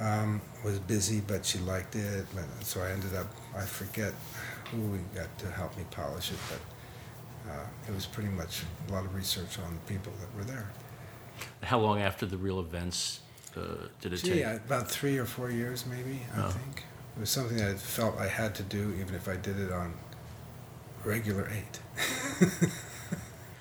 um, 0.00 0.40
was 0.64 0.78
busy, 0.80 1.20
but 1.20 1.44
she 1.44 1.58
liked 1.58 1.96
it. 1.96 2.26
But, 2.34 2.44
so 2.64 2.80
I 2.82 2.90
ended 2.90 3.14
up 3.14 3.26
I 3.56 3.62
forget 3.62 4.12
who 4.70 4.78
we 4.82 4.98
got 5.14 5.36
to 5.38 5.50
help 5.50 5.76
me 5.76 5.84
polish 5.90 6.30
it, 6.30 6.38
but 6.50 7.50
uh, 7.52 7.66
it 7.88 7.94
was 7.94 8.06
pretty 8.06 8.28
much 8.30 8.62
a 8.88 8.92
lot 8.92 9.04
of 9.04 9.14
research 9.14 9.58
on 9.58 9.72
the 9.74 9.92
people 9.92 10.12
that 10.20 10.34
were 10.36 10.44
there. 10.44 10.70
How 11.62 11.78
long 11.78 12.00
after 12.00 12.26
the 12.26 12.36
real 12.36 12.60
events 12.60 13.20
uh, 13.56 13.60
did 14.00 14.12
it 14.12 14.18
Gee, 14.22 14.30
take? 14.34 14.46
I, 14.46 14.52
about 14.52 14.90
three 14.90 15.18
or 15.18 15.24
four 15.24 15.50
years, 15.50 15.86
maybe. 15.86 16.20
I 16.36 16.46
Oh. 16.46 16.50
think 16.50 16.84
it 17.16 17.20
was 17.20 17.30
something 17.30 17.56
that 17.56 17.70
I 17.70 17.74
felt 17.74 18.18
I 18.18 18.28
had 18.28 18.54
to 18.56 18.62
do, 18.62 18.94
even 19.00 19.14
if 19.14 19.28
I 19.28 19.36
did 19.36 19.58
it 19.58 19.72
on 19.72 19.94
regular 21.04 21.48
eight. 21.50 21.80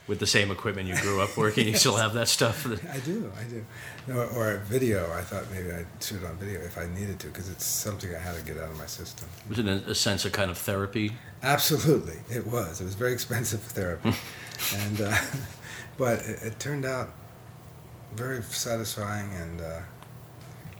With 0.08 0.20
the 0.20 0.28
same 0.28 0.52
equipment 0.52 0.88
you 0.88 0.96
grew 1.02 1.22
up 1.22 1.36
working, 1.36 1.68
you 1.68 1.76
still 1.76 1.98
have 1.98 2.14
that 2.14 2.30
stuff? 2.30 2.66
I 2.94 3.00
do, 3.00 3.30
I 3.38 3.44
do. 3.44 3.66
No, 4.08 4.22
or 4.36 4.52
a 4.54 4.60
video. 4.60 5.12
I 5.12 5.20
thought 5.20 5.44
maybe 5.52 5.70
I'd 5.70 5.86
shoot 6.00 6.24
it 6.24 6.26
on 6.26 6.38
video 6.38 6.62
if 6.62 6.78
I 6.78 6.88
needed 6.88 7.20
to, 7.20 7.28
because 7.28 7.50
it's 7.50 7.66
something 7.66 8.16
I 8.16 8.20
had 8.20 8.38
to 8.38 8.42
get 8.42 8.58
out 8.58 8.72
of 8.72 8.78
my 8.78 8.86
system. 8.86 9.28
Was 9.50 9.60
it 9.60 9.68
in 9.68 9.80
a 9.80 9.94
sense 9.94 10.24
of 10.24 10.32
kind 10.32 10.50
of 10.50 10.58
therapy? 10.58 11.12
Absolutely, 11.44 12.20
it 12.30 12.48
was. 12.48 12.80
It 12.80 12.86
was 12.86 12.96
very 12.96 13.12
expensive 13.12 13.60
therapy, 13.78 14.14
and 14.76 15.02
uh, 15.02 15.18
but 15.98 16.20
it, 16.20 16.42
it 16.42 16.60
turned 16.60 16.86
out 16.86 17.10
very 18.16 18.42
satisfying, 18.44 19.30
and 19.34 19.60
uh, 19.60 19.80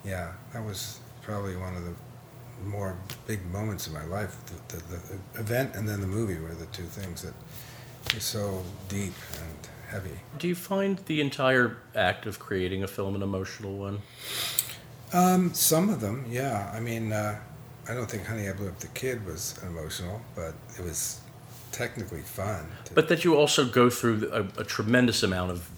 yeah, 0.06 0.32
that 0.54 0.64
was 0.64 1.02
probably 1.22 1.58
one 1.58 1.76
of 1.76 1.84
the 1.84 1.94
more 2.66 2.98
big 3.28 3.46
moments 3.52 3.88
in 3.88 3.94
my 3.94 4.06
life. 4.06 4.38
The, 4.70 4.78
the, 4.78 4.84
the 4.84 5.40
event 5.42 5.76
and 5.76 5.88
then 5.88 6.02
the 6.02 6.08
movie 6.08 6.40
were 6.40 6.56
the 6.56 6.66
two 6.68 6.84
things 6.84 7.22
that 7.22 7.34
were 8.14 8.20
so 8.20 8.64
deep 8.90 9.14
and 9.34 9.70
heavy. 9.90 10.20
Do 10.38 10.48
you 10.48 10.56
find 10.56 10.98
the 11.06 11.22
entire 11.22 11.78
act 11.96 12.26
of 12.26 12.40
creating 12.40 12.84
a 12.84 12.88
film 12.88 13.16
an 13.16 13.22
emotional 13.22 13.78
one? 13.78 14.02
Um, 15.14 15.54
some 15.54 15.90
of 15.90 16.02
them, 16.02 16.26
yeah. 16.30 16.72
I 16.74 16.80
mean, 16.80 17.14
uh, 17.14 17.40
I 17.88 17.94
don't 17.94 18.10
think 18.10 18.26
Honey, 18.26 18.50
I 18.50 18.54
Blew 18.54 18.68
Up 18.68 18.80
the 18.80 18.88
Kid 18.88 19.26
was 19.26 19.60
emotional, 19.66 20.22
but 20.36 20.54
it 20.78 20.84
was 20.84 21.22
technically 21.72 22.22
fun. 22.22 22.66
But 22.94 23.08
that 23.08 23.24
you 23.24 23.36
also 23.36 23.66
go 23.66 23.90
through 23.90 24.30
a, 24.32 24.62
a 24.62 24.64
tremendous 24.64 25.24
amount 25.24 25.52
of 25.52 25.70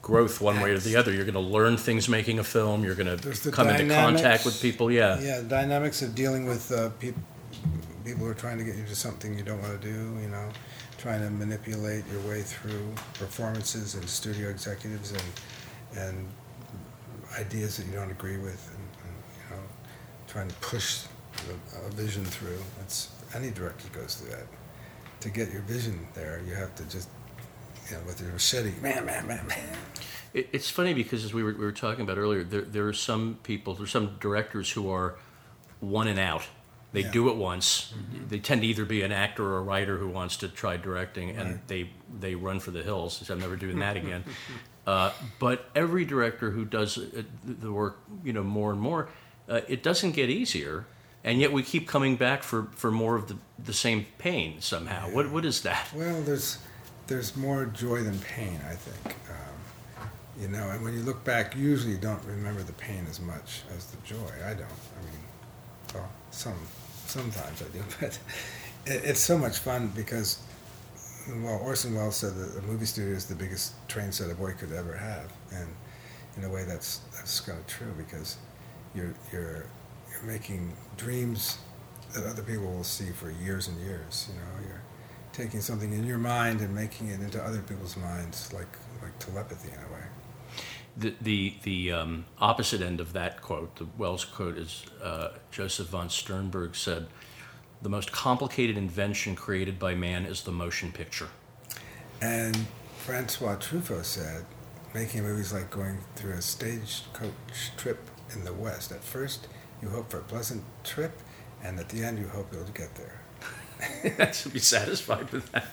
growth 0.00 0.40
one 0.40 0.60
way 0.60 0.70
or 0.70 0.78
the 0.78 0.96
other. 0.96 1.12
You're 1.12 1.24
going 1.24 1.34
to 1.34 1.40
learn 1.40 1.76
things 1.76 2.08
making 2.08 2.38
a 2.38 2.44
film. 2.44 2.84
You're 2.84 2.94
going 2.94 3.18
to 3.18 3.28
the 3.28 3.50
come 3.50 3.68
into 3.68 3.92
contact 3.92 4.44
with 4.44 4.60
people. 4.60 4.90
Yeah. 4.90 5.20
yeah, 5.20 5.40
the 5.40 5.48
dynamics 5.48 6.02
of 6.02 6.14
dealing 6.14 6.46
with 6.46 6.70
uh, 6.72 6.90
peop 7.00 7.16
people 8.04 8.26
who 8.26 8.30
are 8.30 8.34
trying 8.34 8.58
to 8.58 8.64
get 8.64 8.76
you 8.76 8.84
to 8.84 8.94
something 8.94 9.36
you 9.36 9.42
don't 9.42 9.60
want 9.62 9.80
to 9.80 9.86
do, 9.86 10.20
you 10.20 10.28
know, 10.28 10.48
trying 11.04 11.20
to 11.20 11.28
manipulate 11.28 12.02
your 12.10 12.20
way 12.22 12.40
through 12.40 12.94
performances 13.12 13.94
and 13.94 14.08
studio 14.08 14.48
executives 14.48 15.12
and 15.12 16.02
and 16.02 16.26
ideas 17.38 17.76
that 17.76 17.84
you 17.86 17.92
don't 17.92 18.10
agree 18.10 18.38
with, 18.38 18.70
and, 18.74 18.88
and 19.04 19.14
you 19.34 19.56
know, 19.56 19.62
trying 20.26 20.48
to 20.48 20.54
push 20.56 21.04
a, 21.50 21.86
a 21.86 21.90
vision 21.90 22.24
through. 22.24 22.56
It's 22.80 23.10
any 23.34 23.50
director 23.50 23.86
goes 23.92 24.14
through 24.14 24.30
that. 24.30 24.46
To 25.20 25.28
get 25.28 25.52
your 25.52 25.60
vision 25.62 26.08
there, 26.14 26.40
you 26.46 26.54
have 26.54 26.74
to 26.76 26.84
just, 26.84 27.10
you 27.90 27.96
know, 27.96 28.02
with 28.06 28.18
your 28.22 28.32
machete, 28.32 28.72
man, 28.80 29.04
man, 29.04 29.26
man, 29.26 29.46
man. 29.46 29.68
It, 30.32 30.48
it's 30.52 30.70
funny 30.70 30.94
because 30.94 31.22
as 31.22 31.34
we 31.34 31.42
were, 31.42 31.52
we 31.52 31.64
were 31.66 31.72
talking 31.72 32.02
about 32.02 32.16
earlier, 32.16 32.44
there, 32.44 32.62
there 32.62 32.88
are 32.88 32.94
some 32.94 33.38
people, 33.42 33.74
there's 33.74 33.90
some 33.90 34.16
directors 34.20 34.70
who 34.70 34.90
are 34.90 35.16
one 35.80 36.08
and 36.08 36.18
out. 36.18 36.46
They 36.94 37.00
Yeah. 37.02 37.10
do 37.10 37.28
it 37.28 37.34
once. 37.36 37.92
They 38.28 38.38
tend 38.38 38.62
to 38.62 38.68
either 38.68 38.84
be 38.84 39.02
an 39.02 39.10
actor 39.10 39.44
or 39.44 39.58
a 39.58 39.62
writer 39.62 39.98
who 39.98 40.08
wants 40.08 40.36
to 40.38 40.48
try 40.48 40.76
directing, 40.76 41.30
and 41.30 41.50
Right. 41.50 41.68
they 41.68 41.90
they 42.20 42.36
run 42.36 42.60
for 42.60 42.70
the 42.70 42.82
hills. 42.84 43.20
So 43.26 43.34
I'm 43.34 43.40
never 43.40 43.56
doing 43.56 43.80
that 43.80 43.96
again. 43.96 44.22
uh, 44.86 45.10
but 45.40 45.68
every 45.74 46.04
director 46.04 46.52
who 46.52 46.64
does 46.64 46.96
uh, 46.96 47.24
the 47.44 47.72
work, 47.72 47.98
you 48.22 48.32
know, 48.32 48.44
more 48.44 48.70
and 48.70 48.80
more, 48.80 49.08
uh, 49.48 49.60
it 49.66 49.82
doesn't 49.82 50.12
get 50.12 50.30
easier, 50.30 50.86
and 51.24 51.40
yet 51.40 51.52
we 51.52 51.64
keep 51.64 51.88
coming 51.88 52.14
back 52.14 52.44
for, 52.44 52.68
for 52.76 52.92
more 52.92 53.16
of 53.16 53.26
the, 53.26 53.36
the 53.58 53.72
same 53.72 54.06
pain 54.18 54.60
somehow. 54.60 55.10
What 55.10 55.30
what 55.32 55.44
is 55.44 55.62
that? 55.62 55.88
Well, 55.92 56.22
there's 56.22 56.58
there's 57.08 57.36
more 57.36 57.66
joy 57.66 58.04
than 58.04 58.18
pain, 58.20 58.60
I 58.70 58.74
think. 58.76 59.16
Um, 59.28 60.06
you 60.40 60.46
know, 60.48 60.70
and 60.70 60.82
when 60.84 60.94
you 60.94 61.02
look 61.02 61.24
back, 61.24 61.56
usually 61.56 61.94
you 61.94 61.98
don't 61.98 62.24
remember 62.24 62.62
the 62.62 62.72
pain 62.74 63.04
as 63.10 63.18
much 63.20 63.62
as 63.76 63.86
the 63.86 63.96
joy. 64.06 64.30
I 64.46 64.54
don't. 64.54 64.78
I 64.98 65.00
mean, 65.10 65.22
well, 65.92 66.08
some 66.30 66.54
sometimes 67.14 67.62
I 67.62 67.66
do, 67.72 67.82
but 68.00 68.18
it, 68.86 69.04
it's 69.04 69.20
so 69.20 69.38
much 69.38 69.58
fun 69.58 69.92
because, 69.94 70.38
well, 71.42 71.60
Orson 71.62 71.94
Welles 71.94 72.16
said 72.16 72.34
that 72.36 72.58
a 72.58 72.62
movie 72.62 72.86
studio 72.86 73.14
is 73.14 73.26
the 73.26 73.34
biggest 73.34 73.72
train 73.88 74.12
set 74.12 74.30
a 74.30 74.34
boy 74.34 74.52
could 74.52 74.72
ever 74.72 74.96
have, 74.96 75.32
and 75.52 75.68
in 76.36 76.44
a 76.44 76.48
way, 76.48 76.64
that's 76.64 76.98
that's 77.14 77.40
kind 77.40 77.58
of 77.58 77.66
true 77.66 77.92
because 77.96 78.36
you're 78.94 79.14
you're 79.32 79.66
you're 80.10 80.22
making 80.26 80.72
dreams 80.96 81.58
that 82.12 82.24
other 82.24 82.42
people 82.42 82.66
will 82.66 82.84
see 82.84 83.10
for 83.10 83.30
years 83.30 83.68
and 83.68 83.78
years. 83.80 84.28
You 84.28 84.40
know, 84.40 84.68
you're 84.68 84.82
taking 85.32 85.60
something 85.60 85.92
in 85.92 86.04
your 86.04 86.18
mind 86.18 86.60
and 86.60 86.74
making 86.74 87.08
it 87.08 87.20
into 87.20 87.42
other 87.42 87.60
people's 87.62 87.96
minds, 87.96 88.52
like 88.52 88.72
like 89.02 89.16
telepathy 89.18 89.68
in 89.68 89.78
a 89.78 89.92
way. 89.92 89.93
The 90.96 91.14
the 91.20 91.54
the 91.62 91.92
um, 91.92 92.24
opposite 92.38 92.80
end 92.80 93.00
of 93.00 93.12
that 93.14 93.42
quote, 93.42 93.76
the 93.76 93.86
Welles 93.98 94.24
quote, 94.24 94.56
is 94.56 94.84
uh, 95.02 95.30
Josef 95.50 95.88
von 95.88 96.08
Sternberg 96.08 96.76
said, 96.76 97.06
"The 97.82 97.88
most 97.88 98.12
complicated 98.12 98.76
invention 98.76 99.34
created 99.34 99.78
by 99.78 99.94
man 99.94 100.24
is 100.24 100.42
the 100.42 100.52
motion 100.52 100.92
picture." 100.92 101.28
And 102.20 102.66
Francois 103.04 103.56
Truffaut 103.56 104.04
said, 104.04 104.46
making 104.94 105.20
a 105.20 105.22
movie 105.24 105.42
is 105.42 105.52
like 105.52 105.68
going 105.70 105.98
through 106.14 106.32
a 106.32 106.40
stagecoach 106.40 107.76
trip 107.76 107.98
in 108.32 108.44
the 108.44 108.52
West. 108.52 108.92
At 108.92 109.02
first, 109.02 109.48
you 109.82 109.88
hope 109.88 110.08
for 110.10 110.18
a 110.18 110.22
pleasant 110.22 110.62
trip, 110.84 111.20
and 111.62 111.78
at 111.78 111.88
the 111.90 112.02
end, 112.02 112.18
you 112.18 112.28
hope 112.28 112.50
you'll 112.52 112.64
get 112.66 112.94
there. 112.94 113.20
I 114.26 114.30
should 114.30 114.52
be 114.52 114.60
satisfied 114.60 115.30
with 115.30 115.50
that. 115.52 115.66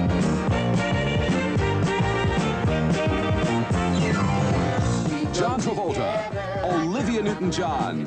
Travolta, 5.64 6.62
Olivia 6.62 7.22
Newton 7.22 7.50
John, 7.50 8.04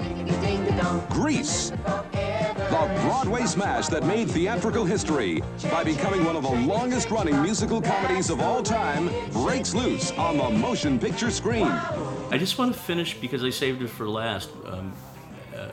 Grease, 1.10 1.72
the 1.72 3.00
Broadway 3.02 3.48
smash 3.48 3.88
that 3.88 4.06
made 4.06 4.30
theatrical 4.30 4.86
history 4.86 5.42
by 5.72 5.84
becoming 5.84 6.24
one 6.24 6.36
of 6.36 6.44
the 6.44 6.52
longest 6.52 7.10
running 7.10 7.42
musical 7.42 7.82
comedies 7.82 8.30
of 8.30 8.42
all 8.42 8.62
time, 8.62 9.10
breaks 9.32 9.74
loose 9.74 10.12
on 10.12 10.38
the 10.38 10.52
motion 10.52 11.00
picture 11.00 11.32
screen. 11.32 11.66
I 12.30 12.38
just 12.38 12.60
want 12.60 12.76
to 12.76 12.80
finish 12.80 13.18
because 13.20 13.44
I 13.44 13.50
saved 13.50 13.82
it 13.82 13.90
for 13.90 14.08
last. 14.08 14.52
Um, 14.68 14.94
uh, 15.56 15.70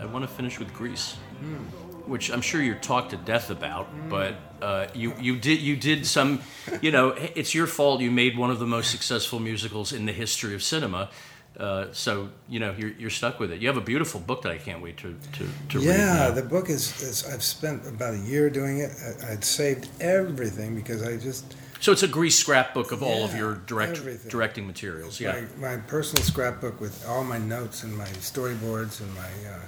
I, 0.00 0.02
I 0.02 0.04
want 0.04 0.28
to 0.28 0.34
finish 0.34 0.58
with 0.58 0.70
Grease, 0.74 1.16
which 2.12 2.30
I'm 2.30 2.42
sure 2.42 2.60
you're 2.62 2.74
talked 2.92 3.10
to 3.10 3.16
death 3.16 3.48
about. 3.50 3.86
But 4.08 4.34
uh, 4.60 4.86
you 4.94 5.14
you 5.18 5.38
did 5.38 5.60
you 5.60 5.76
did 5.76 6.06
some, 6.06 6.40
you 6.80 6.92
know, 6.92 7.08
it's 7.40 7.54
your 7.54 7.66
fault. 7.66 8.00
You 8.02 8.10
made 8.10 8.36
one 8.36 8.50
of 8.50 8.58
the 8.58 8.66
most 8.66 8.90
successful 8.90 9.40
musicals 9.40 9.92
in 9.92 10.06
the 10.06 10.12
history 10.12 10.54
of 10.54 10.62
cinema. 10.62 11.08
Uh, 11.58 11.86
so 11.92 12.28
you 12.48 12.60
know 12.60 12.74
you're, 12.78 12.92
you're 13.00 13.10
stuck 13.10 13.38
with 13.40 13.50
it. 13.52 13.60
You 13.60 13.68
have 13.68 13.76
a 13.76 13.86
beautiful 13.92 14.20
book 14.20 14.42
that 14.42 14.52
I 14.52 14.58
can't 14.58 14.82
wait 14.82 14.96
to 14.98 15.16
to, 15.36 15.44
to 15.70 15.78
read. 15.78 15.86
yeah, 15.86 16.30
the 16.30 16.42
book 16.42 16.68
is, 16.70 17.02
is. 17.02 17.26
I've 17.26 17.42
spent 17.42 17.86
about 17.86 18.14
a 18.14 18.18
year 18.32 18.48
doing 18.50 18.78
it. 18.78 18.90
I, 19.24 19.32
I'd 19.32 19.44
saved 19.44 19.88
everything 20.00 20.74
because 20.74 21.02
I 21.02 21.16
just 21.18 21.44
So 21.80 21.92
it's 21.92 22.02
a 22.02 22.08
Grease 22.08 22.38
scrapbook 22.38 22.92
of 22.92 23.02
all 23.02 23.22
of 23.24 23.34
your 23.36 23.56
direct 23.66 23.98
everything. 23.98 24.30
directing 24.30 24.66
materials. 24.66 25.20
Yeah. 25.20 25.44
my, 25.58 25.74
my 25.74 25.76
personal 25.88 26.22
scrapbook 26.24 26.80
with 26.80 27.06
all 27.06 27.24
my 27.24 27.38
notes 27.38 27.82
and 27.84 27.92
my 27.96 28.08
storyboards 28.32 29.00
and 29.00 29.10
my, 29.14 29.32
uh, 29.50 29.58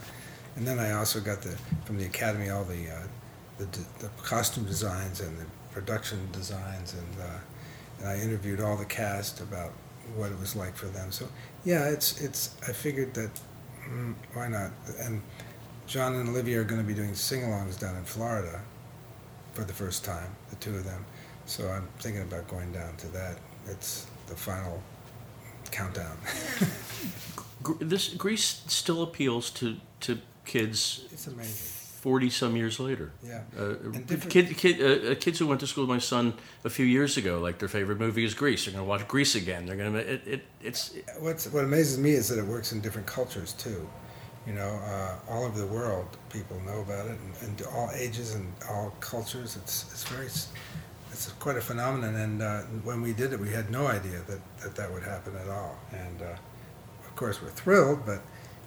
and 0.56 0.66
then 0.66 0.78
I 0.78 0.92
also 0.92 1.20
got 1.20 1.42
the 1.42 1.56
from 1.84 1.98
the 1.98 2.06
academy 2.06 2.50
all 2.50 2.64
the 2.64 2.90
uh, 2.90 3.02
the, 3.58 3.66
the 4.00 4.08
costume 4.22 4.64
designs 4.64 5.20
and 5.20 5.36
the 5.38 5.46
production 5.72 6.28
designs 6.32 6.94
and 6.94 7.22
uh, 7.22 7.38
and 8.00 8.08
I 8.08 8.18
interviewed 8.18 8.60
all 8.60 8.76
the 8.76 8.84
cast 8.84 9.40
about 9.40 9.72
what 10.16 10.30
it 10.30 10.38
was 10.38 10.54
like 10.54 10.76
for 10.76 10.86
them. 10.86 11.10
So 11.10 11.28
yeah, 11.64 11.88
it's 11.88 12.20
it's 12.20 12.54
I 12.68 12.72
figured 12.72 13.14
that 13.14 13.30
mm, 13.88 14.14
why 14.34 14.48
not 14.48 14.70
and 15.00 15.22
John 15.86 16.14
and 16.14 16.28
Olivia 16.28 16.60
are 16.60 16.64
going 16.64 16.80
to 16.80 16.86
be 16.86 16.94
doing 16.94 17.14
sing-alongs 17.14 17.78
down 17.78 17.96
in 17.96 18.04
Florida 18.04 18.62
for 19.52 19.64
the 19.64 19.72
first 19.72 20.02
time, 20.04 20.34
the 20.48 20.56
two 20.56 20.74
of 20.74 20.84
them. 20.84 21.04
So 21.46 21.68
I'm 21.68 21.86
thinking 21.98 22.22
about 22.22 22.48
going 22.48 22.72
down 22.72 22.96
to 22.96 23.08
that. 23.08 23.36
It's 23.66 24.06
the 24.26 24.34
final 24.34 24.82
countdown. 25.70 26.16
this 27.80 28.08
Grease 28.08 28.62
still 28.66 29.02
appeals 29.02 29.50
to 29.50 29.76
to 30.00 30.18
kids. 30.44 31.06
It's 31.12 31.26
amazing. 31.26 31.70
Forty 32.04 32.28
some 32.28 32.54
years 32.54 32.78
later. 32.78 33.12
Yeah. 33.22 33.40
Uh, 33.58 33.76
kid, 34.28 34.56
kid, 34.58 34.78
uh, 34.78 35.12
uh, 35.12 35.14
kids 35.14 35.38
who 35.38 35.46
went 35.46 35.60
to 35.60 35.66
school 35.66 35.84
with 35.84 35.90
my 35.90 35.98
son 35.98 36.34
a 36.62 36.68
few 36.68 36.84
years 36.84 37.16
ago, 37.16 37.40
like 37.40 37.58
their 37.58 37.68
favorite 37.68 37.98
movie 37.98 38.24
is 38.24 38.34
Grease. 38.34 38.66
They're 38.66 38.74
going 38.74 38.84
to 38.84 38.88
watch 38.88 39.08
Grease 39.08 39.34
again. 39.34 39.64
They're 39.64 39.76
going 39.76 39.94
to. 39.94 40.00
It, 40.00 40.22
it, 40.26 40.42
it's. 40.60 40.94
It, 40.94 41.06
What's 41.18 41.50
what 41.50 41.64
amazes 41.64 41.98
me 41.98 42.10
is 42.10 42.28
that 42.28 42.38
it 42.38 42.44
works 42.44 42.72
in 42.72 42.80
different 42.82 43.06
cultures 43.06 43.54
too. 43.54 43.88
You 44.46 44.52
know, 44.52 44.78
uh, 44.84 45.16
all 45.30 45.44
over 45.44 45.58
the 45.58 45.66
world, 45.66 46.06
people 46.28 46.60
know 46.60 46.80
about 46.82 47.06
it, 47.06 47.16
and, 47.40 47.48
and 47.48 47.62
all 47.74 47.90
ages 47.94 48.34
and 48.34 48.52
all 48.68 48.92
cultures. 49.00 49.56
It's 49.56 49.84
it's 49.90 50.04
very 50.04 50.26
it's 50.26 51.32
quite 51.40 51.56
a 51.56 51.62
phenomenon. 51.62 52.16
And 52.16 52.42
uh, 52.42 52.60
when 52.82 53.00
we 53.00 53.14
did 53.14 53.32
it, 53.32 53.40
we 53.40 53.48
had 53.48 53.70
no 53.70 53.86
idea 53.86 54.20
that 54.26 54.40
that, 54.60 54.74
that 54.76 54.92
would 54.92 55.04
happen 55.04 55.34
at 55.36 55.48
all. 55.48 55.74
And 55.92 56.20
uh, 56.20 56.36
of 57.06 57.16
course, 57.16 57.40
we're 57.40 57.48
thrilled, 57.48 58.04
but 58.04 58.20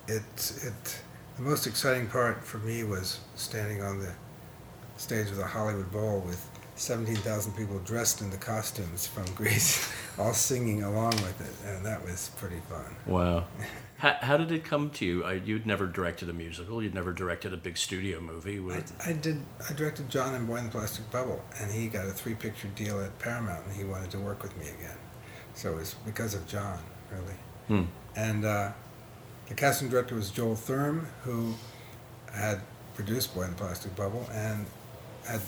it 0.07 0.23
it 0.63 1.01
the 1.37 1.43
most 1.43 1.67
exciting 1.67 2.07
part 2.07 2.43
for 2.43 2.57
me 2.59 2.83
was 2.83 3.19
standing 3.35 3.81
on 3.81 3.99
the 3.99 4.13
stage 4.97 5.29
of 5.29 5.37
the 5.37 5.45
Hollywood 5.45 5.91
Bowl 5.91 6.21
with 6.21 6.49
17,000 6.75 7.53
people 7.53 7.79
dressed 7.79 8.21
in 8.21 8.29
the 8.29 8.37
costumes 8.37 9.07
from 9.07 9.25
Grease, 9.33 9.91
all 10.19 10.33
singing 10.33 10.83
along 10.83 11.11
with 11.11 11.41
it, 11.41 11.69
and 11.69 11.85
that 11.85 12.03
was 12.03 12.31
pretty 12.37 12.59
fun. 12.69 12.95
Wow. 13.05 13.45
how, 13.97 14.15
how, 14.21 14.37
did 14.37 14.51
it 14.51 14.63
come 14.63 14.89
to 14.91 15.05
you? 15.05 15.29
you'd 15.31 15.65
never 15.65 15.87
directed 15.87 16.29
a 16.29 16.33
musical. 16.33 16.81
You'd 16.81 16.93
never 16.93 17.13
directed 17.13 17.53
a 17.53 17.57
big 17.57 17.77
studio 17.77 18.19
movie. 18.19 18.59
I, 18.59 19.09
I, 19.09 19.13
did. 19.13 19.41
I 19.67 19.73
directed 19.73 20.09
John 20.09 20.35
and 20.35 20.47
Boy 20.47 20.57
in 20.57 20.65
the 20.65 20.71
Plastic 20.71 21.09
Bubble, 21.11 21.43
and 21.59 21.71
he 21.71 21.87
got 21.87 22.07
a 22.07 22.11
three-picture 22.11 22.69
deal 22.69 22.99
at 23.01 23.17
Paramount, 23.19 23.65
and 23.65 23.75
he 23.75 23.83
wanted 23.83 24.11
to 24.11 24.19
work 24.19 24.43
with 24.43 24.55
me 24.57 24.67
again. 24.69 24.97
So 25.55 25.73
it 25.73 25.77
was 25.77 25.95
because 26.05 26.35
of 26.35 26.47
John, 26.47 26.79
really. 27.11 27.37
Hmm. 27.67 27.89
And 28.15 28.45
uh, 28.45 28.71
the 29.47 29.55
casting 29.55 29.89
director 29.89 30.15
was 30.15 30.29
Joel 30.29 30.55
Thurm, 30.55 31.07
who 31.23 31.55
had 32.33 32.61
produced 32.95 33.33
Boy 33.33 33.43
in 33.43 33.51
the 33.51 33.55
Plastic 33.55 33.95
Bubble 33.95 34.27
and 34.31 34.65
had, 35.25 35.41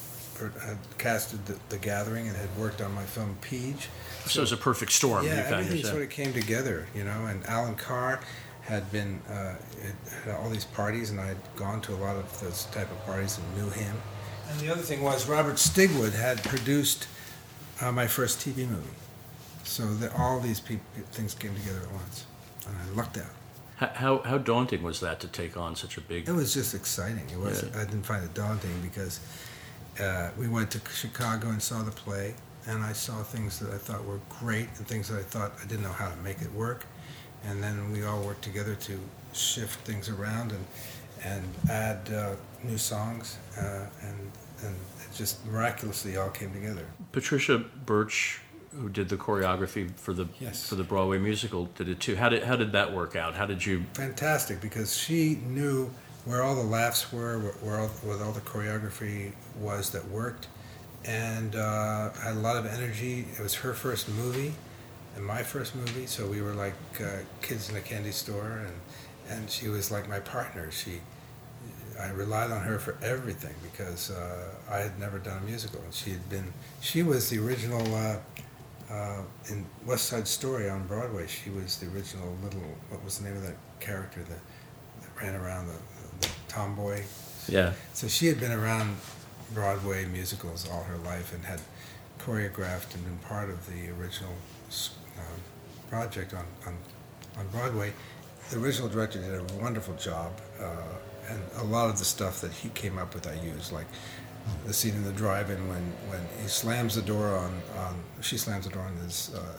had 0.61 0.77
casted 0.97 1.45
the, 1.45 1.57
the, 1.69 1.77
Gathering 1.77 2.27
and 2.27 2.37
had 2.37 2.55
worked 2.57 2.81
on 2.81 2.93
my 2.93 3.03
film 3.03 3.37
Peege. 3.41 3.87
So, 4.23 4.29
so 4.29 4.39
it 4.39 4.41
was 4.41 4.51
a 4.51 4.57
perfect 4.57 4.91
storm. 4.91 5.25
Yeah, 5.25 5.45
everything 5.47 5.83
sort 5.83 6.01
of 6.01 6.09
came 6.09 6.33
together, 6.33 6.87
you 6.95 7.03
know. 7.03 7.25
And 7.25 7.45
Allan 7.45 7.75
Carr 7.75 8.21
had 8.61 8.89
been 8.91 9.19
uh, 9.29 9.55
had 10.23 10.35
all 10.35 10.49
these 10.49 10.65
parties, 10.65 11.09
and 11.09 11.19
I 11.19 11.25
had 11.25 11.37
gone 11.55 11.81
to 11.81 11.93
a 11.93 11.97
lot 11.97 12.15
of 12.15 12.39
those 12.39 12.65
type 12.65 12.89
of 12.91 13.05
parties 13.05 13.37
and 13.37 13.57
knew 13.57 13.69
him. 13.71 13.95
And 14.49 14.59
the 14.59 14.69
other 14.71 14.81
thing 14.81 15.01
was 15.01 15.27
Robert 15.27 15.55
Stigwood 15.55 16.13
had 16.13 16.43
produced 16.43 17.07
uh, 17.81 17.91
my 17.91 18.07
first 18.07 18.39
TV 18.39 18.67
movie, 18.67 18.87
so 19.63 19.93
that 19.95 20.17
all 20.17 20.39
these 20.39 20.59
people, 20.59 20.85
things 21.11 21.33
came 21.33 21.55
together 21.55 21.81
at 21.81 21.91
once, 21.91 22.25
and 22.67 22.75
I 22.77 22.95
lucked 22.95 23.17
out. 23.17 23.38
How, 23.79 24.21
how 24.25 24.37
daunting 24.37 24.83
was 24.83 24.99
that 24.99 25.21
to 25.21 25.27
take 25.27 25.55
on 25.55 25.75
such 25.75 25.97
a 25.97 26.01
big? 26.01 26.27
It 26.27 26.33
was 26.33 26.53
just 26.53 26.75
exciting. 26.75 27.29
It 27.31 27.39
was. 27.39 27.63
Yeah. 27.63 27.81
I 27.81 27.85
didn't 27.85 28.03
find 28.03 28.25
it 28.25 28.33
daunting 28.33 28.81
because 28.81 29.21
uh, 30.01 30.31
we 30.37 30.49
went 30.49 30.69
to 30.71 30.81
Chicago 30.93 31.47
and 31.47 31.61
saw 31.61 31.81
the 31.83 31.91
play, 31.91 32.35
and 32.67 32.83
I 32.83 32.91
saw 32.91 33.23
things 33.23 33.57
that 33.59 33.73
I 33.73 33.77
thought 33.77 34.03
were 34.03 34.19
great 34.29 34.67
and 34.77 34.85
things 34.85 35.07
that 35.07 35.19
I 35.19 35.23
thought 35.23 35.53
I 35.63 35.65
didn't 35.65 35.83
know 35.83 35.93
how 35.93 36.09
to 36.09 36.17
make 36.17 36.41
it 36.41 36.51
work, 36.51 36.85
and 37.45 37.63
then 37.63 37.91
we 37.93 38.03
all 38.03 38.21
worked 38.21 38.41
together 38.41 38.75
to 38.75 38.99
shift 39.31 39.79
things 39.85 40.09
around 40.09 40.51
and 40.51 40.65
and 41.23 41.43
add 41.69 42.09
uh, 42.13 42.35
new 42.63 42.77
songs, 42.77 43.37
uh, 43.57 43.85
and 44.01 44.31
and 44.65 44.75
it 44.75 45.15
just 45.15 45.45
miraculously 45.45 46.17
all 46.17 46.29
came 46.29 46.51
together. 46.51 46.85
Patricia 47.13 47.59
Birch 47.59 48.41
who 48.75 48.89
did 48.89 49.09
the 49.09 49.17
choreography 49.17 49.91
for 49.95 50.13
the 50.13 50.27
yes. 50.39 50.67
for 50.67 50.75
the 50.75 50.83
Broadway 50.83 51.17
musical 51.17 51.65
did 51.75 51.89
it 51.89 51.99
too. 51.99 52.15
How 52.15 52.29
did 52.29 52.43
how 52.43 52.55
did 52.55 52.71
that 52.73 52.93
work 52.93 53.15
out? 53.15 53.35
How 53.35 53.45
did 53.45 53.65
you? 53.65 53.83
Fantastic, 53.93 54.61
because 54.61 54.95
she 54.95 55.39
knew 55.47 55.89
where 56.25 56.43
all 56.43 56.55
the 56.55 56.61
laughs 56.61 57.11
were, 57.11 57.39
where 57.61 57.79
all, 57.79 57.87
where 57.87 58.23
all 58.23 58.31
the 58.31 58.41
choreography 58.41 59.31
was 59.59 59.89
that 59.91 60.07
worked, 60.09 60.47
and 61.05 61.55
uh, 61.55 62.11
had 62.13 62.33
a 62.33 62.39
lot 62.39 62.57
of 62.57 62.65
energy. 62.65 63.25
It 63.37 63.41
was 63.41 63.55
her 63.55 63.73
first 63.73 64.07
movie, 64.09 64.53
and 65.15 65.25
my 65.25 65.41
first 65.41 65.75
movie, 65.75 66.05
so 66.05 66.27
we 66.27 66.41
were 66.41 66.53
like 66.53 66.75
uh, 67.01 67.19
kids 67.41 67.69
in 67.69 67.75
a 67.75 67.81
candy 67.81 68.11
store, 68.11 68.63
and 68.65 68.75
and 69.29 69.49
she 69.49 69.67
was 69.67 69.91
like 69.91 70.07
my 70.07 70.19
partner. 70.19 70.71
She. 70.71 71.01
I 71.99 72.11
relied 72.11 72.49
on 72.49 72.61
her 72.61 72.79
for 72.79 72.95
everything 73.03 73.53
because 73.61 74.09
uh, 74.09 74.47
I 74.71 74.77
had 74.77 74.97
never 74.97 75.19
done 75.19 75.37
a 75.37 75.45
musical, 75.45 75.81
and 75.81 75.93
she 75.93 76.11
had 76.11 76.29
been. 76.29 76.53
She 76.79 77.03
was 77.03 77.29
the 77.29 77.39
original 77.39 77.93
uh, 77.93 78.19
uh, 78.89 79.21
in 79.49 79.65
West 79.85 80.05
Side 80.05 80.27
Story 80.27 80.69
on 80.69 80.87
Broadway, 80.87 81.27
she 81.27 81.49
was 81.49 81.77
the 81.77 81.87
original 81.87 82.35
little, 82.43 82.63
what 82.89 83.03
was 83.03 83.19
the 83.19 83.27
name 83.27 83.37
of 83.37 83.43
that 83.43 83.57
character 83.79 84.21
that, 84.21 84.39
that 85.01 85.21
ran 85.21 85.35
around, 85.35 85.67
the, 85.67 86.27
the 86.27 86.29
tomboy? 86.47 87.03
Yeah. 87.47 87.73
So 87.93 88.07
she 88.07 88.27
had 88.27 88.39
been 88.39 88.51
around 88.51 88.95
Broadway 89.53 90.05
musicals 90.05 90.67
all 90.69 90.83
her 90.83 90.97
life 90.97 91.33
and 91.33 91.43
had 91.43 91.61
choreographed 92.19 92.93
and 92.95 93.03
been 93.05 93.17
part 93.19 93.49
of 93.49 93.65
the 93.67 93.89
original 93.91 94.33
uh, 95.17 95.21
project 95.89 96.33
on, 96.33 96.45
on, 96.65 96.77
on 97.37 97.47
Broadway. 97.47 97.93
The 98.49 98.59
original 98.59 98.89
director 98.89 99.19
did 99.19 99.35
a 99.35 99.61
wonderful 99.61 99.93
job, 99.95 100.31
uh, 100.59 100.65
and 101.29 101.39
a 101.57 101.63
lot 101.63 101.89
of 101.89 101.99
the 101.99 102.05
stuff 102.05 102.41
that 102.41 102.51
he 102.51 102.69
came 102.69 102.97
up 102.97 103.13
with 103.13 103.27
I 103.27 103.35
used, 103.35 103.71
like 103.71 103.85
the 104.65 104.73
scene 104.73 104.95
in 104.95 105.03
the 105.03 105.11
drive-in 105.11 105.67
when, 105.67 105.83
when 106.09 106.21
he 106.41 106.47
slams 106.47 106.95
the 106.95 107.01
door 107.01 107.35
on, 107.35 107.61
on 107.77 107.95
she 108.21 108.37
slams 108.37 108.65
the 108.65 108.71
door 108.71 108.83
on 108.83 108.95
his 108.97 109.31
uh, 109.35 109.57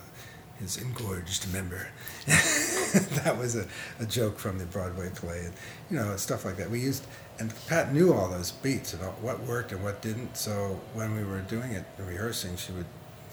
his 0.59 0.77
engorged 0.77 1.51
member. 1.51 1.87
that 2.25 3.35
was 3.37 3.55
a, 3.55 3.65
a 3.99 4.05
joke 4.05 4.37
from 4.37 4.59
the 4.59 4.65
Broadway 4.65 5.09
play, 5.15 5.39
and 5.39 5.53
you 5.89 5.97
know 5.97 6.15
stuff 6.15 6.45
like 6.45 6.57
that. 6.57 6.69
We 6.69 6.79
used 6.79 7.05
and 7.39 7.51
Pat 7.67 7.93
knew 7.93 8.13
all 8.13 8.29
those 8.29 8.51
beats 8.51 8.93
and 8.93 9.01
what 9.23 9.39
worked 9.41 9.71
and 9.71 9.83
what 9.83 10.01
didn't. 10.01 10.37
So 10.37 10.79
when 10.93 11.15
we 11.15 11.23
were 11.23 11.41
doing 11.41 11.71
it, 11.71 11.85
rehearsing, 11.97 12.55
she 12.55 12.71
would 12.73 12.85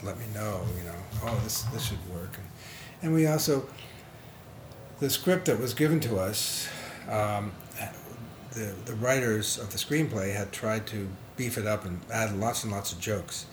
let 0.03 0.19
me 0.19 0.25
know, 0.33 0.65
you 0.79 0.85
know, 0.85 0.95
oh 1.25 1.39
this 1.45 1.63
this 1.65 1.85
should 1.85 2.09
work, 2.09 2.37
and, 2.37 2.47
and 3.03 3.15
we 3.15 3.27
also 3.27 3.69
the 5.01 5.11
script 5.11 5.45
that 5.47 5.61
was 5.61 5.75
given 5.75 6.01
to 6.01 6.19
us. 6.19 6.69
Um, 7.09 7.53
the, 8.53 8.75
the 8.87 8.95
writers 8.95 9.59
of 9.59 9.71
the 9.71 9.79
screenplay 9.79 10.35
had 10.35 10.53
tried 10.53 10.87
to 10.89 11.09
beef 11.39 11.57
it 11.57 11.67
up 11.67 11.87
and 11.87 12.01
add 12.13 12.37
lots 12.37 12.65
and 12.65 12.73
lots 12.73 12.93
of 12.93 13.01
jokes. 13.01 13.47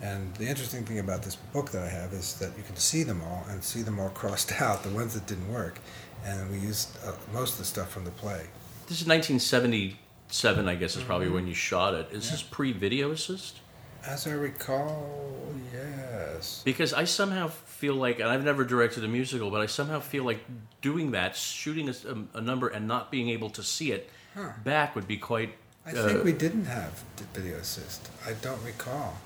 And 0.00 0.34
the 0.36 0.46
interesting 0.46 0.84
thing 0.84 0.98
about 0.98 1.22
this 1.22 1.36
book 1.36 1.70
that 1.72 1.82
I 1.82 1.88
have 1.88 2.12
is 2.12 2.34
that 2.34 2.56
you 2.56 2.62
can 2.62 2.76
see 2.76 3.02
them 3.02 3.22
all 3.22 3.44
and 3.50 3.62
see 3.62 3.82
them 3.82 3.98
all 3.98 4.08
crossed 4.20 4.60
out, 4.60 4.82
the 4.82 4.90
ones 4.90 5.14
that 5.14 5.26
didn't 5.26 5.52
work. 5.52 5.78
And 6.24 6.50
we 6.50 6.58
used 6.58 6.96
uh, 7.04 7.12
most 7.32 7.52
of 7.52 7.58
the 7.58 7.64
stuff 7.64 7.90
from 7.90 8.04
the 8.04 8.10
play. 8.10 8.46
This 8.86 9.00
is 9.00 9.06
1977, 9.06 10.68
I 10.68 10.74
guess, 10.76 10.96
is 10.96 11.02
probably 11.02 11.26
mm-hmm. 11.26 11.34
when 11.34 11.46
you 11.46 11.54
shot 11.54 11.94
it. 11.94 12.08
Is 12.12 12.26
yeah. 12.26 12.32
this 12.32 12.42
pre 12.42 12.72
video 12.72 13.10
assist? 13.10 13.60
As 14.06 14.26
I 14.26 14.32
recall, 14.32 15.52
yes. 15.72 16.62
Because 16.64 16.92
I 16.92 17.04
somehow 17.04 17.48
feel 17.48 17.94
like, 17.94 18.20
and 18.20 18.28
I've 18.28 18.44
never 18.44 18.64
directed 18.64 19.02
a 19.02 19.08
musical, 19.08 19.50
but 19.50 19.60
I 19.60 19.66
somehow 19.66 19.98
feel 19.98 20.22
like 20.22 20.40
doing 20.80 21.10
that, 21.10 21.34
shooting 21.34 21.88
a, 21.88 21.94
a 22.34 22.40
number 22.40 22.68
and 22.68 22.86
not 22.86 23.10
being 23.10 23.30
able 23.30 23.50
to 23.50 23.64
see 23.64 23.90
it 23.90 24.08
huh. 24.34 24.50
back 24.62 24.94
would 24.94 25.08
be 25.08 25.16
quite. 25.16 25.54
I 25.86 25.90
uh, 25.90 26.06
think 26.06 26.24
we 26.24 26.32
didn't 26.32 26.64
have 26.64 27.04
video 27.32 27.58
assist. 27.58 28.10
I 28.26 28.32
don't 28.32 28.62
recall. 28.64 29.18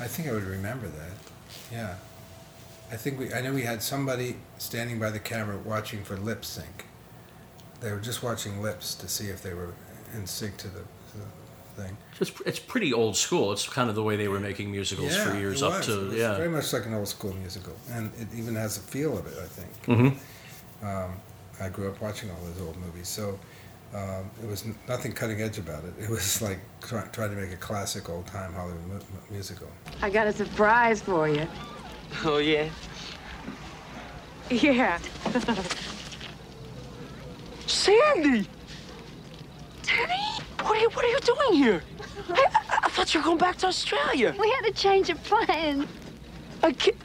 I 0.00 0.06
think 0.06 0.28
I 0.28 0.32
would 0.32 0.44
remember 0.44 0.88
that. 0.88 1.12
Yeah. 1.70 1.96
I 2.90 2.96
think 2.96 3.18
we. 3.18 3.34
I 3.34 3.42
know 3.42 3.52
we 3.52 3.62
had 3.62 3.82
somebody 3.82 4.36
standing 4.56 4.98
by 4.98 5.10
the 5.10 5.18
camera 5.18 5.58
watching 5.58 6.02
for 6.04 6.16
lip 6.16 6.44
sync. 6.44 6.86
They 7.80 7.92
were 7.92 8.00
just 8.00 8.22
watching 8.22 8.62
lips 8.62 8.94
to 8.96 9.08
see 9.08 9.26
if 9.28 9.42
they 9.42 9.52
were 9.52 9.74
in 10.14 10.26
sync 10.26 10.56
to 10.58 10.68
the, 10.68 10.80
to 10.80 11.16
the 11.76 11.82
thing. 11.82 11.96
It's, 12.18 12.32
it's 12.46 12.58
pretty 12.58 12.92
old 12.92 13.16
school. 13.16 13.52
It's 13.52 13.68
kind 13.68 13.88
of 13.90 13.94
the 13.94 14.02
way 14.02 14.16
they 14.16 14.28
were 14.28 14.40
making 14.40 14.70
musicals 14.70 15.14
yeah, 15.14 15.24
for 15.24 15.36
years 15.36 15.62
up 15.62 15.82
to 15.82 16.12
yeah. 16.14 16.36
Very 16.36 16.48
much 16.48 16.72
like 16.72 16.86
an 16.86 16.94
old 16.94 17.08
school 17.08 17.34
musical, 17.34 17.74
and 17.90 18.10
it 18.18 18.28
even 18.34 18.54
has 18.54 18.78
a 18.78 18.80
feel 18.80 19.18
of 19.18 19.26
it. 19.26 19.38
I 19.38 19.46
think. 19.46 19.82
Mm-hmm. 19.84 20.86
Um, 20.86 21.16
I 21.60 21.68
grew 21.68 21.88
up 21.88 22.00
watching 22.00 22.30
all 22.30 22.38
those 22.44 22.66
old 22.66 22.76
movies, 22.78 23.08
so 23.08 23.38
um, 23.94 24.30
it 24.42 24.48
was 24.48 24.64
nothing 24.86 25.12
cutting 25.12 25.40
edge 25.40 25.58
about 25.58 25.84
it. 25.84 25.94
It 25.98 26.10
was 26.10 26.42
like 26.48 26.60
try, 26.80 27.02
trying 27.06 27.30
to 27.30 27.36
make 27.36 27.52
a 27.52 27.56
classic 27.56 28.08
old 28.10 28.26
time 28.26 28.52
Hollywood 28.52 28.86
mu- 28.88 29.00
musical. 29.30 29.68
I 30.02 30.10
got 30.10 30.26
a 30.26 30.32
surprise 30.32 31.00
for 31.00 31.28
you. 31.28 31.46
Oh, 32.24 32.38
yeah? 32.38 32.68
Yeah. 34.50 34.98
Sandy! 37.66 38.48
Danny? 39.82 40.14
What 40.62 40.76
are 40.76 40.80
you, 40.80 40.88
what 40.90 41.04
are 41.04 41.08
you 41.08 41.20
doing 41.20 41.62
here? 41.62 41.82
I, 42.30 42.46
I 42.84 42.88
thought 42.88 43.12
you 43.12 43.20
were 43.20 43.24
going 43.24 43.38
back 43.38 43.56
to 43.58 43.66
Australia. 43.66 44.34
We 44.38 44.50
had 44.50 44.66
a 44.66 44.72
change 44.72 45.10
of 45.10 45.22
plans. 45.24 45.86
I 46.62 46.72
can't... 46.72 46.96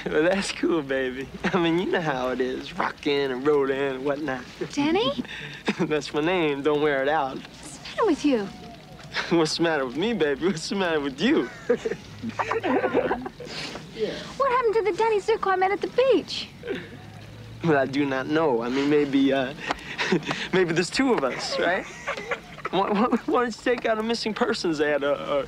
Well, 0.10 0.22
that's 0.22 0.52
cool, 0.52 0.82
baby. 0.82 1.28
I 1.44 1.58
mean, 1.58 1.78
you 1.78 1.86
know 1.90 2.00
how 2.00 2.28
it 2.28 2.40
is, 2.40 2.78
rockin' 2.78 3.30
and 3.30 3.46
rollin' 3.46 3.94
and 3.94 4.04
whatnot. 4.04 4.42
Danny? 4.72 5.24
that's 5.80 6.12
my 6.14 6.20
name. 6.20 6.62
Don't 6.62 6.82
wear 6.82 7.02
it 7.02 7.08
out. 7.08 7.38
What's 7.38 7.78
the 7.78 7.82
matter 7.90 8.06
with 8.06 8.24
you? 8.24 8.48
What's 9.36 9.56
the 9.56 9.62
matter 9.62 9.86
with 9.86 9.96
me, 9.96 10.12
baby? 10.12 10.46
What's 10.46 10.68
the 10.68 10.76
matter 10.76 11.00
with 11.00 11.20
you? 11.20 11.48
What 14.36 14.50
happened 14.50 14.74
to 14.74 14.82
the 14.82 14.94
Danny 14.96 15.20
Zuko 15.20 15.52
I 15.52 15.56
met 15.56 15.70
at 15.70 15.80
the 15.80 15.88
beach? 15.88 16.48
Well, 17.62 17.78
I 17.78 17.86
do 17.86 18.04
not 18.04 18.26
know. 18.26 18.62
I 18.62 18.68
mean, 18.68 18.90
maybe, 18.90 19.32
uh, 19.32 19.54
maybe 20.52 20.72
there's 20.74 20.90
two 20.90 21.14
of 21.14 21.24
us, 21.24 21.58
right? 21.58 21.86
Why, 22.70 22.90
why, 22.90 23.06
why 23.26 23.42
don't 23.44 23.56
you 23.56 23.62
take 23.62 23.86
out 23.86 23.98
a 23.98 24.02
missing 24.02 24.34
persons 24.34 24.80
ad 24.80 25.04
or, 25.04 25.14
or 25.14 25.44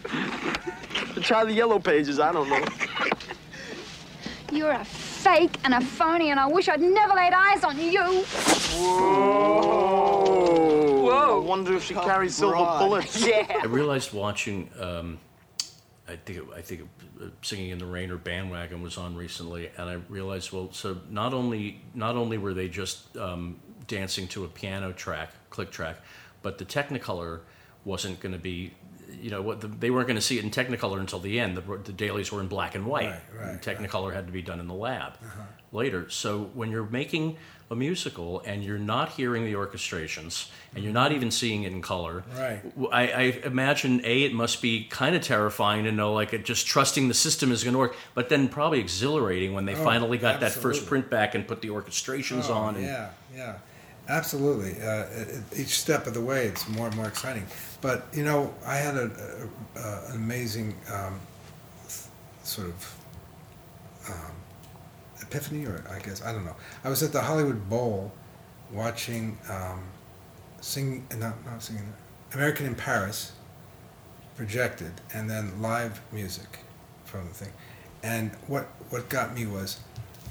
try 1.23 1.45
the 1.45 1.53
yellow 1.53 1.79
pages? 1.79 2.21
I 2.21 2.33
don't 2.33 2.49
know. 2.49 2.65
You're 4.53 4.73
a 4.73 4.85
fake 4.85 5.59
and 5.65 5.75
a 5.75 5.81
phony, 5.81 6.31
and 6.31 6.39
I 6.39 6.47
wish 6.47 6.69
I'd 6.69 6.81
never 6.81 7.15
laid 7.15 7.33
eyes 7.33 7.65
on 7.65 7.79
you. 7.81 8.03
Whoa! 8.79 9.57
Whoa! 11.03 11.43
I 11.43 11.45
wonder 11.45 11.75
if 11.77 11.85
she 11.85 11.95
carries 11.95 12.37
silver 12.37 12.57
bullets. 12.57 13.27
Yeah. 13.27 13.61
I 13.63 13.67
realized 13.67 14.13
watching, 14.13 14.71
um, 14.81 15.19
I 16.09 16.17
think, 16.17 16.39
it, 16.39 16.45
I 16.55 16.61
think 16.61 16.83
it, 16.83 16.87
uh, 17.21 17.29
singing 17.43 17.71
in 17.71 17.79
the 17.79 17.87
rain 17.87 18.11
or 18.11 18.19
bandwagon 18.19 18.83
was 18.83 18.97
on 18.97 19.17
recently, 19.17 19.71
and 19.77 19.89
I 19.91 19.95
realized, 20.09 20.53
well, 20.53 20.69
so 20.73 20.99
not 21.11 21.35
only 21.35 21.81
not 21.95 22.15
only 22.15 22.39
were 22.39 22.55
they 22.55 22.69
just 22.69 23.17
um, 23.17 23.59
dancing 23.89 24.29
to 24.29 24.45
a 24.45 24.49
piano 24.49 24.93
track, 24.93 25.31
click 25.51 25.71
track, 25.71 25.97
but 26.43 26.59
the 26.59 26.65
Technicolor 26.65 27.41
wasn't 27.85 28.21
going 28.21 28.33
to 28.33 28.39
be. 28.39 28.73
You 29.09 29.31
know 29.31 29.43
what? 29.43 29.61
The, 29.61 29.69
they 29.69 29.91
weren't 29.91 30.07
going 30.09 30.17
to 30.17 30.23
see 30.23 30.39
it 30.39 30.45
in 30.45 30.51
Technicolor 30.51 30.99
until 31.01 31.19
the 31.21 31.39
end. 31.41 31.57
The, 31.57 31.63
the 31.79 31.93
dailies 31.93 32.31
were 32.33 32.41
in 32.41 32.49
black 32.49 32.75
and 32.75 32.87
white. 32.87 33.11
Right, 33.11 33.21
right, 33.41 33.49
and 33.51 33.63
Technicolor 33.63 34.13
had 34.13 34.27
to 34.27 34.33
be 34.33 34.43
done 34.43 34.61
in 34.61 34.67
the 34.69 34.75
lab 34.75 35.15
Uh-huh. 35.23 35.43
later. 35.73 36.09
So 36.11 36.51
when 36.55 36.71
you're 36.71 36.87
making 36.87 37.37
a 37.69 37.75
musical 37.75 38.41
and 38.47 38.63
you're 38.63 38.79
not 38.79 39.11
hearing 39.13 39.45
the 39.45 39.55
orchestrations 39.55 40.49
and 40.75 40.85
you're 40.85 40.93
not 40.93 41.11
even 41.13 41.31
seeing 41.33 41.65
it 41.65 41.73
in 41.73 41.83
color, 41.83 42.23
Right. 42.39 42.61
I, 42.93 43.03
I 43.09 43.23
imagine 43.45 44.01
a 44.05 44.23
it 44.23 44.33
must 44.33 44.63
be 44.63 44.85
kind 44.85 45.17
of 45.17 45.23
terrifying 45.23 45.85
to 45.85 45.93
know 45.93 46.13
like 46.13 46.33
it 46.33 46.45
just 46.45 46.67
trusting 46.67 47.09
the 47.09 47.15
system 47.15 47.51
is 47.51 47.65
going 47.65 47.75
to 47.75 47.79
work, 47.79 47.97
but 48.15 48.29
then 48.29 48.49
probably 48.49 48.79
exhilarating 48.81 49.53
when 49.53 49.65
they 49.65 49.75
Oh, 49.75 49.83
finally 49.85 50.19
got 50.19 50.41
that 50.41 50.53
first 50.53 50.87
print 50.87 51.11
back 51.11 51.35
and 51.35 51.47
put 51.47 51.61
the 51.61 51.69
orchestrations 51.69 52.49
Oh, 52.51 52.55
on. 52.55 52.77
And, 52.77 52.85
Yeah, 52.87 53.09
yeah, 53.35 53.57
absolutely. 54.09 54.81
Uh, 54.83 55.07
each 55.57 55.79
step 55.81 56.07
of 56.07 56.15
the 56.15 56.21
way, 56.21 56.47
it's 56.47 56.69
more 56.69 56.87
and 56.87 56.97
more 56.97 57.07
exciting. 57.07 57.47
But 57.81 58.07
you 58.13 58.25
know, 58.25 58.53
I 58.65 58.77
had 58.77 58.97
a, 58.97 59.11
a, 59.77 59.81
a, 59.81 60.11
an 60.11 60.17
amazing 60.17 60.75
um, 60.93 61.21
sort 62.43 62.69
of 62.69 62.97
um, 64.09 64.33
epiphany, 65.23 65.67
or 65.67 65.85
I 65.91 65.99
guess 65.99 66.25
I 66.25 66.33
don't 66.33 66.45
know. 66.45 66.57
I 66.85 66.89
was 66.89 67.03
at 67.03 67.13
the 67.13 67.21
Hollywood 67.21 67.69
Bowl 67.69 68.13
watching 68.73 69.39
um, 69.51 69.83
singing, 70.61 71.07
not 71.19 71.45
not 71.45 71.63
singing, 71.63 71.93
American 72.35 72.67
in 72.67 72.75
Paris 72.75 73.33
projected, 74.37 74.93
and 75.15 75.29
then 75.29 75.61
live 75.61 76.01
music 76.13 76.59
from 77.05 77.27
the 77.29 77.35
thing. 77.35 77.53
And 78.03 78.31
what 78.47 78.65
what 78.91 79.09
got 79.09 79.35
me 79.35 79.47
was 79.47 79.81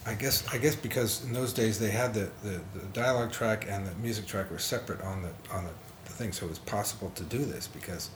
I 0.06 0.14
guess 0.14 0.48
I 0.54 0.60
guess 0.60 0.76
because 0.76 1.24
in 1.24 1.34
those 1.34 1.52
days 1.52 1.80
they 1.80 1.90
had 1.90 2.14
the, 2.14 2.30
the, 2.44 2.62
the 2.76 2.86
dialogue 2.94 3.32
track 3.32 3.66
and 3.68 3.88
the 3.88 3.96
music 3.96 4.28
track 4.28 4.52
were 4.52 4.60
separate 4.60 5.02
on 5.02 5.24
the 5.24 5.32
on 5.52 5.66
the, 5.66 5.72
the 6.06 6.12
thing, 6.12 6.32
so 6.32 6.46
it 6.46 6.50
was 6.50 6.60
possible 6.60 7.10
to 7.16 7.24
do 7.24 7.40
this. 7.40 7.68
Because 7.68 8.12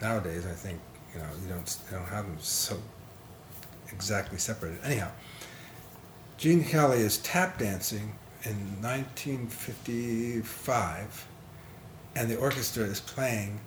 nowadays 0.00 0.46
I 0.46 0.52
think 0.52 0.80
you 1.12 1.20
know 1.20 1.28
you 1.42 1.48
don't 1.48 1.76
you 1.90 1.96
don't 1.96 2.08
have 2.08 2.24
them 2.26 2.38
so 2.40 2.78
exactly 3.92 4.38
separated. 4.38 4.78
Anyhow, 4.82 5.10
Gene 6.38 6.64
Kelly 6.64 7.00
is 7.00 7.18
tap 7.18 7.58
dancing 7.58 8.14
in 8.44 8.56
1955, 8.80 11.26
and 12.14 12.30
the 12.30 12.36
orchestra 12.36 12.84
is 12.84 13.00
playing 13.00 13.60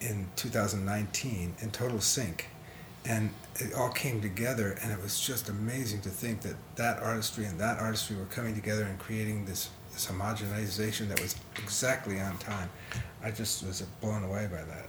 in 0.00 0.26
2019 0.36 1.54
in 1.60 1.70
total 1.70 2.00
sync 2.00 2.48
and 3.04 3.30
it 3.58 3.74
all 3.74 3.90
came 3.90 4.20
together 4.20 4.78
and 4.82 4.92
it 4.92 5.02
was 5.02 5.20
just 5.20 5.48
amazing 5.48 6.00
to 6.02 6.08
think 6.08 6.40
that 6.42 6.54
that 6.76 7.02
artistry 7.02 7.44
and 7.44 7.58
that 7.58 7.78
artistry 7.78 8.16
were 8.16 8.26
coming 8.26 8.54
together 8.54 8.84
and 8.84 8.98
creating 8.98 9.44
this, 9.44 9.70
this 9.92 10.06
homogenization 10.06 11.08
that 11.08 11.20
was 11.20 11.36
exactly 11.56 12.20
on 12.20 12.36
time. 12.38 12.70
I 13.22 13.30
just 13.30 13.64
was 13.66 13.82
blown 14.00 14.22
away 14.22 14.46
by 14.50 14.62
that. 14.62 14.86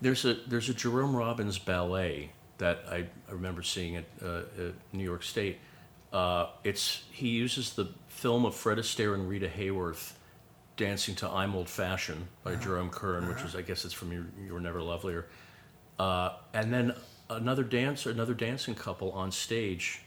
There's 0.00 0.24
a 0.24 0.34
there's 0.46 0.68
a 0.68 0.74
Jerome 0.74 1.16
Robbins 1.16 1.58
ballet 1.58 2.30
that 2.58 2.84
I, 2.88 3.06
I 3.28 3.32
remember 3.32 3.62
seeing 3.62 3.96
at, 3.96 4.04
uh, 4.22 4.42
at 4.58 4.74
New 4.92 5.04
York 5.04 5.22
State. 5.22 5.58
Uh, 6.12 6.48
it's 6.64 7.02
he 7.10 7.28
uses 7.28 7.72
the 7.72 7.88
film 8.08 8.44
of 8.44 8.54
Fred 8.54 8.78
Astaire 8.78 9.14
and 9.14 9.28
Rita 9.28 9.48
Hayworth 9.48 10.12
dancing 10.76 11.14
to 11.16 11.28
"I'm 11.28 11.54
Old 11.54 11.68
Fashioned" 11.68 12.26
by 12.44 12.56
Jerome 12.56 12.90
Kern, 12.90 13.26
which 13.26 13.42
is 13.42 13.56
I 13.56 13.62
guess 13.62 13.84
it's 13.86 13.94
from 13.94 14.12
"You, 14.12 14.26
you 14.38 14.52
Were 14.52 14.60
Never 14.60 14.82
Lovelier," 14.82 15.26
uh, 15.98 16.34
and 16.52 16.72
then 16.72 16.94
another 17.30 17.62
dancer, 17.64 18.10
another 18.10 18.34
dancing 18.34 18.74
couple 18.74 19.10
on 19.12 19.30
stage 19.32 20.00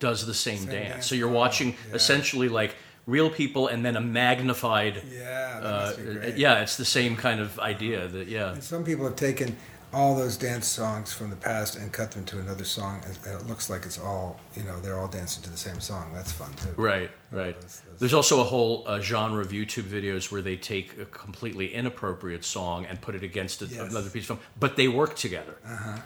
does 0.00 0.26
the 0.26 0.34
same, 0.34 0.58
Same 0.58 0.68
dance. 0.70 0.88
dance. 0.92 1.06
So 1.06 1.14
you're 1.14 1.28
Oh, 1.30 1.32
watching 1.32 1.68
yeah. 1.88 1.94
essentially 1.94 2.48
like 2.48 2.76
real 3.06 3.30
people 3.30 3.68
and 3.68 3.84
then 3.84 3.96
a 3.96 4.00
magnified. 4.00 5.02
Yeah, 5.10 5.60
uh, 5.62 5.70
must 5.86 5.96
be 5.98 6.02
great. 6.04 6.36
yeah, 6.36 6.60
it's 6.62 6.76
the 6.76 6.84
same 6.84 7.16
kind 7.16 7.40
of 7.40 7.58
idea. 7.60 8.06
That 8.08 8.28
yeah. 8.28 8.52
and 8.52 8.62
some 8.64 8.84
people 8.84 9.04
have 9.04 9.16
taken 9.16 9.56
all 9.94 10.14
those 10.16 10.36
dance 10.36 10.66
songs 10.66 11.12
from 11.12 11.30
the 11.30 11.36
past 11.36 11.76
and 11.76 11.92
cut 11.92 12.10
them 12.10 12.24
to 12.24 12.38
another 12.40 12.64
song 12.64 13.00
and 13.06 13.16
it 13.40 13.46
looks 13.46 13.70
like 13.70 13.86
it's 13.86 13.98
all 13.98 14.40
you 14.56 14.62
know 14.64 14.78
they're 14.80 14.98
all 14.98 15.06
dancing 15.08 15.42
to 15.42 15.50
the 15.50 15.56
same 15.56 15.80
song 15.80 16.10
that's 16.12 16.32
fun 16.32 16.52
too 16.54 16.70
Right, 16.76 17.10
right. 17.30 17.56
There's 18.00 18.14
also 18.14 18.40
a 18.40 18.44
whole 18.44 18.82
uh, 18.86 19.00
genre 19.00 19.40
of 19.40 19.50
YouTube 19.52 19.84
videos 19.84 20.32
where 20.32 20.42
they 20.42 20.56
take 20.56 20.98
a 20.98 21.04
completely 21.06 21.72
inappropriate 21.72 22.44
song 22.44 22.84
and 22.86 23.00
put 23.00 23.14
it 23.14 23.22
against 23.22 23.62
a, 23.62 23.66
Yes. 23.66 23.90
another 23.90 24.10
piece 24.10 24.24
of 24.24 24.38
film, 24.38 24.40
but 24.58 24.76
they 24.76 24.88
work 24.88 25.14
together. 25.16 25.56
Uh-huh. 25.64 25.98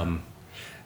Um, 0.00 0.22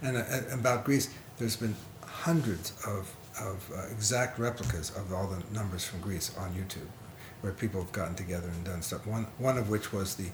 And, 0.03 0.17
uh, 0.17 0.25
and 0.53 0.61
about 0.61 0.85
Grease, 0.85 1.09
there's 1.39 1.57
been 1.57 1.75
hundreds 2.05 2.73
of, 2.87 3.15
of 3.41 3.57
uh, 3.75 3.87
exact 3.93 4.39
replicas 4.39 4.91
of 4.97 5.13
all 5.13 5.27
the 5.27 5.43
numbers 5.55 5.85
from 5.85 6.01
Grease 6.01 6.31
on 6.39 6.49
YouTube, 6.55 6.89
where 7.43 7.53
people 7.53 7.83
have 7.83 7.93
gotten 7.93 8.15
together 8.15 8.49
and 8.49 8.65
done 8.65 8.81
stuff. 8.83 9.07
One, 9.07 9.27
one 9.39 9.59
of 9.59 9.69
which 9.69 9.93
was 9.93 10.15
the 10.17 10.29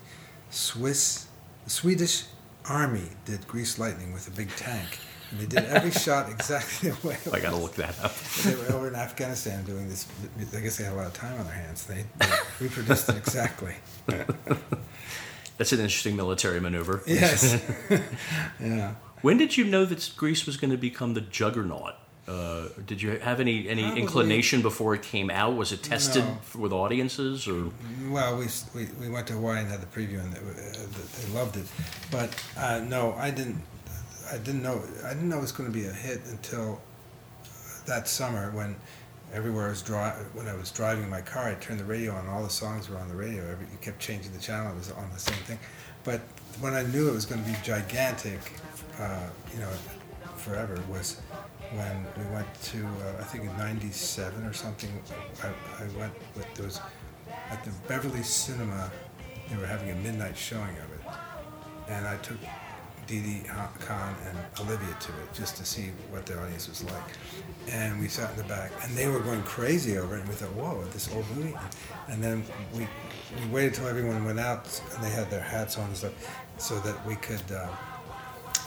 Swiss, 0.51 1.27
the 1.65 1.71
Swedish 1.71 2.25
army 2.65 3.09
did 3.25 3.47
Grease 3.47 3.79
Lightning 3.79 4.13
with 4.13 4.29
a 4.29 4.31
big 4.31 4.51
tank. 4.57 4.99
And 5.31 5.41
they 5.41 5.47
did 5.47 5.65
every 5.65 5.91
shot 6.07 6.31
exactly 6.31 6.91
the 6.91 7.07
way 7.07 7.17
it 7.25 7.33
I 7.33 7.41
gotta 7.41 7.57
look 7.57 7.75
that 7.77 7.99
up. 8.05 8.15
They 8.45 8.55
were 8.55 8.73
over 8.73 8.89
in 8.89 8.95
Afghanistan 8.95 9.65
doing 9.65 9.89
this. 9.89 10.07
I 10.55 10.61
guess 10.61 10.77
they 10.77 10.85
had 10.85 10.93
a 10.93 10.97
lot 10.97 11.07
of 11.07 11.15
time 11.15 11.39
on 11.39 11.47
their 11.47 11.55
hands. 11.55 11.87
They, 11.87 12.05
they 12.19 12.27
reproduced 12.61 13.09
it 13.09 13.17
exactly. 13.17 13.75
That's 15.59 15.73
an 15.73 15.81
interesting 15.81 16.17
military 16.17 16.61
maneuver. 16.61 17.03
Yes. 17.07 17.63
yeah. 18.61 18.95
When 19.23 19.39
did 19.39 19.57
you 19.57 19.65
know 19.65 19.85
that 19.85 20.13
Grease 20.17 20.45
was 20.45 20.57
going 20.57 20.73
to 20.73 20.77
become 20.77 21.15
the 21.15 21.21
juggernaut? 21.21 21.95
Uh, 22.29 22.69
did 22.87 23.03
you 23.03 23.19
have 23.19 23.41
any 23.41 23.69
any 23.69 23.83
Probably- 23.83 24.01
inclination 24.03 24.63
before 24.63 24.95
it 24.95 25.03
came 25.03 25.29
out? 25.29 25.57
Was 25.57 25.73
it 25.73 25.83
tested 25.83 26.25
No. 26.25 26.39
with 26.61 26.73
audiences 26.73 27.49
or? 27.49 27.71
Well, 28.09 28.37
we, 28.39 28.47
we, 28.75 28.87
we 29.01 29.09
went 29.09 29.27
to 29.27 29.33
Hawaii 29.33 29.59
and 29.61 29.69
had 29.69 29.81
the 29.81 29.87
preview, 29.87 30.21
and 30.21 30.33
they, 30.33 30.39
uh, 30.39 30.87
they 31.21 31.33
loved 31.35 31.57
it. 31.57 31.67
But 32.13 32.31
uh, 32.57 32.81
no, 32.87 33.15
I 33.15 33.31
didn't. 33.31 33.61
I 34.33 34.39
didn't 34.39 34.63
know. 34.63 34.81
I 35.05 35.09
didn't 35.15 35.29
know 35.31 35.39
it 35.39 35.43
was 35.43 35.53
going 35.53 35.71
to 35.71 35.77
be 35.77 35.87
a 35.87 35.93
hit 35.93 36.21
until 36.31 36.81
that 37.87 38.07
summer 38.07 38.53
when 38.53 38.77
everywhere 39.35 39.67
I 39.67 39.71
was 39.71 39.83
dri- 39.83 39.97
when 40.35 40.47
I 40.47 40.55
was 40.55 40.71
driving 40.71 41.11
my 41.11 41.23
car, 41.23 41.49
I 41.49 41.55
turned 41.55 41.81
the 41.81 41.85
radio 41.85 42.13
on, 42.13 42.21
and 42.21 42.29
all 42.29 42.45
the 42.45 42.51
songs 42.51 42.89
were 42.89 42.99
on 42.99 43.09
the 43.09 43.17
radio. 43.17 43.43
Every, 43.51 43.67
you 43.67 43.79
kept 43.81 43.99
changing 43.99 44.33
the 44.33 44.39
channel; 44.39 44.71
it 44.71 44.77
was 44.77 44.93
on 44.93 45.11
the 45.13 45.19
same 45.19 45.43
thing. 45.45 45.59
But 46.05 46.21
when 46.61 46.73
I 46.75 46.85
knew 46.85 47.09
it 47.09 47.13
was 47.15 47.27
going 47.27 47.43
to 47.45 47.51
be 47.51 47.57
gigantic, 47.65 48.39
uh, 49.01 49.27
you 49.53 49.59
know, 49.59 49.71
forever 50.37 50.79
was 50.89 51.21
when 51.75 52.07
we 52.17 52.35
went 52.35 52.53
to 52.65 52.85
uh, 52.87 53.21
I 53.21 53.25
think 53.25 53.45
in 53.45 53.57
'97 53.57 54.45
or 54.45 54.53
something. 54.53 54.91
I, 55.43 55.49
I 55.83 55.87
went 55.99 56.13
with 56.37 56.61
was 56.61 56.81
at 57.51 57.65
the 57.65 57.71
Beverly 57.89 58.23
Cinema. 58.23 58.91
They 59.51 59.57
were 59.57 59.67
having 59.67 59.91
a 59.91 59.95
midnight 59.97 60.37
showing 60.37 60.77
of 60.79 60.93
it, 60.93 61.91
and 61.91 62.07
I 62.07 62.17
took 62.19 62.39
Didi 63.07 63.43
Conn 63.81 64.15
and 64.29 64.39
Olivia 64.61 64.97
to 65.01 65.13
it 65.13 65.35
just 65.35 65.57
to 65.57 65.65
see 65.65 65.91
what 66.11 66.25
the 66.27 66.41
audience 66.41 66.69
was 66.69 66.85
like. 66.85 67.03
And 67.69 68.01
we 68.01 68.09
sat 68.09 68.31
in 68.31 68.37
the 68.37 68.45
back, 68.45 68.71
and 68.83 68.97
they 68.97 69.09
were 69.09 69.21
going 69.21 69.43
crazy 69.43 69.99
over 69.99 70.17
it. 70.17 70.21
And 70.21 70.29
we 70.29 70.35
thought, 70.35 70.55
"Whoa, 70.55 70.85
this 70.93 71.13
old 71.13 71.25
movie!" 71.35 71.55
And 72.09 72.23
then 72.23 72.45
we 72.75 72.87
we 73.39 73.47
waited 73.51 73.75
till 73.75 73.89
everyone 73.89 74.25
went 74.25 74.41
out, 74.41 74.81
and 74.95 75.05
they 75.05 75.11
had 75.11 75.31
their 75.31 75.43
hats 75.43 75.79
on 75.79 75.87
and 75.87 75.97
stuff, 75.97 76.13
so 76.59 76.79
that 76.81 77.07
we 77.07 77.17
could. 77.17 77.51
Uh, 77.51 77.69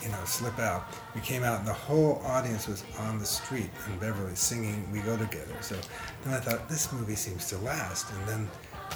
you 0.05 0.11
know, 0.11 0.23
slip 0.25 0.59
out. 0.59 0.85
We 1.15 1.21
came 1.21 1.43
out 1.43 1.59
and 1.59 1.67
the 1.67 1.73
whole 1.73 2.21
audience 2.25 2.67
was 2.67 2.83
on 2.99 3.17
the 3.17 3.25
street 3.25 3.69
in 3.87 3.97
Beverly 3.97 4.35
singing 4.35 4.87
"We 4.91 4.99
Go 4.99 5.17
Together." 5.17 5.55
So 5.61 5.75
then 6.23 6.33
I 6.33 6.39
thought 6.39 6.69
this 6.69 6.93
movie 6.93 7.15
seems 7.15 7.49
to 7.49 7.57
last. 7.59 8.11
And 8.11 8.27
then, 8.27 8.49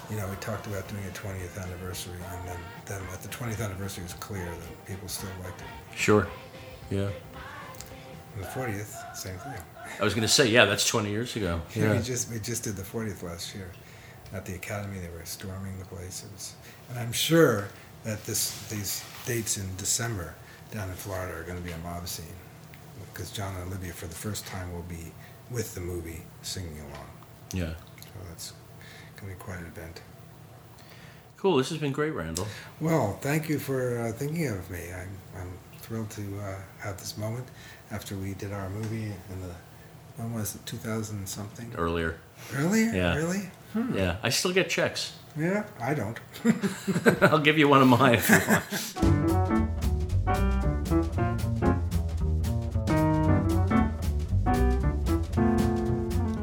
you 0.10 0.18
know, 0.18 0.28
we 0.28 0.36
talked 0.36 0.68
about 0.68 0.88
doing 0.88 1.04
a 1.06 1.12
20th 1.12 1.62
anniversary, 1.62 2.14
and 2.32 2.48
then, 2.48 2.60
then 2.86 3.02
at 3.12 3.22
the 3.24 3.30
20th 3.30 3.64
anniversary, 3.64 4.04
it 4.04 4.08
was 4.08 4.14
clear 4.14 4.46
that 4.46 4.86
people 4.86 5.08
still 5.08 5.30
liked 5.44 5.60
it. 5.62 5.98
Sure. 5.98 6.28
Yeah. 6.92 7.10
the 8.38 8.46
40th, 8.46 9.16
same 9.16 9.38
thing. 9.38 9.54
I 10.00 10.04
was 10.04 10.14
going 10.14 10.22
to 10.22 10.28
say, 10.34 10.48
yeah, 10.48 10.66
that's 10.66 10.88
20 10.88 11.10
years 11.10 11.36
ago. 11.36 11.62
Yeah. 11.76 11.94
We 11.94 12.04
just 12.04 12.32
we 12.32 12.40
just 12.40 12.64
did 12.64 12.76
the 12.76 12.84
40th 12.84 13.24
last 13.24 13.56
year 13.56 13.72
at 14.32 14.46
the 14.46 14.54
Academy. 14.54 15.00
They 15.00 15.10
were 15.10 15.26
storming 15.26 15.78
the 15.80 15.86
place. 15.86 16.24
It 16.24 16.32
was, 16.34 16.54
and 16.90 17.00
I'm 17.00 17.12
sure 17.12 17.68
that 18.04 18.24
this 18.26 18.68
these 18.70 19.04
dates 19.26 19.58
in 19.58 19.66
December 19.78 20.36
down 20.72 20.90
in 20.90 20.96
Florida 20.96 21.38
are 21.38 21.44
going 21.44 21.58
to 21.58 21.64
be 21.64 21.72
a 21.72 21.78
mob 21.80 22.08
scene 22.08 22.26
because 23.14 23.32
John 23.32 23.56
and 23.56 23.68
Olivia 23.68 23.94
for 23.94 24.08
the 24.08 24.16
first 24.16 24.46
time 24.46 24.72
will 24.74 24.84
be 24.84 25.12
with 25.50 25.74
the 25.76 25.82
movie 25.82 26.22
singing 26.42 26.80
along. 26.80 27.10
Yeah. 27.54 27.74
So 28.02 28.10
that's 28.30 28.54
going 29.16 29.32
to 29.32 29.38
be 29.38 29.44
quite 29.44 29.60
an 29.60 29.66
event. 29.66 30.02
Cool. 31.38 31.58
This 31.58 31.70
has 31.70 31.78
been 31.78 31.94
great, 31.94 32.12
Randal. 32.12 32.48
Well, 32.82 33.18
thank 33.22 33.50
you 33.50 33.60
for 33.60 34.00
uh, 34.00 34.12
thinking 34.12 34.48
of 34.48 34.70
me. 34.70 34.92
I'm, 34.94 35.42
I'm 35.42 35.52
thrilled 35.78 36.10
to 36.12 36.40
uh, 36.40 36.56
have 36.80 36.98
this 36.98 37.18
moment 37.18 37.48
after 37.92 38.16
we 38.16 38.34
did 38.34 38.52
our 38.54 38.70
movie 38.70 39.06
in 39.06 39.42
the 39.42 39.54
when 40.18 40.34
was 40.34 40.56
it 40.56 40.66
2000 40.66 41.26
something 41.26 41.74
earlier 41.78 42.18
earlier 42.56 42.92
yeah 42.94 43.16
really 43.16 43.50
hmm. 43.74 43.98
yeah 43.98 44.18
i 44.22 44.30
still 44.30 44.52
get 44.52 44.70
checks 44.70 45.14
yeah 45.38 45.64
i 45.80 45.94
don't 45.94 46.20
i'll 47.24 47.40
give 47.40 47.58
you 47.58 47.68
one 47.70 47.82
of 47.82 47.88
mine 47.88 48.16
if 48.16 48.30
you 48.30 48.36
want 50.28 50.59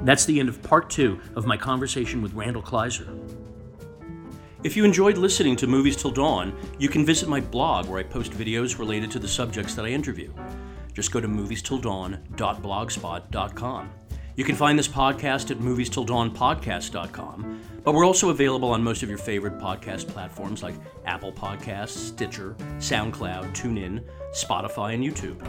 That's 0.06 0.24
the 0.24 0.38
end 0.38 0.48
of 0.48 0.62
part 0.62 0.88
two 0.88 1.20
of 1.34 1.46
my 1.46 1.56
conversation 1.56 2.22
with 2.22 2.32
Randal 2.32 2.62
Kleiser. 2.62 3.08
If 4.62 4.76
you 4.76 4.84
enjoyed 4.84 5.18
listening 5.18 5.56
to 5.56 5.66
Movies 5.66 5.96
Till 5.96 6.12
Dawn, 6.12 6.56
you 6.78 6.88
can 6.88 7.04
visit 7.04 7.28
my 7.28 7.40
blog 7.40 7.88
where 7.88 7.98
I 7.98 8.04
post 8.04 8.30
videos 8.30 8.78
related 8.78 9.10
to 9.10 9.18
the 9.18 9.26
subjects 9.26 9.74
that 9.74 9.84
I 9.84 9.88
interview. 9.88 10.32
Just 10.94 11.10
go 11.10 11.20
to 11.20 11.26
movies-till-dawn.blogspot.com. 11.26 13.90
You 14.36 14.44
can 14.44 14.54
find 14.54 14.78
this 14.78 14.86
podcast 14.86 15.50
at 15.50 15.58
movies-till-dawn-podcast.com, 15.60 17.60
but 17.82 17.92
we're 17.92 18.06
also 18.06 18.30
available 18.30 18.70
on 18.70 18.84
most 18.84 19.02
of 19.02 19.08
your 19.08 19.18
favorite 19.18 19.58
podcast 19.58 20.06
platforms 20.06 20.62
like 20.62 20.76
Apple 21.04 21.32
Podcasts, 21.32 21.96
Stitcher, 21.96 22.54
SoundCloud, 22.78 23.52
TuneIn, 23.54 24.04
Spotify, 24.32 24.94
and 24.94 25.02
YouTube. 25.02 25.44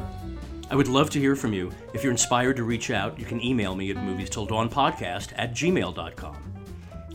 I 0.69 0.75
would 0.75 0.89
love 0.89 1.09
to 1.11 1.19
hear 1.19 1.35
from 1.37 1.53
you. 1.53 1.71
If 1.93 2.03
you're 2.03 2.11
inspired 2.11 2.57
to 2.57 2.65
reach 2.65 2.91
out, 2.91 3.17
you 3.17 3.25
can 3.25 3.41
email 3.41 3.73
me 3.73 3.89
at 3.89 3.95
moviestilldawnpodcast 3.97 5.31
at 5.37 5.53
gmail.com. 5.53 6.37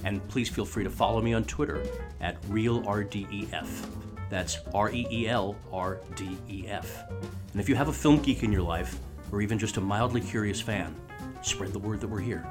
And 0.04 0.26
please 0.28 0.48
feel 0.48 0.64
free 0.64 0.84
to 0.84 0.90
follow 0.90 1.20
me 1.20 1.34
on 1.34 1.44
Twitter 1.44 1.82
at 2.22 2.40
ReelRDEF. 2.44 3.86
That's 4.30 4.58
R 4.72 4.90
E 4.90 5.06
E 5.10 5.28
L 5.28 5.54
R 5.70 6.00
D 6.16 6.38
E 6.48 6.64
F. 6.66 7.04
And 7.52 7.60
if 7.60 7.68
you 7.68 7.74
have 7.74 7.88
a 7.88 7.92
film 7.92 8.22
geek 8.22 8.42
in 8.42 8.50
your 8.50 8.62
life, 8.62 8.98
or 9.30 9.42
even 9.42 9.58
just 9.58 9.76
a 9.76 9.80
mildly 9.82 10.22
curious 10.22 10.60
fan, 10.60 10.96
spread 11.42 11.74
the 11.74 11.78
word 11.78 12.00
that 12.00 12.08
we're 12.08 12.20
here. 12.20 12.46